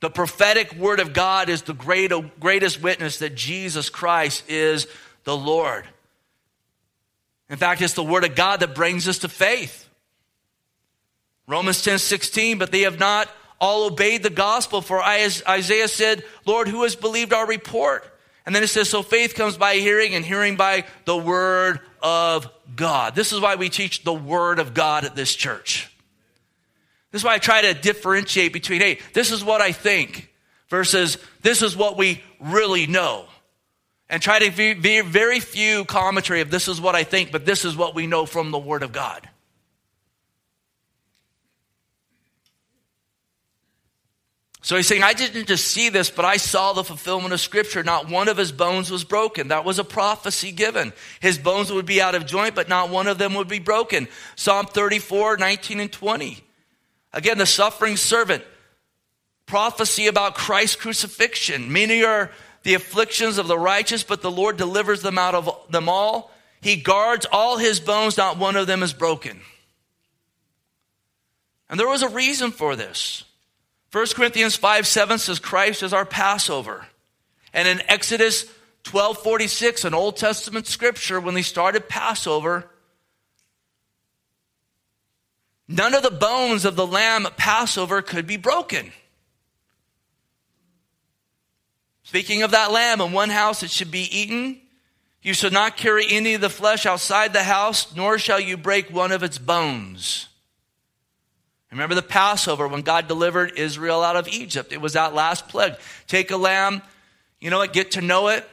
The 0.00 0.10
prophetic 0.10 0.74
word 0.74 0.98
of 0.98 1.12
God 1.12 1.48
is 1.48 1.62
the 1.62 1.72
great, 1.72 2.10
greatest 2.40 2.82
witness 2.82 3.20
that 3.20 3.36
Jesus 3.36 3.88
Christ 3.88 4.42
is 4.48 4.88
the 5.22 5.36
Lord. 5.36 5.86
In 7.52 7.58
fact, 7.58 7.82
it's 7.82 7.92
the 7.92 8.02
word 8.02 8.24
of 8.24 8.34
God 8.34 8.60
that 8.60 8.74
brings 8.74 9.06
us 9.06 9.18
to 9.18 9.28
faith. 9.28 9.86
Romans 11.46 11.82
10 11.82 11.98
16, 11.98 12.56
but 12.56 12.72
they 12.72 12.80
have 12.80 12.98
not 12.98 13.28
all 13.60 13.84
obeyed 13.84 14.22
the 14.22 14.30
gospel. 14.30 14.80
For 14.80 15.02
Isaiah 15.02 15.86
said, 15.86 16.24
Lord, 16.46 16.66
who 16.66 16.82
has 16.84 16.96
believed 16.96 17.34
our 17.34 17.46
report? 17.46 18.08
And 18.46 18.54
then 18.56 18.62
it 18.62 18.68
says, 18.68 18.88
so 18.88 19.02
faith 19.02 19.34
comes 19.34 19.58
by 19.58 19.74
hearing, 19.74 20.14
and 20.14 20.24
hearing 20.24 20.56
by 20.56 20.86
the 21.04 21.16
word 21.16 21.80
of 22.02 22.48
God. 22.74 23.14
This 23.14 23.34
is 23.34 23.40
why 23.40 23.56
we 23.56 23.68
teach 23.68 24.02
the 24.02 24.14
word 24.14 24.58
of 24.58 24.72
God 24.72 25.04
at 25.04 25.14
this 25.14 25.34
church. 25.34 25.94
This 27.10 27.20
is 27.20 27.24
why 27.24 27.34
I 27.34 27.38
try 27.38 27.60
to 27.60 27.74
differentiate 27.74 28.54
between, 28.54 28.80
hey, 28.80 28.98
this 29.12 29.30
is 29.30 29.44
what 29.44 29.60
I 29.60 29.72
think 29.72 30.32
versus 30.70 31.18
this 31.42 31.60
is 31.60 31.76
what 31.76 31.98
we 31.98 32.22
really 32.40 32.86
know 32.86 33.26
and 34.12 34.20
try 34.20 34.38
to 34.38 34.74
be 34.74 35.00
very 35.00 35.40
few 35.40 35.86
commentary 35.86 36.42
of 36.42 36.50
this 36.50 36.68
is 36.68 36.78
what 36.78 36.94
I 36.94 37.02
think, 37.02 37.32
but 37.32 37.46
this 37.46 37.64
is 37.64 37.74
what 37.74 37.94
we 37.94 38.06
know 38.06 38.26
from 38.26 38.50
the 38.50 38.58
Word 38.58 38.82
of 38.82 38.92
God. 38.92 39.26
So 44.60 44.76
he's 44.76 44.86
saying, 44.86 45.02
I 45.02 45.14
didn't 45.14 45.48
just 45.48 45.66
see 45.66 45.88
this, 45.88 46.10
but 46.10 46.26
I 46.26 46.36
saw 46.36 46.74
the 46.74 46.84
fulfillment 46.84 47.32
of 47.32 47.40
Scripture. 47.40 47.82
Not 47.82 48.10
one 48.10 48.28
of 48.28 48.36
his 48.36 48.52
bones 48.52 48.90
was 48.90 49.02
broken. 49.02 49.48
That 49.48 49.64
was 49.64 49.78
a 49.78 49.84
prophecy 49.84 50.52
given. 50.52 50.92
His 51.20 51.38
bones 51.38 51.72
would 51.72 51.86
be 51.86 52.02
out 52.02 52.14
of 52.14 52.26
joint, 52.26 52.54
but 52.54 52.68
not 52.68 52.90
one 52.90 53.06
of 53.06 53.16
them 53.16 53.32
would 53.34 53.48
be 53.48 53.60
broken. 53.60 54.08
Psalm 54.36 54.66
34, 54.66 55.38
19 55.38 55.80
and 55.80 55.90
20. 55.90 56.44
Again, 57.14 57.38
the 57.38 57.46
suffering 57.46 57.96
servant. 57.96 58.44
Prophecy 59.46 60.06
about 60.06 60.34
Christ's 60.34 60.76
crucifixion. 60.76 61.72
Many 61.72 62.04
are 62.04 62.30
the 62.62 62.74
afflictions 62.74 63.38
of 63.38 63.48
the 63.48 63.58
righteous, 63.58 64.02
but 64.02 64.22
the 64.22 64.30
Lord 64.30 64.56
delivers 64.56 65.02
them 65.02 65.18
out 65.18 65.34
of 65.34 65.50
them 65.70 65.88
all. 65.88 66.30
He 66.60 66.76
guards 66.76 67.26
all 67.30 67.58
his 67.58 67.80
bones, 67.80 68.16
not 68.16 68.38
one 68.38 68.56
of 68.56 68.66
them 68.66 68.82
is 68.82 68.92
broken. 68.92 69.40
And 71.68 71.80
there 71.80 71.88
was 71.88 72.02
a 72.02 72.08
reason 72.08 72.50
for 72.50 72.76
this. 72.76 73.24
1 73.92 74.06
Corinthians 74.14 74.56
5 74.56 74.86
7 74.86 75.18
says 75.18 75.38
Christ 75.38 75.82
is 75.82 75.92
our 75.92 76.06
Passover. 76.06 76.86
And 77.52 77.66
in 77.66 77.82
Exodus 77.88 78.46
12 78.84 79.18
46, 79.18 79.84
an 79.84 79.94
Old 79.94 80.16
Testament 80.16 80.66
scripture, 80.66 81.20
when 81.20 81.34
they 81.34 81.42
started 81.42 81.88
Passover, 81.88 82.70
none 85.68 85.94
of 85.94 86.02
the 86.02 86.10
bones 86.10 86.64
of 86.64 86.76
the 86.76 86.86
lamb 86.86 87.26
at 87.26 87.36
Passover 87.36 88.02
could 88.02 88.26
be 88.26 88.36
broken. 88.36 88.92
Speaking 92.12 92.42
of 92.42 92.50
that 92.50 92.70
lamb, 92.70 93.00
in 93.00 93.12
one 93.12 93.30
house 93.30 93.62
it 93.62 93.70
should 93.70 93.90
be 93.90 94.02
eaten. 94.14 94.60
You 95.22 95.32
shall 95.32 95.50
not 95.50 95.78
carry 95.78 96.04
any 96.10 96.34
of 96.34 96.42
the 96.42 96.50
flesh 96.50 96.84
outside 96.84 97.32
the 97.32 97.42
house, 97.42 97.96
nor 97.96 98.18
shall 98.18 98.38
you 98.38 98.58
break 98.58 98.90
one 98.90 99.12
of 99.12 99.22
its 99.22 99.38
bones. 99.38 100.28
Remember 101.70 101.94
the 101.94 102.02
Passover 102.02 102.68
when 102.68 102.82
God 102.82 103.08
delivered 103.08 103.52
Israel 103.56 104.02
out 104.02 104.16
of 104.16 104.28
Egypt. 104.28 104.74
It 104.74 104.80
was 104.82 104.92
that 104.92 105.14
last 105.14 105.48
plague. 105.48 105.72
Take 106.06 106.30
a 106.30 106.36
lamb, 106.36 106.82
you 107.40 107.48
know 107.48 107.56
what, 107.56 107.72
get 107.72 107.92
to 107.92 108.02
know 108.02 108.28
it, 108.28 108.46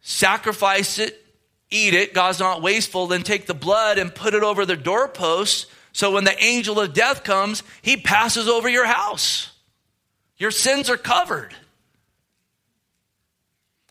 sacrifice 0.00 0.98
it, 0.98 1.22
eat 1.68 1.92
it. 1.92 2.14
God's 2.14 2.40
not 2.40 2.62
wasteful. 2.62 3.06
Then 3.06 3.22
take 3.22 3.44
the 3.44 3.52
blood 3.52 3.98
and 3.98 4.14
put 4.14 4.32
it 4.32 4.42
over 4.42 4.64
the 4.64 4.76
doorposts. 4.78 5.66
So 5.92 6.12
when 6.12 6.24
the 6.24 6.42
angel 6.42 6.80
of 6.80 6.94
death 6.94 7.22
comes, 7.22 7.62
he 7.82 7.98
passes 7.98 8.48
over 8.48 8.66
your 8.66 8.86
house. 8.86 9.50
Your 10.38 10.50
sins 10.50 10.88
are 10.88 10.96
covered. 10.96 11.54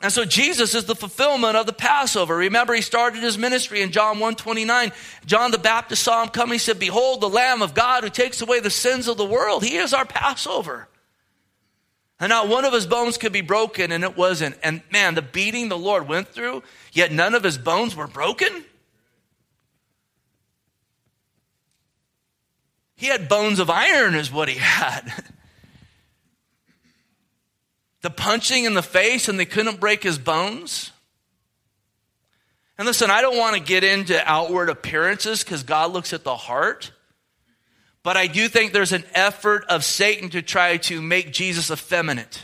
And 0.02 0.12
so 0.12 0.26
Jesus 0.26 0.74
is 0.74 0.86
the 0.86 0.96
fulfillment 0.96 1.56
of 1.56 1.68
the 1.68 1.74
Passover. 1.74 2.36
Remember, 2.36 2.74
he 2.74 2.82
started 2.82 3.22
his 3.22 3.38
ministry 3.38 3.82
in 3.82 3.92
John 3.92 4.20
129. 4.20 4.92
John 5.26 5.52
the 5.52 5.60
Baptist 5.60 6.02
saw 6.02 6.24
him 6.24 6.30
coming. 6.30 6.54
He 6.54 6.60
said, 6.60 6.80
Behold, 6.80 7.22
the 7.22 7.30
Lamb 7.30 7.62
of 7.62 7.76
God 7.76 8.04
who 8.04 8.10
takes 8.10 8.42
away 8.42 8.60
the 8.60 8.72
sins 8.72 9.08
of 9.08 9.18
the 9.18 9.26
world. 9.26 9.64
He 9.64 9.78
is 9.78 9.94
our 9.94 10.06
Passover. 10.06 10.88
And 12.20 12.30
not 12.30 12.48
one 12.48 12.66
of 12.66 12.74
his 12.74 12.88
bones 12.88 13.18
could 13.18 13.34
be 13.34 13.42
broken, 13.42 13.92
and 13.92 14.04
it 14.04 14.18
wasn't. 14.18 14.58
And 14.64 14.82
man, 14.92 15.16
the 15.16 15.22
beating 15.22 15.70
the 15.70 15.78
Lord 15.78 16.08
went 16.08 16.28
through, 16.30 16.64
yet 16.92 17.12
none 17.12 17.36
of 17.36 17.44
his 17.44 17.58
bones 17.58 17.96
were 17.96 18.08
broken. 18.08 18.66
He 22.96 23.08
had 23.08 23.28
bones 23.28 23.60
of 23.60 23.70
iron, 23.72 24.14
is 24.14 24.32
what 24.32 24.50
he 24.50 24.56
had. 24.60 25.12
The 28.02 28.10
punching 28.10 28.66
in 28.66 28.74
the 28.74 28.84
face 28.84 29.30
and 29.30 29.40
they 29.40 29.46
couldn't 29.46 29.80
break 29.80 30.04
his 30.04 30.18
bones. 30.18 30.92
And 32.78 32.88
listen, 32.88 33.12
I 33.12 33.22
don't 33.22 33.38
want 33.38 33.56
to 33.56 33.62
get 33.62 33.84
into 33.84 34.20
outward 34.28 34.70
appearances 34.70 35.44
because 35.44 35.64
God 35.64 35.92
looks 35.92 36.14
at 36.14 36.24
the 36.24 36.36
heart. 36.36 36.92
But 38.04 38.18
I 38.18 38.26
do 38.26 38.48
think 38.48 38.74
there's 38.74 38.94
an 38.94 39.04
effort 39.14 39.66
of 39.66 39.84
Satan 39.84 40.30
to 40.32 40.42
try 40.42 40.78
to 40.78 41.02
make 41.02 41.32
Jesus 41.32 41.70
effeminate. 41.70 42.42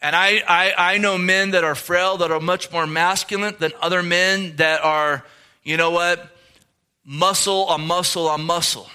And 0.00 0.14
I, 0.14 0.40
I, 0.46 0.94
I 0.94 0.98
know 0.98 1.18
men 1.18 1.50
that 1.50 1.64
are 1.64 1.74
frail, 1.74 2.18
that 2.18 2.30
are 2.30 2.38
much 2.38 2.70
more 2.70 2.86
masculine 2.86 3.56
than 3.58 3.72
other 3.82 4.04
men 4.04 4.54
that 4.56 4.84
are, 4.84 5.24
you 5.64 5.76
know 5.76 5.90
what, 5.90 6.24
muscle 7.04 7.64
on 7.64 7.84
muscle 7.84 8.28
on 8.28 8.44
muscle. 8.44 8.88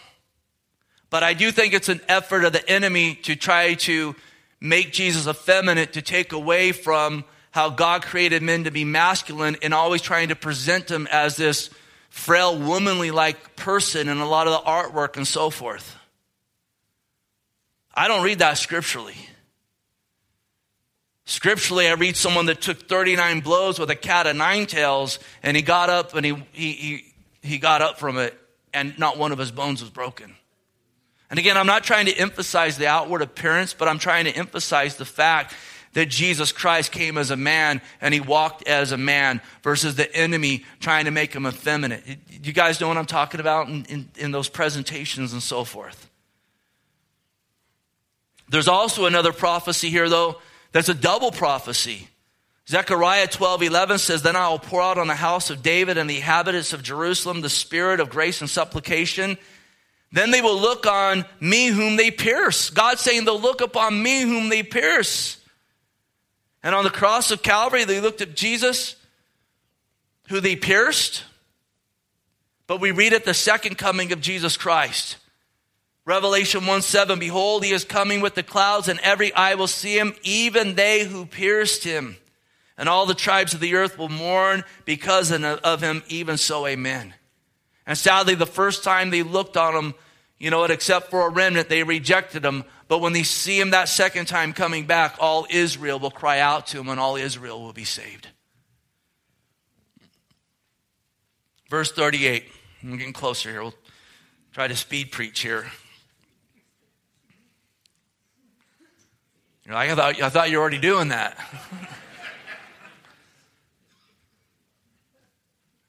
But 1.11 1.23
I 1.23 1.33
do 1.35 1.51
think 1.51 1.73
it's 1.73 1.89
an 1.89 2.01
effort 2.07 2.45
of 2.45 2.53
the 2.53 2.67
enemy 2.67 3.15
to 3.23 3.35
try 3.35 3.75
to 3.75 4.15
make 4.59 4.93
Jesus 4.93 5.27
effeminate, 5.27 5.93
to 5.93 6.01
take 6.01 6.31
away 6.31 6.71
from 6.71 7.25
how 7.51 7.69
God 7.69 8.01
created 8.01 8.41
men 8.41 8.63
to 8.63 8.71
be 8.71 8.85
masculine 8.85 9.57
and 9.61 9.73
always 9.73 10.01
trying 10.01 10.29
to 10.29 10.35
present 10.35 10.89
him 10.89 11.07
as 11.11 11.35
this 11.35 11.69
frail, 12.09 12.57
womanly 12.57 13.11
like 13.11 13.57
person 13.57 14.07
in 14.07 14.19
a 14.19 14.27
lot 14.27 14.47
of 14.47 14.53
the 14.53 14.69
artwork 14.69 15.17
and 15.17 15.27
so 15.27 15.49
forth. 15.49 15.97
I 17.93 18.07
don't 18.07 18.23
read 18.23 18.39
that 18.39 18.57
scripturally. 18.57 19.15
Scripturally, 21.25 21.89
I 21.89 21.93
read 21.93 22.15
someone 22.15 22.45
that 22.45 22.61
took 22.61 22.87
39 22.87 23.41
blows 23.41 23.79
with 23.79 23.89
a 23.89 23.95
cat 23.95 24.27
of 24.27 24.37
nine 24.37 24.65
tails, 24.65 25.19
and 25.43 25.57
he 25.57 25.63
got 25.63 25.89
up 25.89 26.15
and 26.15 26.25
he, 26.25 26.35
he, 26.53 26.71
he, 26.71 27.13
he 27.41 27.57
got 27.57 27.81
up 27.81 27.99
from 27.99 28.17
it, 28.17 28.37
and 28.73 28.97
not 28.97 29.17
one 29.17 29.33
of 29.33 29.37
his 29.37 29.51
bones 29.51 29.81
was 29.81 29.89
broken. 29.89 30.35
And 31.31 31.39
again, 31.39 31.57
I'm 31.57 31.65
not 31.65 31.85
trying 31.85 32.07
to 32.07 32.13
emphasize 32.15 32.77
the 32.77 32.87
outward 32.87 33.21
appearance, 33.21 33.73
but 33.73 33.87
I'm 33.87 33.99
trying 33.99 34.25
to 34.25 34.35
emphasize 34.35 34.97
the 34.97 35.05
fact 35.05 35.55
that 35.93 36.09
Jesus 36.09 36.51
Christ 36.51 36.91
came 36.91 37.17
as 37.17 37.31
a 37.31 37.37
man 37.37 37.81
and 38.01 38.13
he 38.13 38.19
walked 38.19 38.67
as 38.67 38.91
a 38.91 38.97
man 38.97 39.39
versus 39.63 39.95
the 39.95 40.13
enemy 40.13 40.65
trying 40.81 41.05
to 41.05 41.11
make 41.11 41.33
him 41.33 41.47
effeminate. 41.47 42.03
You 42.43 42.51
guys 42.51 42.81
know 42.81 42.89
what 42.89 42.97
I'm 42.97 43.05
talking 43.05 43.39
about 43.39 43.69
in, 43.69 43.85
in, 43.85 44.09
in 44.17 44.31
those 44.31 44.49
presentations 44.49 45.31
and 45.31 45.41
so 45.41 45.63
forth. 45.63 46.09
There's 48.49 48.67
also 48.67 49.05
another 49.05 49.31
prophecy 49.31 49.89
here, 49.89 50.09
though, 50.09 50.41
that's 50.73 50.89
a 50.89 50.93
double 50.93 51.31
prophecy. 51.31 52.09
Zechariah 52.67 53.27
12, 53.27 53.63
11 53.63 53.99
says, 53.99 54.21
Then 54.21 54.35
I 54.35 54.49
will 54.49 54.59
pour 54.59 54.81
out 54.81 54.97
on 54.97 55.07
the 55.07 55.15
house 55.15 55.49
of 55.49 55.63
David 55.63 55.97
and 55.97 56.09
the 56.09 56.17
inhabitants 56.17 56.73
of 56.73 56.83
Jerusalem 56.83 57.39
the 57.39 57.49
spirit 57.49 58.01
of 58.01 58.09
grace 58.09 58.41
and 58.41 58.49
supplication. 58.49 59.37
Then 60.11 60.31
they 60.31 60.41
will 60.41 60.59
look 60.59 60.85
on 60.85 61.25
me 61.39 61.67
whom 61.67 61.95
they 61.95 62.11
pierce. 62.11 62.69
God 62.69 62.99
saying 62.99 63.25
they'll 63.25 63.39
look 63.39 63.61
upon 63.61 64.01
me 64.01 64.21
whom 64.21 64.49
they 64.49 64.61
pierce. 64.63 65.37
And 66.63 66.75
on 66.75 66.83
the 66.83 66.89
cross 66.89 67.31
of 67.31 67.41
Calvary, 67.41 67.85
they 67.85 68.01
looked 68.01 68.21
at 68.21 68.35
Jesus, 68.35 68.95
who 70.27 70.39
they 70.39 70.55
pierced. 70.55 71.23
But 72.67 72.81
we 72.81 72.91
read 72.91 73.13
at 73.13 73.25
the 73.25 73.33
second 73.33 73.77
coming 73.77 74.11
of 74.11 74.21
Jesus 74.21 74.57
Christ. 74.57 75.17
Revelation 76.05 76.65
1 76.65 76.81
7, 76.81 77.19
behold, 77.19 77.63
he 77.63 77.71
is 77.71 77.85
coming 77.85 78.21
with 78.21 78.35
the 78.35 78.43
clouds, 78.43 78.87
and 78.87 78.99
every 78.99 79.33
eye 79.33 79.55
will 79.55 79.67
see 79.67 79.97
him, 79.97 80.13
even 80.23 80.75
they 80.75 81.05
who 81.05 81.25
pierced 81.25 81.83
him. 81.83 82.17
And 82.77 82.89
all 82.89 83.05
the 83.05 83.13
tribes 83.13 83.53
of 83.53 83.59
the 83.59 83.75
earth 83.75 83.97
will 83.97 84.09
mourn 84.09 84.63
because 84.85 85.31
of 85.31 85.81
him, 85.81 86.03
even 86.07 86.37
so, 86.37 86.65
amen. 86.65 87.13
And 87.91 87.97
sadly, 87.97 88.35
the 88.35 88.45
first 88.45 88.85
time 88.85 89.09
they 89.09 89.21
looked 89.21 89.57
on 89.57 89.75
him, 89.75 89.93
you 90.39 90.49
know 90.49 90.59
what, 90.59 90.71
except 90.71 91.09
for 91.09 91.27
a 91.27 91.29
remnant, 91.29 91.67
they 91.67 91.83
rejected 91.83 92.45
him. 92.45 92.63
But 92.87 92.99
when 92.99 93.11
they 93.11 93.23
see 93.23 93.59
him 93.59 93.71
that 93.71 93.89
second 93.89 94.27
time 94.27 94.53
coming 94.53 94.85
back, 94.85 95.17
all 95.19 95.45
Israel 95.49 95.99
will 95.99 96.09
cry 96.09 96.39
out 96.39 96.67
to 96.67 96.79
him 96.79 96.87
and 96.87 97.01
all 97.01 97.17
Israel 97.17 97.61
will 97.61 97.73
be 97.73 97.83
saved. 97.83 98.29
Verse 101.69 101.91
38. 101.91 102.45
I'm 102.81 102.95
getting 102.95 103.11
closer 103.11 103.49
here. 103.49 103.61
We'll 103.61 103.75
try 104.53 104.69
to 104.69 104.75
speed 104.77 105.11
preach 105.11 105.41
here. 105.41 105.69
You're 109.65 109.75
like, 109.75 109.89
I 109.89 109.95
thought, 109.95 110.21
I 110.21 110.29
thought 110.29 110.49
you 110.49 110.59
were 110.59 110.61
already 110.61 110.79
doing 110.79 111.09
that. 111.09 111.37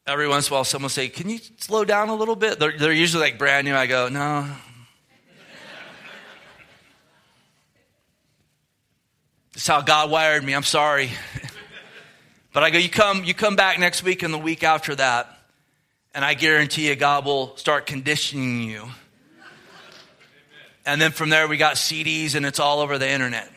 Every 0.07 0.27
once 0.27 0.49
in 0.49 0.53
a 0.53 0.57
while, 0.57 0.65
someone 0.65 0.85
will 0.85 0.91
say, 0.91 1.09
Can 1.09 1.29
you 1.29 1.39
slow 1.59 1.85
down 1.85 2.09
a 2.09 2.15
little 2.15 2.35
bit? 2.35 2.59
They're, 2.59 2.77
they're 2.77 2.93
usually 2.93 3.23
like 3.23 3.39
brand 3.39 3.67
new. 3.67 3.75
I 3.75 3.87
go, 3.87 4.09
No. 4.09 4.49
Is 9.55 9.67
how 9.67 9.81
God 9.81 10.11
wired 10.11 10.43
me. 10.43 10.55
I'm 10.55 10.65
sorry. 10.65 11.11
but 12.53 12.65
I 12.65 12.71
go, 12.71 12.79
you 12.79 12.89
come, 12.89 13.23
you 13.23 13.35
come 13.35 13.55
back 13.55 13.79
next 13.79 14.03
week 14.03 14.23
and 14.25 14.35
the 14.35 14.39
week 14.39 14.65
after 14.65 14.95
that, 14.97 15.29
and 16.15 16.25
I 16.25 16.35
guarantee 16.35 16.89
you 16.89 16.97
God 16.97 17.25
will 17.25 17.57
start 17.57 17.87
conditioning 17.87 18.63
you. 18.63 18.89
And 20.85 21.01
then 21.01 21.13
from 21.13 21.29
there, 21.29 21.47
we 21.47 21.59
got 21.59 21.77
CDs 21.77 22.35
and 22.35 22.45
it's 22.45 22.59
all 22.59 22.81
over 22.81 22.99
the 22.99 23.09
internet. 23.09 23.49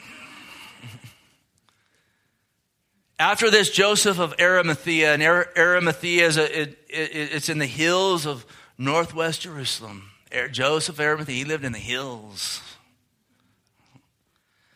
After 3.17 3.49
this, 3.49 3.69
Joseph 3.69 4.19
of 4.19 4.33
Arimathea, 4.39 5.13
and 5.13 5.23
Arimathea 5.23 6.27
is 6.27 6.37
a, 6.37 6.61
it, 6.61 6.77
it, 6.89 7.33
it's 7.33 7.47
in 7.47 7.59
the 7.59 7.65
hills 7.65 8.25
of 8.25 8.45
northwest 8.77 9.41
Jerusalem. 9.41 10.11
Joseph 10.51 10.95
of 10.95 10.99
Arimathea, 10.99 11.35
he 11.35 11.45
lived 11.45 11.63
in 11.63 11.71
the 11.71 11.79
hills. 11.79 12.61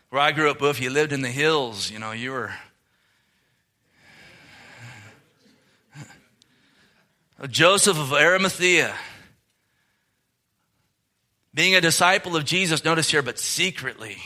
Where 0.09 0.21
I 0.21 0.31
grew 0.31 0.49
up, 0.49 0.61
if 0.61 0.79
you 0.79 0.89
lived 0.89 1.11
in 1.11 1.21
the 1.21 1.29
hills, 1.29 1.91
you 1.91 1.99
know, 1.99 2.13
you 2.13 2.31
were. 2.31 2.53
Joseph 7.49 7.97
of 7.97 8.13
Arimathea, 8.13 8.95
being 11.53 11.75
a 11.75 11.81
disciple 11.81 12.35
of 12.35 12.45
Jesus, 12.45 12.83
notice 12.83 13.11
here, 13.11 13.21
but 13.21 13.37
secretly, 13.37 14.17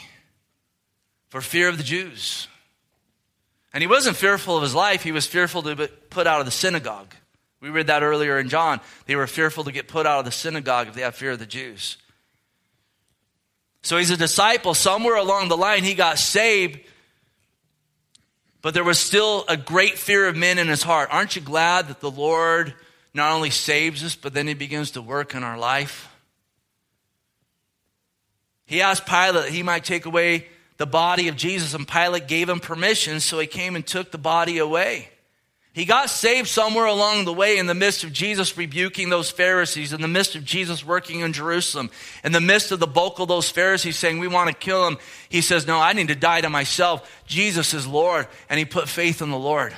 for 1.29 1.41
fear 1.41 1.67
of 1.67 1.77
the 1.77 1.83
Jews. 1.83 2.47
And 3.73 3.81
he 3.81 3.87
wasn't 3.87 4.15
fearful 4.15 4.55
of 4.55 4.63
his 4.63 4.75
life, 4.75 5.03
he 5.03 5.11
was 5.11 5.25
fearful 5.25 5.63
to 5.63 5.75
be 5.75 5.87
put 6.09 6.27
out 6.27 6.39
of 6.39 6.45
the 6.45 6.51
synagogue. 6.51 7.13
We 7.59 7.69
read 7.69 7.87
that 7.87 8.03
earlier 8.03 8.37
in 8.39 8.49
John. 8.49 8.81
They 9.05 9.15
were 9.15 9.25
fearful 9.25 9.63
to 9.63 9.71
get 9.71 9.87
put 9.87 10.05
out 10.05 10.19
of 10.19 10.25
the 10.25 10.31
synagogue 10.31 10.89
if 10.89 10.95
they 10.95 11.01
had 11.01 11.15
fear 11.15 11.31
of 11.31 11.39
the 11.39 11.45
Jews. 11.45 11.97
So 13.83 13.97
he's 13.97 14.11
a 14.11 14.17
disciple. 14.17 14.73
Somewhere 14.73 15.15
along 15.15 15.47
the 15.47 15.57
line, 15.57 15.83
he 15.83 15.93
got 15.93 16.17
saved, 16.17 16.79
but 18.61 18.73
there 18.73 18.83
was 18.83 18.99
still 18.99 19.45
a 19.47 19.57
great 19.57 19.97
fear 19.97 20.27
of 20.27 20.35
men 20.35 20.57
in 20.57 20.67
his 20.67 20.83
heart. 20.83 21.09
Aren't 21.11 21.35
you 21.35 21.41
glad 21.41 21.87
that 21.87 22.01
the 22.01 22.11
Lord 22.11 22.73
not 23.13 23.31
only 23.31 23.49
saves 23.49 24.03
us, 24.03 24.15
but 24.15 24.33
then 24.33 24.47
he 24.47 24.53
begins 24.53 24.91
to 24.91 25.01
work 25.01 25.33
in 25.33 25.43
our 25.43 25.57
life? 25.57 26.09
He 28.65 28.81
asked 28.81 29.05
Pilate 29.05 29.51
he 29.51 29.63
might 29.63 29.83
take 29.83 30.05
away 30.05 30.47
the 30.83 30.87
body 30.87 31.29
of 31.29 31.37
Jesus, 31.37 31.73
and 31.73 31.87
Pilate 31.87 32.27
gave 32.27 32.49
him 32.49 32.59
permission, 32.59 33.21
so 33.21 33.39
he 33.39 33.47
came 33.47 33.77
and 33.77 33.87
took 33.87 34.11
the 34.11 34.17
body 34.17 34.57
away. 34.57 35.07
He 35.71 35.85
got 35.85 36.09
saved 36.09 36.49
somewhere 36.49 36.87
along 36.87 37.23
the 37.23 37.31
way 37.31 37.57
in 37.57 37.67
the 37.67 37.73
midst 37.73 38.03
of 38.03 38.11
Jesus 38.11 38.57
rebuking 38.57 39.07
those 39.07 39.31
Pharisees, 39.31 39.93
in 39.93 40.01
the 40.01 40.09
midst 40.09 40.35
of 40.35 40.43
Jesus 40.43 40.85
working 40.85 41.21
in 41.21 41.31
Jerusalem, 41.31 41.89
in 42.21 42.33
the 42.33 42.41
midst 42.41 42.73
of 42.73 42.81
the 42.81 42.85
bulk 42.85 43.19
of 43.19 43.29
those 43.29 43.49
Pharisees 43.49 43.97
saying, 43.97 44.19
We 44.19 44.27
want 44.27 44.49
to 44.49 44.53
kill 44.53 44.85
him. 44.85 44.97
He 45.29 45.39
says, 45.39 45.65
No, 45.65 45.79
I 45.79 45.93
need 45.93 46.09
to 46.09 46.15
die 46.15 46.41
to 46.41 46.49
myself. 46.49 47.09
Jesus 47.27 47.73
is 47.73 47.87
Lord. 47.87 48.27
And 48.49 48.59
he 48.59 48.65
put 48.65 48.89
faith 48.89 49.21
in 49.21 49.31
the 49.31 49.39
Lord. 49.39 49.73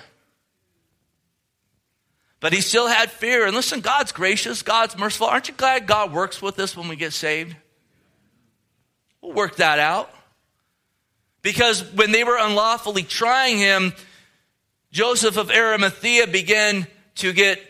But 2.39 2.51
he 2.51 2.62
still 2.62 2.88
had 2.88 3.12
fear. 3.12 3.45
And 3.45 3.56
listen, 3.56 3.80
God's 3.80 4.12
gracious, 4.12 4.64
God's 4.64 4.97
merciful. 4.97 5.28
Aren't 5.28 5.49
you 5.49 5.53
glad 5.53 5.86
God 5.86 6.12
works 6.12 6.41
with 6.41 6.58
us 6.58 6.76
when 6.76 6.88
we 6.88 6.95
get 6.95 7.14
saved? 7.14 7.56
We'll 9.22 9.34
work 9.34 9.58
that 9.58 9.78
out. 9.78 10.10
Because 11.46 11.84
when 11.93 12.12
they 12.12 12.24
were 12.24 12.39
unlawfully 12.39 13.04
trying 13.04 13.60
him, 13.60 13.93
Joseph 14.91 15.38
of 15.38 15.52
Arimathea 15.52 16.26
began 16.26 16.88
to 17.18 17.34
get 17.34 17.62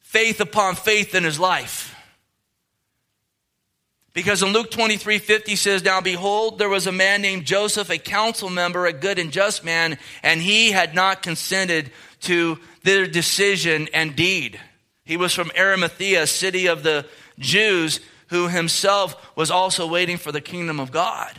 faith 0.00 0.40
upon 0.40 0.74
faith 0.74 1.14
in 1.14 1.22
his 1.22 1.38
life. 1.38 1.94
Because 4.14 4.42
in 4.42 4.54
Luke 4.54 4.70
23 4.70 5.18
50 5.18 5.54
says, 5.54 5.84
Now 5.84 6.00
behold, 6.00 6.58
there 6.58 6.70
was 6.70 6.86
a 6.86 6.92
man 6.92 7.20
named 7.20 7.44
Joseph, 7.44 7.90
a 7.90 7.98
council 7.98 8.48
member, 8.48 8.86
a 8.86 8.92
good 8.94 9.18
and 9.18 9.30
just 9.30 9.66
man, 9.66 9.98
and 10.22 10.40
he 10.40 10.70
had 10.70 10.94
not 10.94 11.22
consented 11.22 11.90
to 12.20 12.58
their 12.84 13.06
decision 13.06 13.86
and 13.92 14.16
deed. 14.16 14.58
He 15.04 15.18
was 15.18 15.34
from 15.34 15.50
Arimathea, 15.58 16.22
a 16.22 16.26
city 16.26 16.68
of 16.68 16.82
the 16.82 17.04
Jews, 17.38 18.00
who 18.28 18.48
himself 18.48 19.36
was 19.36 19.50
also 19.50 19.86
waiting 19.86 20.16
for 20.16 20.32
the 20.32 20.40
kingdom 20.40 20.80
of 20.80 20.90
God. 20.90 21.38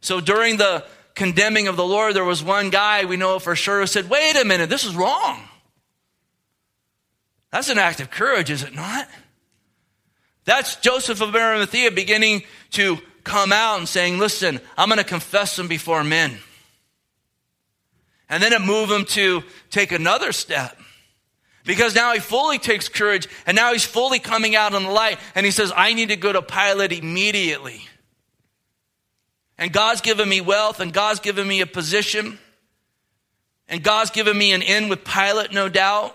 So 0.00 0.20
during 0.20 0.56
the 0.56 0.84
condemning 1.16 1.66
of 1.66 1.76
the 1.76 1.84
Lord, 1.84 2.14
there 2.14 2.24
was 2.24 2.44
one 2.44 2.70
guy 2.70 3.04
we 3.04 3.16
know 3.16 3.40
for 3.40 3.56
sure 3.56 3.80
who 3.80 3.86
said, 3.86 4.08
Wait 4.08 4.36
a 4.36 4.44
minute, 4.44 4.70
this 4.70 4.84
is 4.84 4.94
wrong. 4.94 5.40
That's 7.50 7.70
an 7.70 7.78
act 7.78 8.00
of 8.00 8.10
courage, 8.10 8.50
is 8.50 8.62
it 8.62 8.74
not? 8.74 9.08
That's 10.44 10.76
Joseph 10.76 11.20
of 11.20 11.34
Arimathea 11.34 11.90
beginning 11.90 12.44
to 12.72 12.98
come 13.24 13.50
out 13.50 13.78
and 13.78 13.88
saying, 13.88 14.18
Listen, 14.18 14.60
I'm 14.78 14.88
going 14.88 14.98
to 14.98 15.04
confess 15.04 15.56
them 15.56 15.66
before 15.66 16.04
men. 16.04 16.38
And 18.28 18.42
then 18.42 18.52
it 18.52 18.60
moved 18.60 18.92
him 18.92 19.04
to 19.06 19.42
take 19.70 19.92
another 19.92 20.32
step. 20.32 20.78
Because 21.64 21.94
now 21.94 22.12
he 22.12 22.20
fully 22.20 22.58
takes 22.58 22.88
courage 22.88 23.26
and 23.46 23.56
now 23.56 23.72
he's 23.72 23.84
fully 23.84 24.20
coming 24.20 24.54
out 24.54 24.74
in 24.74 24.84
the 24.84 24.90
light 24.90 25.18
and 25.34 25.44
he 25.44 25.50
says, 25.50 25.72
I 25.74 25.94
need 25.94 26.10
to 26.10 26.16
go 26.16 26.32
to 26.32 26.42
Pilate 26.42 26.92
immediately. 26.92 27.82
And 29.58 29.72
God's 29.72 30.00
given 30.00 30.28
me 30.28 30.40
wealth, 30.40 30.80
and 30.80 30.92
God's 30.92 31.20
given 31.20 31.46
me 31.46 31.60
a 31.60 31.66
position, 31.66 32.38
and 33.68 33.82
God's 33.82 34.10
given 34.10 34.36
me 34.36 34.52
an 34.52 34.62
in 34.62 34.88
with 34.88 35.04
Pilate, 35.04 35.52
no 35.52 35.68
doubt. 35.68 36.14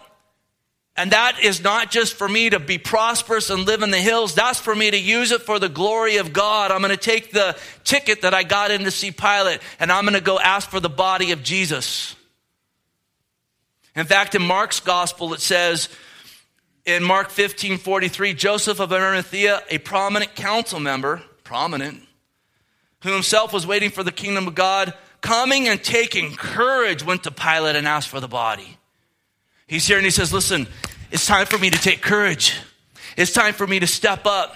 And 0.96 1.12
that 1.12 1.40
is 1.42 1.64
not 1.64 1.90
just 1.90 2.14
for 2.14 2.28
me 2.28 2.50
to 2.50 2.60
be 2.60 2.78
prosperous 2.78 3.50
and 3.50 3.66
live 3.66 3.82
in 3.82 3.92
the 3.92 3.98
hills. 3.98 4.36
That's 4.36 4.60
for 4.60 4.76
me 4.76 4.92
to 4.92 4.98
use 4.98 5.32
it 5.32 5.42
for 5.42 5.58
the 5.58 5.70
glory 5.70 6.18
of 6.18 6.34
God. 6.34 6.70
I'm 6.70 6.82
going 6.82 6.92
to 6.92 6.98
take 6.98 7.32
the 7.32 7.58
ticket 7.84 8.24
that 8.24 8.34
I 8.34 8.44
got 8.44 8.72
in 8.72 8.84
to 8.84 8.92
see 8.92 9.12
Pilate 9.12 9.62
and 9.80 9.92
I'm 9.92 10.04
going 10.04 10.16
to 10.16 10.22
go 10.22 10.38
ask 10.38 10.70
for 10.70 10.82
the 10.82 10.90
body 10.90 11.32
of 11.32 11.44
Jesus. 11.44 12.16
In 13.96 14.06
fact, 14.06 14.36
in 14.36 14.42
Mark's 14.42 14.80
gospel, 14.80 15.34
it 15.34 15.40
says 15.40 15.90
in 16.86 17.04
Mark 17.04 17.30
15 17.30 17.78
43, 17.78 18.34
Joseph 18.34 18.80
of 18.80 18.92
Arimathea, 18.92 19.62
a 19.70 19.78
prominent 19.78 20.36
council 20.36 20.80
member, 20.80 21.22
prominent, 21.44 22.04
who 23.04 23.12
himself 23.12 23.54
was 23.54 23.66
waiting 23.66 23.90
for 23.90 24.04
the 24.04 24.12
kingdom 24.12 24.48
of 24.48 24.56
God, 24.56 24.94
coming 25.22 25.68
and 25.68 25.84
taking 25.84 26.36
courage, 26.36 27.04
went 27.04 27.24
to 27.24 27.32
Pilate 27.32 27.76
and 27.76 27.88
asked 27.88 28.10
for 28.10 28.20
the 28.20 28.28
body. 28.28 28.78
He's 29.68 29.88
here 29.88 29.98
and 29.98 30.06
he 30.06 30.12
says, 30.12 30.34
Listen, 30.34 30.68
it's 31.12 31.26
time 31.26 31.46
for 31.46 31.58
me 31.58 31.70
to 31.70 31.80
take 31.80 32.02
courage. 32.02 32.58
It's 33.18 33.32
time 33.32 33.54
for 33.54 33.68
me 33.68 33.80
to 33.80 33.88
step 33.88 34.26
up. 34.26 34.56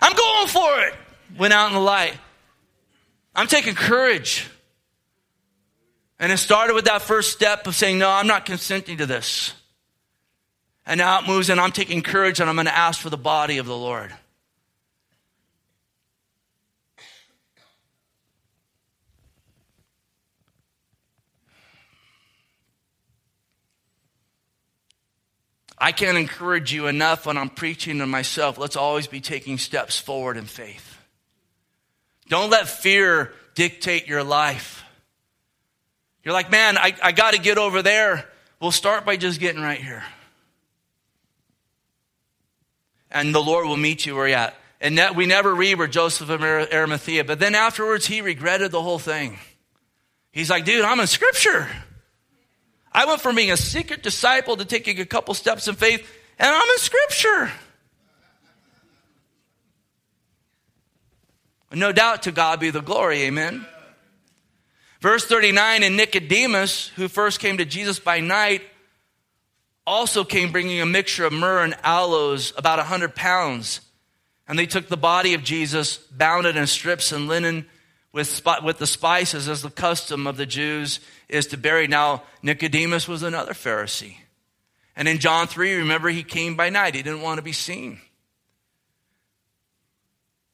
I'm 0.00 0.14
going 0.14 0.48
for 0.48 0.80
it. 0.80 0.94
Went 1.38 1.52
out 1.52 1.68
in 1.68 1.74
the 1.74 1.80
light. 1.80 2.16
I'm 3.34 3.46
taking 3.46 3.74
courage. 3.74 4.48
And 6.18 6.30
it 6.30 6.36
started 6.36 6.74
with 6.74 6.84
that 6.84 7.02
first 7.02 7.32
step 7.32 7.66
of 7.66 7.74
saying, 7.74 7.98
No, 7.98 8.10
I'm 8.10 8.26
not 8.26 8.46
consenting 8.46 8.98
to 8.98 9.06
this. 9.06 9.54
And 10.86 10.98
now 10.98 11.20
it 11.20 11.26
moves, 11.26 11.50
and 11.50 11.60
I'm 11.60 11.72
taking 11.72 12.02
courage 12.02 12.40
and 12.40 12.48
I'm 12.48 12.56
going 12.56 12.66
to 12.66 12.76
ask 12.76 13.00
for 13.00 13.10
the 13.10 13.16
body 13.16 13.58
of 13.58 13.66
the 13.66 13.76
Lord. 13.76 14.12
I 25.80 25.92
can't 25.92 26.18
encourage 26.18 26.72
you 26.72 26.88
enough 26.88 27.24
when 27.24 27.38
I'm 27.38 27.48
preaching 27.48 27.98
to 27.98 28.06
myself. 28.06 28.58
Let's 28.58 28.76
always 28.76 29.06
be 29.06 29.20
taking 29.20 29.56
steps 29.56 29.98
forward 29.98 30.36
in 30.36 30.44
faith. 30.44 30.98
Don't 32.28 32.50
let 32.50 32.68
fear 32.68 33.32
dictate 33.54 34.06
your 34.06 34.22
life. 34.22 34.84
You're 36.22 36.34
like, 36.34 36.50
man, 36.50 36.76
I, 36.76 36.94
I 37.02 37.12
got 37.12 37.32
to 37.32 37.40
get 37.40 37.56
over 37.56 37.80
there. 37.80 38.28
We'll 38.60 38.72
start 38.72 39.06
by 39.06 39.16
just 39.16 39.40
getting 39.40 39.62
right 39.62 39.80
here. 39.80 40.04
And 43.10 43.34
the 43.34 43.42
Lord 43.42 43.66
will 43.66 43.78
meet 43.78 44.04
you 44.04 44.14
where 44.14 44.28
you're 44.28 44.36
at. 44.36 44.54
And 44.82 44.98
that 44.98 45.16
we 45.16 45.26
never 45.26 45.54
read 45.54 45.78
where 45.78 45.86
Joseph 45.86 46.28
of 46.28 46.42
Arimathea, 46.42 47.24
but 47.24 47.38
then 47.38 47.54
afterwards 47.54 48.06
he 48.06 48.20
regretted 48.20 48.70
the 48.70 48.80
whole 48.80 48.98
thing. 48.98 49.38
He's 50.30 50.48
like, 50.48 50.64
dude, 50.64 50.84
I'm 50.84 51.00
in 51.00 51.06
scripture. 51.06 51.68
I 52.92 53.06
went 53.06 53.20
from 53.20 53.36
being 53.36 53.50
a 53.50 53.56
secret 53.56 54.02
disciple 54.02 54.56
to 54.56 54.64
taking 54.64 54.98
a 55.00 55.06
couple 55.06 55.34
steps 55.34 55.68
in 55.68 55.74
faith, 55.74 56.08
and 56.38 56.48
I'm 56.48 56.68
in 56.68 56.78
Scripture. 56.78 57.52
No 61.72 61.92
doubt 61.92 62.24
to 62.24 62.32
God 62.32 62.58
be 62.58 62.70
the 62.70 62.80
glory, 62.80 63.22
amen. 63.22 63.64
Verse 65.00 65.24
39 65.24 65.84
And 65.84 65.96
Nicodemus, 65.96 66.88
who 66.96 67.06
first 67.06 67.38
came 67.38 67.58
to 67.58 67.64
Jesus 67.64 68.00
by 68.00 68.20
night, 68.20 68.62
also 69.86 70.24
came 70.24 70.50
bringing 70.50 70.80
a 70.80 70.86
mixture 70.86 71.24
of 71.24 71.32
myrrh 71.32 71.62
and 71.62 71.76
aloes, 71.84 72.52
about 72.56 72.80
a 72.80 72.84
hundred 72.84 73.14
pounds. 73.14 73.80
And 74.48 74.58
they 74.58 74.66
took 74.66 74.88
the 74.88 74.96
body 74.96 75.34
of 75.34 75.44
Jesus, 75.44 75.96
bound 75.96 76.44
it 76.44 76.56
in 76.56 76.66
strips 76.66 77.12
and 77.12 77.28
linen 77.28 77.66
with, 78.12 78.42
with 78.62 78.78
the 78.78 78.86
spices, 78.86 79.48
as 79.48 79.62
the 79.62 79.70
custom 79.70 80.26
of 80.26 80.36
the 80.36 80.46
Jews 80.46 81.00
is 81.28 81.46
to 81.48 81.56
bury. 81.56 81.86
Now, 81.86 82.24
Nicodemus 82.42 83.06
was 83.06 83.22
another 83.22 83.52
Pharisee. 83.52 84.16
And 84.96 85.06
in 85.06 85.18
John 85.18 85.46
3, 85.46 85.76
remember, 85.76 86.08
he 86.08 86.22
came 86.22 86.56
by 86.56 86.70
night. 86.70 86.94
He 86.94 87.02
didn't 87.02 87.22
want 87.22 87.38
to 87.38 87.42
be 87.42 87.52
seen. 87.52 88.00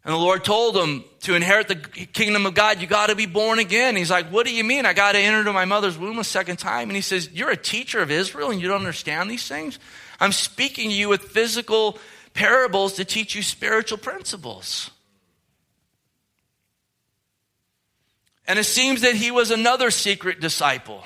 And 0.05 0.13
the 0.15 0.19
Lord 0.19 0.45
told 0.45 0.77
him 0.77 1.03
to 1.23 1.35
inherit 1.35 1.67
the 1.67 1.75
kingdom 1.75 2.47
of 2.47 2.55
God, 2.55 2.81
you 2.81 2.87
got 2.87 3.09
to 3.09 3.17
be 3.17 3.27
born 3.27 3.59
again. 3.59 3.97
He's 3.97 4.11
like, 4.11 4.31
What 4.31 4.47
do 4.47 4.55
you 4.55 4.63
mean? 4.63 4.87
I 4.87 4.93
got 4.93 5.13
to 5.13 5.19
enter 5.19 5.41
into 5.41 5.53
my 5.53 5.65
mother's 5.65 5.99
womb 5.99 6.21
a 6.21 6.25
second 6.25 6.59
time. 6.59 6.89
And 6.89 6.95
he 6.95 7.03
says, 7.03 7.29
You're 7.33 7.51
a 7.51 7.57
teacher 7.57 7.99
of 7.99 8.13
Israel 8.13 8.53
and 8.53 8.63
you 8.63 8.69
don't 8.69 8.79
understand 8.79 9.29
these 9.29 9.49
things? 9.49 9.81
I'm 10.21 10.31
speaking 10.31 10.91
to 10.91 10.95
you 10.95 11.09
with 11.09 11.23
physical 11.23 11.99
parables 12.35 12.93
to 12.95 13.05
teach 13.05 13.35
you 13.35 13.43
spiritual 13.43 13.99
principles. 13.99 14.93
And 18.47 18.59
it 18.59 18.65
seems 18.65 19.01
that 19.01 19.15
he 19.15 19.31
was 19.31 19.51
another 19.51 19.91
secret 19.91 20.41
disciple. 20.41 21.03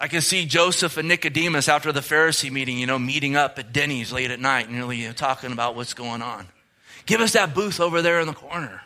I 0.00 0.06
can 0.06 0.20
see 0.20 0.46
Joseph 0.46 0.96
and 0.96 1.08
Nicodemus 1.08 1.68
after 1.68 1.90
the 1.90 2.00
Pharisee 2.00 2.52
meeting, 2.52 2.78
you 2.78 2.86
know, 2.86 2.98
meeting 2.98 3.34
up 3.34 3.58
at 3.58 3.72
Denny's 3.72 4.12
late 4.12 4.30
at 4.30 4.38
night 4.38 4.68
and 4.68 4.76
you 4.96 5.08
know, 5.08 5.12
talking 5.12 5.50
about 5.50 5.74
what's 5.74 5.94
going 5.94 6.22
on. 6.22 6.46
Give 7.06 7.20
us 7.20 7.32
that 7.32 7.54
booth 7.54 7.80
over 7.80 8.00
there 8.00 8.20
in 8.20 8.28
the 8.28 8.34
corner. 8.34 8.82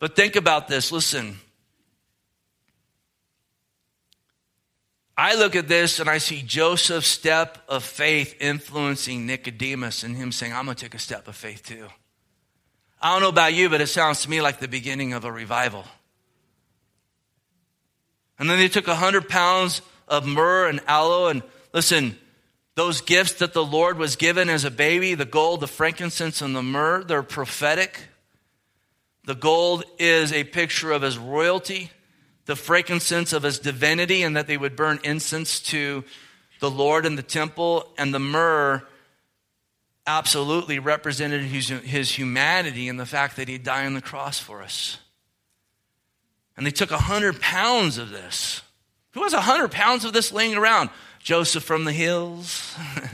But 0.00 0.16
think 0.16 0.34
about 0.34 0.66
this. 0.66 0.90
Listen. 0.90 1.38
I 5.16 5.34
look 5.34 5.54
at 5.54 5.68
this 5.68 6.00
and 6.00 6.08
I 6.08 6.18
see 6.18 6.42
Joseph's 6.42 7.06
step 7.06 7.58
of 7.68 7.84
faith 7.84 8.34
influencing 8.40 9.26
Nicodemus 9.26 10.02
and 10.02 10.16
him 10.16 10.32
saying, 10.32 10.54
I'm 10.54 10.64
going 10.64 10.76
to 10.76 10.82
take 10.82 10.94
a 10.94 10.98
step 10.98 11.28
of 11.28 11.36
faith 11.36 11.62
too. 11.62 11.86
I 13.00 13.12
don't 13.12 13.22
know 13.22 13.28
about 13.28 13.54
you, 13.54 13.68
but 13.68 13.80
it 13.80 13.86
sounds 13.86 14.22
to 14.22 14.30
me 14.30 14.42
like 14.42 14.60
the 14.60 14.68
beginning 14.68 15.14
of 15.14 15.24
a 15.24 15.32
revival. 15.32 15.84
And 18.38 18.48
then 18.48 18.58
they 18.58 18.68
took 18.68 18.88
a 18.88 18.94
hundred 18.94 19.28
pounds 19.28 19.82
of 20.08 20.26
myrrh 20.26 20.68
and 20.68 20.80
aloe. 20.86 21.28
And 21.28 21.42
listen, 21.72 22.18
those 22.74 23.00
gifts 23.00 23.34
that 23.34 23.52
the 23.52 23.64
Lord 23.64 23.98
was 23.98 24.16
given 24.16 24.48
as 24.48 24.64
a 24.64 24.70
baby 24.70 25.14
the 25.14 25.24
gold, 25.24 25.60
the 25.60 25.66
frankincense, 25.66 26.42
and 26.42 26.54
the 26.54 26.62
myrrh 26.62 27.04
they're 27.04 27.22
prophetic. 27.22 28.08
The 29.24 29.34
gold 29.34 29.84
is 29.98 30.32
a 30.32 30.44
picture 30.44 30.90
of 30.90 31.02
his 31.02 31.18
royalty, 31.18 31.90
the 32.46 32.56
frankincense 32.56 33.32
of 33.32 33.42
his 33.42 33.58
divinity, 33.58 34.22
and 34.22 34.36
that 34.36 34.46
they 34.46 34.56
would 34.56 34.76
burn 34.76 34.98
incense 35.04 35.60
to 35.60 36.04
the 36.60 36.70
Lord 36.70 37.06
in 37.06 37.16
the 37.16 37.22
temple, 37.22 37.92
and 37.96 38.12
the 38.12 38.18
myrrh 38.18 38.82
absolutely 40.18 40.78
represented 40.80 41.42
his, 41.42 41.68
his 41.68 42.10
humanity 42.10 42.88
and 42.88 42.98
the 42.98 43.06
fact 43.06 43.36
that 43.36 43.46
he 43.48 43.58
died 43.58 43.86
on 43.86 43.94
the 43.94 44.02
cross 44.02 44.40
for 44.40 44.60
us. 44.60 44.98
And 46.56 46.66
they 46.66 46.72
took 46.72 46.90
a 46.90 46.98
hundred 46.98 47.40
pounds 47.40 47.96
of 47.96 48.10
this. 48.10 48.62
Who 49.12 49.22
has 49.22 49.32
a 49.32 49.40
hundred 49.40 49.70
pounds 49.70 50.04
of 50.04 50.12
this 50.12 50.32
laying 50.32 50.56
around? 50.56 50.90
Joseph 51.20 51.62
from 51.62 51.84
the 51.84 51.92
hills. 51.92 52.74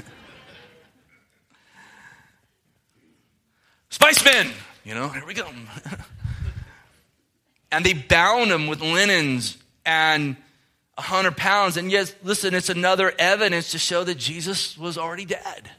Spice 3.90 4.24
men, 4.24 4.50
you 4.84 4.94
know, 4.94 5.08
here 5.08 5.26
we 5.26 5.34
go. 5.34 5.48
and 7.72 7.84
they 7.84 7.92
bound 7.92 8.50
him 8.50 8.68
with 8.68 8.80
linens 8.80 9.58
and 9.84 10.36
a 10.96 11.02
hundred 11.02 11.36
pounds. 11.36 11.76
And 11.76 11.90
yes, 11.90 12.14
listen, 12.22 12.54
it's 12.54 12.70
another 12.70 13.12
evidence 13.18 13.72
to 13.72 13.78
show 13.78 14.02
that 14.04 14.16
Jesus 14.16 14.78
was 14.78 14.96
already 14.96 15.26
dead. 15.26 15.70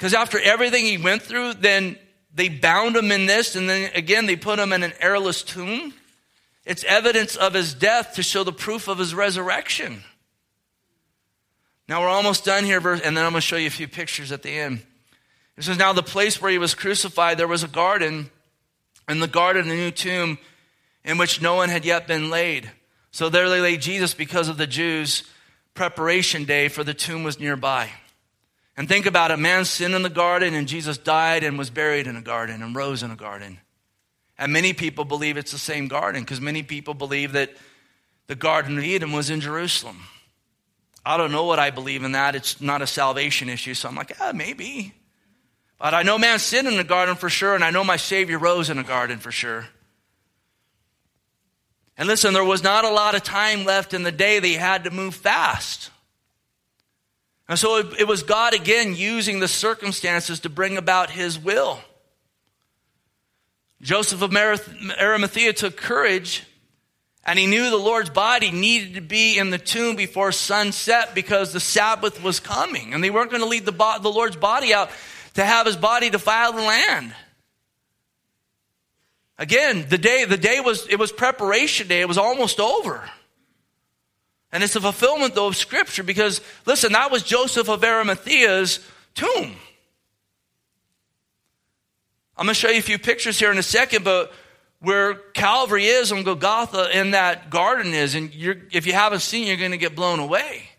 Because 0.00 0.14
after 0.14 0.40
everything 0.40 0.86
he 0.86 0.96
went 0.96 1.20
through, 1.20 1.52
then 1.52 1.98
they 2.34 2.48
bound 2.48 2.96
him 2.96 3.12
in 3.12 3.26
this, 3.26 3.54
and 3.54 3.68
then 3.68 3.90
again 3.94 4.24
they 4.24 4.34
put 4.34 4.58
him 4.58 4.72
in 4.72 4.82
an 4.82 4.94
airless 4.98 5.42
tomb. 5.42 5.92
It's 6.64 6.84
evidence 6.84 7.36
of 7.36 7.52
his 7.52 7.74
death 7.74 8.14
to 8.14 8.22
show 8.22 8.42
the 8.42 8.50
proof 8.50 8.88
of 8.88 8.96
his 8.96 9.14
resurrection. 9.14 10.02
Now 11.86 12.00
we're 12.00 12.08
almost 12.08 12.46
done 12.46 12.64
here, 12.64 12.78
and 12.78 13.14
then 13.14 13.18
I'm 13.18 13.32
going 13.32 13.34
to 13.34 13.40
show 13.42 13.56
you 13.56 13.66
a 13.66 13.70
few 13.70 13.88
pictures 13.88 14.32
at 14.32 14.42
the 14.42 14.48
end. 14.48 14.80
It 15.58 15.64
says, 15.64 15.76
Now 15.76 15.92
the 15.92 16.02
place 16.02 16.40
where 16.40 16.50
he 16.50 16.56
was 16.56 16.74
crucified, 16.74 17.36
there 17.36 17.46
was 17.46 17.62
a 17.62 17.68
garden, 17.68 18.30
and 19.06 19.20
the 19.20 19.28
garden, 19.28 19.68
a 19.68 19.74
new 19.74 19.90
tomb 19.90 20.38
in 21.04 21.18
which 21.18 21.42
no 21.42 21.56
one 21.56 21.68
had 21.68 21.84
yet 21.84 22.06
been 22.06 22.30
laid. 22.30 22.70
So 23.10 23.28
there 23.28 23.50
they 23.50 23.60
laid 23.60 23.82
Jesus 23.82 24.14
because 24.14 24.48
of 24.48 24.56
the 24.56 24.66
Jews' 24.66 25.24
preparation 25.74 26.46
day, 26.46 26.68
for 26.68 26.84
the 26.84 26.94
tomb 26.94 27.22
was 27.22 27.38
nearby. 27.38 27.90
And 28.80 28.88
think 28.88 29.04
about 29.04 29.30
it 29.30 29.38
man 29.38 29.66
sinned 29.66 29.94
in 29.94 30.00
the 30.00 30.08
garden, 30.08 30.54
and 30.54 30.66
Jesus 30.66 30.96
died 30.96 31.44
and 31.44 31.58
was 31.58 31.68
buried 31.68 32.06
in 32.06 32.16
a 32.16 32.22
garden 32.22 32.62
and 32.62 32.74
rose 32.74 33.02
in 33.02 33.10
a 33.10 33.14
garden. 33.14 33.60
And 34.38 34.54
many 34.54 34.72
people 34.72 35.04
believe 35.04 35.36
it's 35.36 35.52
the 35.52 35.58
same 35.58 35.86
garden 35.86 36.22
because 36.22 36.40
many 36.40 36.62
people 36.62 36.94
believe 36.94 37.32
that 37.32 37.50
the 38.26 38.34
Garden 38.34 38.78
of 38.78 38.84
Eden 38.84 39.12
was 39.12 39.28
in 39.28 39.42
Jerusalem. 39.42 40.04
I 41.04 41.18
don't 41.18 41.30
know 41.30 41.44
what 41.44 41.58
I 41.58 41.68
believe 41.68 42.04
in 42.04 42.12
that. 42.12 42.34
It's 42.34 42.62
not 42.62 42.80
a 42.80 42.86
salvation 42.86 43.50
issue. 43.50 43.74
So 43.74 43.86
I'm 43.86 43.96
like, 43.96 44.14
yeah, 44.18 44.32
maybe. 44.32 44.94
But 45.78 45.92
I 45.92 46.02
know 46.02 46.16
man 46.16 46.38
sinned 46.38 46.66
in 46.66 46.78
the 46.78 46.82
garden 46.82 47.16
for 47.16 47.28
sure, 47.28 47.54
and 47.54 47.62
I 47.62 47.70
know 47.70 47.84
my 47.84 47.96
Savior 47.96 48.38
rose 48.38 48.70
in 48.70 48.78
a 48.78 48.82
garden 48.82 49.18
for 49.18 49.30
sure. 49.30 49.66
And 51.98 52.08
listen, 52.08 52.32
there 52.32 52.42
was 52.42 52.62
not 52.62 52.86
a 52.86 52.90
lot 52.90 53.14
of 53.14 53.22
time 53.22 53.66
left 53.66 53.92
in 53.92 54.04
the 54.04 54.10
day. 54.10 54.38
They 54.38 54.54
had 54.54 54.84
to 54.84 54.90
move 54.90 55.14
fast. 55.14 55.90
And 57.50 57.58
so 57.58 57.78
it, 57.78 57.86
it 57.98 58.06
was 58.06 58.22
God 58.22 58.54
again 58.54 58.94
using 58.94 59.40
the 59.40 59.48
circumstances 59.48 60.38
to 60.40 60.48
bring 60.48 60.76
about 60.76 61.10
his 61.10 61.36
will. 61.36 61.80
Joseph 63.82 64.22
of 64.22 64.32
Arimathea 64.32 65.52
took 65.52 65.76
courage 65.76 66.44
and 67.24 67.36
he 67.36 67.48
knew 67.48 67.68
the 67.68 67.76
Lord's 67.76 68.08
body 68.08 68.52
needed 68.52 68.94
to 68.94 69.00
be 69.00 69.36
in 69.36 69.50
the 69.50 69.58
tomb 69.58 69.96
before 69.96 70.30
sunset 70.30 71.12
because 71.12 71.52
the 71.52 71.58
Sabbath 71.58 72.22
was 72.22 72.38
coming. 72.38 72.94
And 72.94 73.02
they 73.02 73.10
weren't 73.10 73.30
going 73.30 73.42
to 73.42 73.48
leave 73.48 73.64
the, 73.64 73.72
bo- 73.72 73.98
the 74.00 74.12
Lord's 74.12 74.36
body 74.36 74.72
out 74.72 74.90
to 75.34 75.44
have 75.44 75.66
his 75.66 75.76
body 75.76 76.08
defile 76.08 76.52
the 76.52 76.62
land. 76.62 77.12
Again, 79.38 79.86
the 79.88 79.98
day, 79.98 80.24
the 80.24 80.36
day 80.36 80.60
was, 80.60 80.86
it 80.86 81.00
was 81.00 81.10
preparation 81.10 81.88
day. 81.88 82.00
It 82.00 82.08
was 82.08 82.18
almost 82.18 82.60
over. 82.60 83.10
And 84.52 84.62
it's 84.64 84.76
a 84.76 84.80
fulfillment, 84.80 85.34
though, 85.34 85.46
of 85.46 85.56
Scripture 85.56 86.02
because, 86.02 86.40
listen, 86.66 86.92
that 86.92 87.10
was 87.10 87.22
Joseph 87.22 87.68
of 87.68 87.82
Arimathea's 87.82 88.80
tomb. 89.14 89.54
I'm 92.36 92.46
going 92.46 92.54
to 92.54 92.54
show 92.54 92.70
you 92.70 92.78
a 92.78 92.82
few 92.82 92.98
pictures 92.98 93.38
here 93.38 93.52
in 93.52 93.58
a 93.58 93.62
second, 93.62 94.02
but 94.02 94.32
where 94.80 95.14
Calvary 95.14 95.84
is 95.86 96.10
on 96.10 96.22
Golgotha 96.22 96.88
and 96.92 97.12
that 97.12 97.50
garden 97.50 97.92
is, 97.92 98.14
and 98.14 98.30
if 98.32 98.86
you 98.86 98.92
haven't 98.94 99.20
seen, 99.20 99.46
you're 99.46 99.56
going 99.56 99.72
to 99.72 99.76
get 99.76 99.94
blown 99.94 100.18
away. 100.18 100.70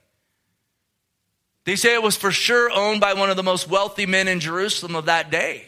They 1.66 1.76
say 1.76 1.94
it 1.94 2.02
was 2.02 2.18
for 2.18 2.32
sure 2.32 2.72
owned 2.72 3.00
by 3.00 3.14
one 3.14 3.30
of 3.30 3.38
the 3.38 3.44
most 3.44 3.70
wealthy 3.70 4.08
men 4.08 4.28
in 4.28 4.40
Jerusalem 4.40 4.96
of 4.96 5.06
that 5.06 5.30
day 5.30 5.68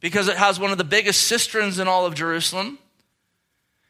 because 0.00 0.28
it 0.28 0.36
has 0.36 0.58
one 0.58 0.72
of 0.72 0.78
the 0.78 0.84
biggest 0.84 1.22
cisterns 1.22 1.78
in 1.78 1.86
all 1.86 2.06
of 2.06 2.14
Jerusalem, 2.14 2.78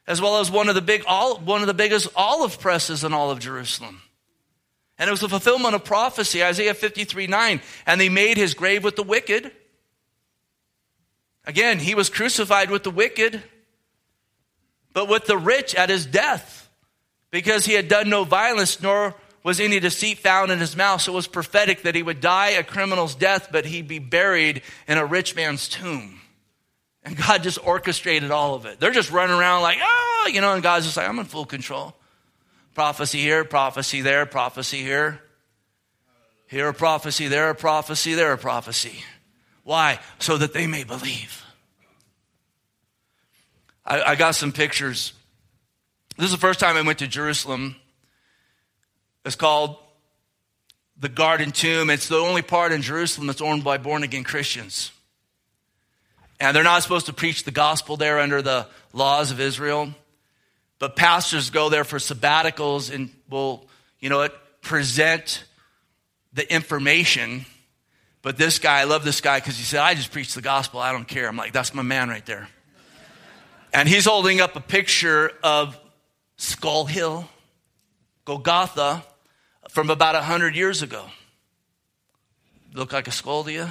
as 0.06 0.20
well 0.20 0.38
as 0.38 0.50
one 0.50 0.68
of 0.68 0.74
the, 0.74 0.82
big, 0.82 1.04
one 1.04 1.60
of 1.60 1.66
the 1.66 1.74
biggest 1.74 2.08
olive 2.14 2.60
presses 2.60 3.04
in 3.04 3.12
all 3.12 3.30
of 3.30 3.38
Jerusalem. 3.40 4.02
And 4.98 5.08
it 5.08 5.10
was 5.10 5.20
the 5.20 5.28
fulfillment 5.28 5.74
of 5.74 5.84
prophecy, 5.84 6.42
Isaiah 6.42 6.74
53 6.74 7.26
9. 7.26 7.60
And 7.86 8.00
they 8.00 8.08
made 8.08 8.36
his 8.36 8.54
grave 8.54 8.82
with 8.82 8.96
the 8.96 9.02
wicked. 9.02 9.50
Again, 11.44 11.78
he 11.78 11.94
was 11.94 12.10
crucified 12.10 12.70
with 12.70 12.82
the 12.82 12.90
wicked, 12.90 13.42
but 14.92 15.08
with 15.08 15.26
the 15.26 15.36
rich 15.36 15.74
at 15.74 15.90
his 15.90 16.06
death, 16.06 16.68
because 17.30 17.66
he 17.66 17.74
had 17.74 17.88
done 17.88 18.08
no 18.08 18.24
violence, 18.24 18.80
nor 18.82 19.14
was 19.44 19.60
any 19.60 19.78
deceit 19.78 20.18
found 20.18 20.50
in 20.50 20.58
his 20.58 20.76
mouth. 20.76 21.02
So 21.02 21.12
it 21.12 21.14
was 21.14 21.28
prophetic 21.28 21.82
that 21.82 21.94
he 21.94 22.02
would 22.02 22.20
die 22.20 22.50
a 22.50 22.64
criminal's 22.64 23.14
death, 23.14 23.50
but 23.52 23.64
he'd 23.64 23.86
be 23.86 24.00
buried 24.00 24.62
in 24.88 24.98
a 24.98 25.06
rich 25.06 25.36
man's 25.36 25.68
tomb. 25.68 26.20
And 27.06 27.16
God 27.16 27.44
just 27.44 27.64
orchestrated 27.64 28.32
all 28.32 28.56
of 28.56 28.66
it. 28.66 28.80
They're 28.80 28.90
just 28.90 29.12
running 29.12 29.36
around 29.36 29.62
like, 29.62 29.78
ah, 29.80 30.26
you 30.26 30.40
know, 30.40 30.52
and 30.54 30.62
God's 30.62 30.86
just 30.86 30.96
like, 30.96 31.08
I'm 31.08 31.18
in 31.20 31.24
full 31.24 31.46
control. 31.46 31.94
Prophecy 32.74 33.20
here, 33.20 33.44
prophecy 33.44 34.02
there, 34.02 34.26
prophecy 34.26 34.82
here. 34.82 35.22
Here 36.48 36.68
a 36.68 36.74
prophecy, 36.74 37.28
there 37.28 37.48
a 37.48 37.54
prophecy, 37.54 38.14
there 38.14 38.32
a 38.32 38.38
prophecy. 38.38 39.04
Why? 39.62 40.00
So 40.18 40.36
that 40.36 40.52
they 40.52 40.66
may 40.66 40.84
believe. 40.84 41.44
I, 43.84 44.02
I 44.02 44.14
got 44.16 44.34
some 44.34 44.52
pictures. 44.52 45.12
This 46.16 46.26
is 46.26 46.32
the 46.32 46.38
first 46.38 46.60
time 46.60 46.76
I 46.76 46.82
went 46.82 46.98
to 46.98 47.06
Jerusalem 47.06 47.76
it's 49.24 49.34
called 49.34 49.76
the 50.96 51.08
Garden 51.08 51.50
Tomb. 51.50 51.90
It's 51.90 52.08
the 52.08 52.16
only 52.16 52.42
part 52.42 52.70
in 52.70 52.80
Jerusalem 52.80 53.26
that's 53.26 53.40
owned 53.40 53.64
by 53.64 53.76
born 53.76 54.04
again 54.04 54.22
Christians. 54.22 54.92
And 56.38 56.54
they're 56.54 56.62
not 56.62 56.82
supposed 56.82 57.06
to 57.06 57.12
preach 57.12 57.44
the 57.44 57.50
gospel 57.50 57.96
there 57.96 58.20
under 58.20 58.42
the 58.42 58.66
laws 58.92 59.30
of 59.30 59.40
Israel. 59.40 59.94
But 60.78 60.96
pastors 60.96 61.50
go 61.50 61.68
there 61.68 61.84
for 61.84 61.98
sabbaticals 61.98 62.94
and 62.94 63.10
will, 63.30 63.66
you 64.00 64.10
know, 64.10 64.28
present 64.60 65.44
the 66.32 66.50
information. 66.52 67.46
But 68.20 68.36
this 68.36 68.58
guy, 68.58 68.80
I 68.80 68.84
love 68.84 69.04
this 69.04 69.20
guy 69.20 69.38
because 69.38 69.56
he 69.56 69.64
said, 69.64 69.80
I 69.80 69.94
just 69.94 70.12
preach 70.12 70.34
the 70.34 70.42
gospel. 70.42 70.80
I 70.80 70.92
don't 70.92 71.08
care. 71.08 71.28
I'm 71.28 71.36
like, 71.36 71.52
that's 71.52 71.72
my 71.72 71.82
man 71.82 72.08
right 72.08 72.26
there. 72.26 72.48
and 73.72 73.88
he's 73.88 74.04
holding 74.04 74.40
up 74.40 74.56
a 74.56 74.60
picture 74.60 75.32
of 75.42 75.78
Skull 76.36 76.84
Hill, 76.84 77.26
Golgotha, 78.26 79.02
from 79.70 79.88
about 79.88 80.14
100 80.14 80.54
years 80.54 80.82
ago. 80.82 81.06
Look 82.74 82.92
like 82.92 83.08
a 83.08 83.12
skull 83.12 83.44
to 83.44 83.52
you? 83.52 83.68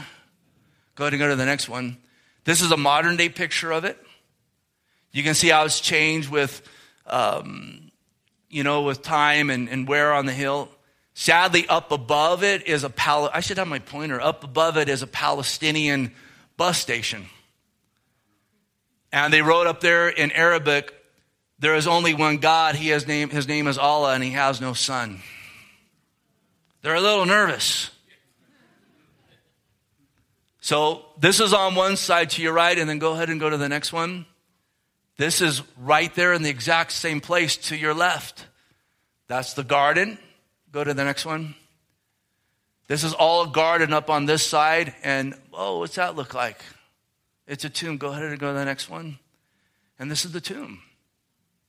Go 0.95 1.03
ahead 1.03 1.13
and 1.13 1.19
go 1.19 1.29
to 1.29 1.35
the 1.35 1.45
next 1.45 1.69
one. 1.69 1.97
This 2.45 2.61
is 2.61 2.71
a 2.71 2.77
modern 2.77 3.17
day 3.17 3.27
picture 3.27 3.71
of 3.71 3.83
it. 3.83 3.97
You 5.11 5.23
can 5.23 5.33
see 5.33 5.49
how 5.49 5.65
it's 5.65 5.79
changed 5.79 6.29
with, 6.29 6.61
um, 7.07 7.91
you 8.49 8.63
know, 8.63 8.83
with 8.83 9.01
time 9.01 9.49
and, 9.49 9.67
and 9.67 9.87
wear 9.87 10.13
on 10.13 10.25
the 10.25 10.33
hill. 10.33 10.69
Sadly, 11.13 11.67
up 11.67 11.91
above 11.91 12.43
it 12.43 12.67
is 12.67 12.83
a 12.83 12.89
pal. 12.89 13.29
I 13.33 13.39
should 13.39 13.57
have 13.57 13.67
my 13.67 13.79
pointer. 13.79 14.21
Up 14.21 14.43
above 14.43 14.77
it 14.77 14.89
is 14.89 15.01
a 15.01 15.07
Palestinian 15.07 16.13
bus 16.57 16.77
station. 16.77 17.25
And 19.11 19.33
they 19.33 19.41
wrote 19.41 19.65
up 19.65 19.79
there 19.79 20.09
in 20.09 20.31
Arabic, 20.31 20.93
there 21.57 21.75
is 21.75 21.87
only 21.87 22.13
one 22.13 22.37
God. 22.37 22.75
He 22.75 22.89
has 22.89 23.07
name, 23.07 23.29
his 23.29 23.47
name 23.47 23.67
is 23.67 23.77
Allah, 23.77 24.13
and 24.13 24.23
he 24.23 24.31
has 24.31 24.59
no 24.59 24.73
son. 24.73 25.21
They're 26.81 26.95
a 26.95 27.01
little 27.01 27.25
nervous. 27.25 27.89
So 30.65 31.05
this 31.19 31.39
is 31.39 31.53
on 31.53 31.75
one 31.75 31.95
side 31.95 32.31
to 32.31 32.41
your 32.41 32.51
right, 32.51 32.75
and 32.75 32.89
then 32.89 32.97
go 32.97 33.13
ahead 33.13 33.29
and 33.29 33.39
go 33.39 33.51
to 33.51 33.55
the 33.55 33.69
next 33.69 33.93
one. 33.93 34.25
This 35.15 35.39
is 35.39 35.61
right 35.77 36.11
there 36.15 36.33
in 36.33 36.41
the 36.41 36.49
exact 36.49 36.91
same 36.91 37.21
place 37.21 37.55
to 37.67 37.77
your 37.77 37.93
left. 37.93 38.47
That's 39.27 39.53
the 39.53 39.63
garden. 39.63 40.17
Go 40.71 40.83
to 40.83 40.95
the 40.95 41.03
next 41.03 41.23
one. 41.23 41.53
This 42.87 43.03
is 43.03 43.13
all 43.13 43.43
a 43.43 43.47
garden 43.47 43.93
up 43.93 44.09
on 44.09 44.25
this 44.25 44.41
side, 44.41 44.95
and 45.03 45.35
oh, 45.53 45.77
what's 45.77 45.97
that 45.97 46.15
look 46.15 46.33
like? 46.33 46.63
It's 47.45 47.63
a 47.63 47.69
tomb. 47.69 47.97
Go 47.97 48.07
ahead 48.07 48.23
and 48.23 48.39
go 48.39 48.51
to 48.51 48.57
the 48.57 48.65
next 48.65 48.89
one. 48.89 49.19
And 49.99 50.09
this 50.09 50.25
is 50.25 50.31
the 50.31 50.41
tomb. 50.41 50.81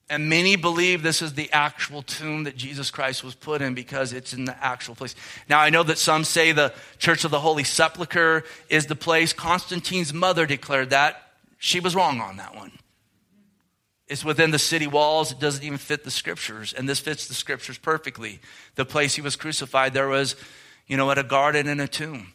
And 0.08 0.28
many 0.28 0.54
believe 0.54 1.02
this 1.02 1.20
is 1.20 1.34
the 1.34 1.50
actual 1.50 2.02
tomb 2.02 2.44
that 2.44 2.56
Jesus 2.56 2.92
Christ 2.92 3.24
was 3.24 3.34
put 3.34 3.60
in 3.60 3.74
because 3.74 4.12
it's 4.12 4.32
in 4.32 4.44
the 4.44 4.64
actual 4.64 4.94
place. 4.94 5.16
Now, 5.48 5.58
I 5.58 5.70
know 5.70 5.82
that 5.82 5.98
some 5.98 6.22
say 6.22 6.52
the 6.52 6.72
Church 6.98 7.24
of 7.24 7.32
the 7.32 7.40
Holy 7.40 7.64
Sepulchre 7.64 8.44
is 8.68 8.86
the 8.86 8.94
place. 8.94 9.32
Constantine's 9.32 10.14
mother 10.14 10.46
declared 10.46 10.90
that. 10.90 11.32
She 11.58 11.80
was 11.80 11.96
wrong 11.96 12.20
on 12.20 12.36
that 12.36 12.54
one. 12.54 12.70
It's 14.06 14.24
within 14.24 14.52
the 14.52 14.60
city 14.60 14.86
walls. 14.86 15.32
It 15.32 15.40
doesn't 15.40 15.64
even 15.64 15.78
fit 15.78 16.04
the 16.04 16.12
scriptures. 16.12 16.72
And 16.72 16.88
this 16.88 17.00
fits 17.00 17.26
the 17.26 17.34
scriptures 17.34 17.78
perfectly. 17.78 18.38
The 18.76 18.84
place 18.84 19.16
he 19.16 19.22
was 19.22 19.34
crucified, 19.34 19.92
there 19.92 20.06
was, 20.06 20.36
you 20.86 20.96
know, 20.96 21.10
at 21.10 21.18
a 21.18 21.24
garden 21.24 21.66
and 21.66 21.80
a 21.80 21.88
tomb. 21.88 22.32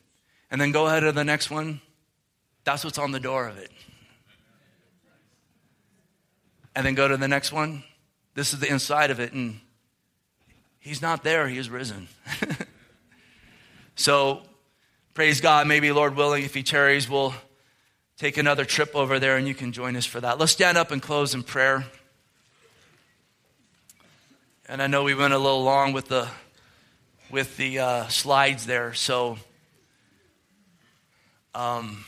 And 0.49 0.59
then 0.59 0.73
go 0.73 0.87
ahead 0.87 1.03
to 1.03 1.13
the 1.13 1.23
next 1.23 1.49
one. 1.49 1.79
That's 2.65 2.83
what's 2.83 2.97
on 2.97 3.13
the 3.13 3.19
door 3.21 3.47
of 3.47 3.57
it 3.57 3.71
and 6.75 6.85
then 6.85 6.95
go 6.95 7.07
to 7.07 7.17
the 7.17 7.27
next 7.27 7.51
one. 7.51 7.83
This 8.33 8.53
is 8.53 8.59
the 8.59 8.69
inside 8.69 9.11
of 9.11 9.19
it, 9.19 9.33
and 9.33 9.59
he's 10.79 11.01
not 11.01 11.23
there, 11.23 11.47
he 11.47 11.57
is 11.57 11.69
risen. 11.69 12.07
so, 13.95 14.41
praise 15.13 15.41
God. 15.41 15.67
Maybe, 15.67 15.91
Lord 15.91 16.15
willing, 16.15 16.43
if 16.43 16.53
he 16.53 16.63
tarries, 16.63 17.09
we'll 17.09 17.33
take 18.21 18.37
another 18.37 18.65
trip 18.65 18.95
over 18.95 19.17
there 19.17 19.35
and 19.35 19.47
you 19.47 19.55
can 19.55 19.71
join 19.71 19.95
us 19.95 20.05
for 20.05 20.21
that. 20.21 20.37
Let's 20.37 20.51
stand 20.51 20.77
up 20.77 20.91
and 20.91 21.01
close 21.01 21.33
in 21.33 21.41
prayer. 21.41 21.85
And 24.69 24.79
I 24.79 24.85
know 24.85 25.03
we 25.03 25.15
went 25.15 25.33
a 25.33 25.39
little 25.39 25.63
long 25.63 25.91
with 25.91 26.07
the 26.07 26.29
with 27.31 27.57
the 27.57 27.79
uh, 27.79 28.07
slides 28.09 28.65
there, 28.65 28.93
so 28.93 29.37
um, 31.55 32.05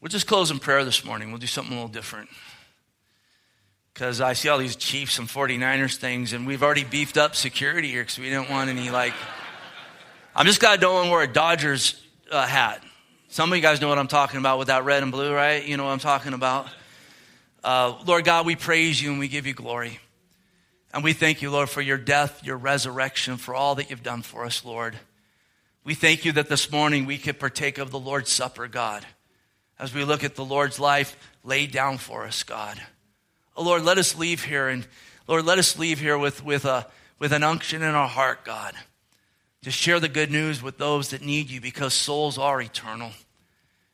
We'll 0.00 0.08
just 0.08 0.28
close 0.28 0.52
in 0.52 0.60
prayer 0.60 0.84
this 0.84 1.04
morning. 1.04 1.30
We'll 1.30 1.40
do 1.40 1.48
something 1.48 1.72
a 1.72 1.74
little 1.74 1.88
different. 1.88 2.28
Because 3.92 4.20
I 4.20 4.34
see 4.34 4.48
all 4.48 4.58
these 4.58 4.76
Chiefs 4.76 5.18
and 5.18 5.26
49ers 5.26 5.96
things, 5.96 6.32
and 6.32 6.46
we've 6.46 6.62
already 6.62 6.84
beefed 6.84 7.18
up 7.18 7.34
security 7.34 7.88
here 7.88 8.02
because 8.02 8.16
we 8.16 8.30
don't 8.30 8.48
want 8.48 8.70
any, 8.70 8.90
like. 8.90 9.12
I'm 10.36 10.46
just 10.46 10.60
glad 10.60 10.80
no 10.80 10.94
one 10.94 11.08
wore 11.08 11.24
a 11.24 11.26
Dodgers 11.26 12.00
uh, 12.30 12.46
hat. 12.46 12.80
Some 13.26 13.50
of 13.50 13.56
you 13.56 13.62
guys 13.62 13.80
know 13.80 13.88
what 13.88 13.98
I'm 13.98 14.06
talking 14.06 14.38
about 14.38 14.60
with 14.60 14.68
that 14.68 14.84
red 14.84 15.02
and 15.02 15.10
blue, 15.10 15.34
right? 15.34 15.66
You 15.66 15.76
know 15.76 15.84
what 15.84 15.90
I'm 15.90 15.98
talking 15.98 16.32
about. 16.32 16.68
Uh, 17.64 17.98
Lord 18.06 18.24
God, 18.24 18.46
we 18.46 18.54
praise 18.54 19.02
you 19.02 19.10
and 19.10 19.18
we 19.18 19.26
give 19.26 19.48
you 19.48 19.54
glory. 19.54 19.98
And 20.94 21.02
we 21.02 21.12
thank 21.12 21.42
you, 21.42 21.50
Lord, 21.50 21.68
for 21.68 21.82
your 21.82 21.98
death, 21.98 22.44
your 22.44 22.56
resurrection, 22.56 23.36
for 23.36 23.52
all 23.52 23.74
that 23.74 23.90
you've 23.90 24.04
done 24.04 24.22
for 24.22 24.44
us, 24.44 24.64
Lord. 24.64 24.96
We 25.82 25.94
thank 25.94 26.24
you 26.24 26.30
that 26.32 26.48
this 26.48 26.70
morning 26.70 27.04
we 27.04 27.18
could 27.18 27.40
partake 27.40 27.78
of 27.78 27.90
the 27.90 27.98
Lord's 27.98 28.30
Supper, 28.30 28.68
God 28.68 29.04
as 29.78 29.94
we 29.94 30.04
look 30.04 30.24
at 30.24 30.34
the 30.34 30.44
Lord's 30.44 30.78
life 30.78 31.16
laid 31.44 31.72
down 31.72 31.98
for 31.98 32.24
us, 32.24 32.42
God. 32.42 32.80
Oh, 33.56 33.64
Lord, 33.64 33.82
let 33.82 33.98
us 33.98 34.16
leave 34.16 34.44
here 34.44 34.68
and 34.68 34.86
Lord, 35.28 35.44
let 35.44 35.58
us 35.58 35.78
leave 35.78 36.00
here 36.00 36.16
with, 36.16 36.42
with, 36.42 36.64
a, 36.64 36.86
with 37.18 37.32
an 37.32 37.42
unction 37.42 37.82
in 37.82 37.94
our 37.94 38.08
heart, 38.08 38.46
God, 38.46 38.74
to 39.62 39.70
share 39.70 40.00
the 40.00 40.08
good 40.08 40.30
news 40.30 40.62
with 40.62 40.78
those 40.78 41.10
that 41.10 41.20
need 41.20 41.50
you 41.50 41.60
because 41.60 41.92
souls 41.92 42.38
are 42.38 42.62
eternal. 42.62 43.10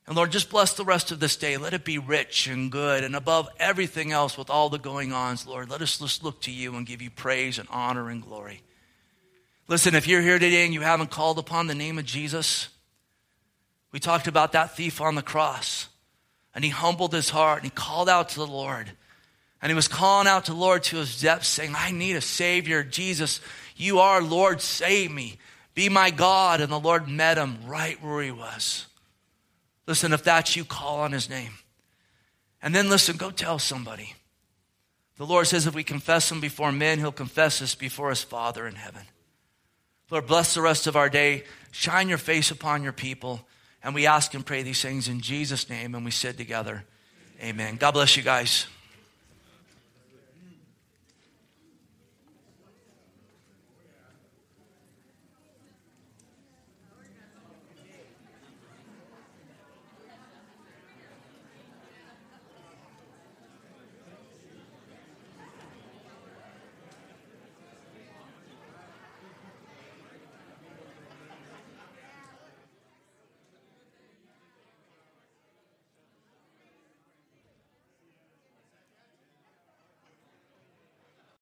And 0.06 0.14
Lord, 0.14 0.30
just 0.30 0.48
bless 0.48 0.74
the 0.74 0.84
rest 0.84 1.10
of 1.10 1.18
this 1.18 1.34
day. 1.34 1.56
Let 1.56 1.74
it 1.74 1.84
be 1.84 1.98
rich 1.98 2.46
and 2.46 2.70
good. 2.70 3.02
And 3.02 3.16
above 3.16 3.48
everything 3.58 4.12
else, 4.12 4.38
with 4.38 4.48
all 4.48 4.68
the 4.68 4.78
going 4.78 5.12
ons, 5.12 5.44
Lord, 5.44 5.70
let 5.70 5.82
us 5.82 5.98
just 5.98 6.22
look 6.22 6.40
to 6.42 6.52
you 6.52 6.76
and 6.76 6.86
give 6.86 7.02
you 7.02 7.10
praise 7.10 7.58
and 7.58 7.68
honor 7.68 8.10
and 8.10 8.22
glory. 8.22 8.62
Listen, 9.66 9.96
if 9.96 10.06
you're 10.06 10.20
here 10.20 10.38
today 10.38 10.64
and 10.66 10.74
you 10.74 10.82
haven't 10.82 11.10
called 11.10 11.38
upon 11.38 11.66
the 11.66 11.74
name 11.74 11.98
of 11.98 12.04
Jesus, 12.04 12.68
we 13.94 14.00
talked 14.00 14.26
about 14.26 14.50
that 14.52 14.74
thief 14.74 15.00
on 15.00 15.14
the 15.14 15.22
cross. 15.22 15.86
And 16.52 16.64
he 16.64 16.70
humbled 16.72 17.12
his 17.12 17.30
heart 17.30 17.62
and 17.62 17.64
he 17.64 17.70
called 17.70 18.08
out 18.08 18.30
to 18.30 18.40
the 18.40 18.46
Lord. 18.46 18.90
And 19.62 19.70
he 19.70 19.74
was 19.76 19.86
calling 19.86 20.26
out 20.26 20.46
to 20.46 20.50
the 20.50 20.58
Lord 20.58 20.82
to 20.84 20.96
his 20.96 21.20
depths, 21.20 21.46
saying, 21.46 21.74
I 21.76 21.92
need 21.92 22.16
a 22.16 22.20
Savior. 22.20 22.82
Jesus, 22.82 23.40
you 23.76 24.00
are 24.00 24.20
Lord, 24.20 24.60
save 24.60 25.12
me. 25.12 25.38
Be 25.74 25.88
my 25.88 26.10
God. 26.10 26.60
And 26.60 26.72
the 26.72 26.80
Lord 26.80 27.06
met 27.06 27.38
him 27.38 27.56
right 27.66 28.02
where 28.02 28.20
he 28.20 28.32
was. 28.32 28.86
Listen, 29.86 30.12
if 30.12 30.24
that's 30.24 30.56
you, 30.56 30.64
call 30.64 30.98
on 30.98 31.12
his 31.12 31.30
name. 31.30 31.52
And 32.62 32.74
then 32.74 32.90
listen, 32.90 33.16
go 33.16 33.30
tell 33.30 33.60
somebody. 33.60 34.14
The 35.18 35.26
Lord 35.26 35.46
says 35.46 35.68
if 35.68 35.74
we 35.76 35.84
confess 35.84 36.32
him 36.32 36.40
before 36.40 36.72
men, 36.72 36.98
he'll 36.98 37.12
confess 37.12 37.62
us 37.62 37.76
before 37.76 38.10
his 38.10 38.24
Father 38.24 38.66
in 38.66 38.74
heaven. 38.74 39.02
Lord, 40.10 40.26
bless 40.26 40.54
the 40.54 40.62
rest 40.62 40.88
of 40.88 40.96
our 40.96 41.08
day. 41.08 41.44
Shine 41.70 42.08
your 42.08 42.18
face 42.18 42.50
upon 42.50 42.82
your 42.82 42.92
people. 42.92 43.46
And 43.84 43.94
we 43.94 44.06
ask 44.06 44.32
and 44.34 44.44
pray 44.44 44.62
these 44.62 44.80
things 44.80 45.08
in 45.08 45.20
Jesus' 45.20 45.68
name. 45.68 45.94
And 45.94 46.04
we 46.04 46.10
said 46.10 46.38
together, 46.38 46.84
Amen. 47.42 47.76
God 47.76 47.92
bless 47.92 48.16
you 48.16 48.22
guys. 48.22 48.66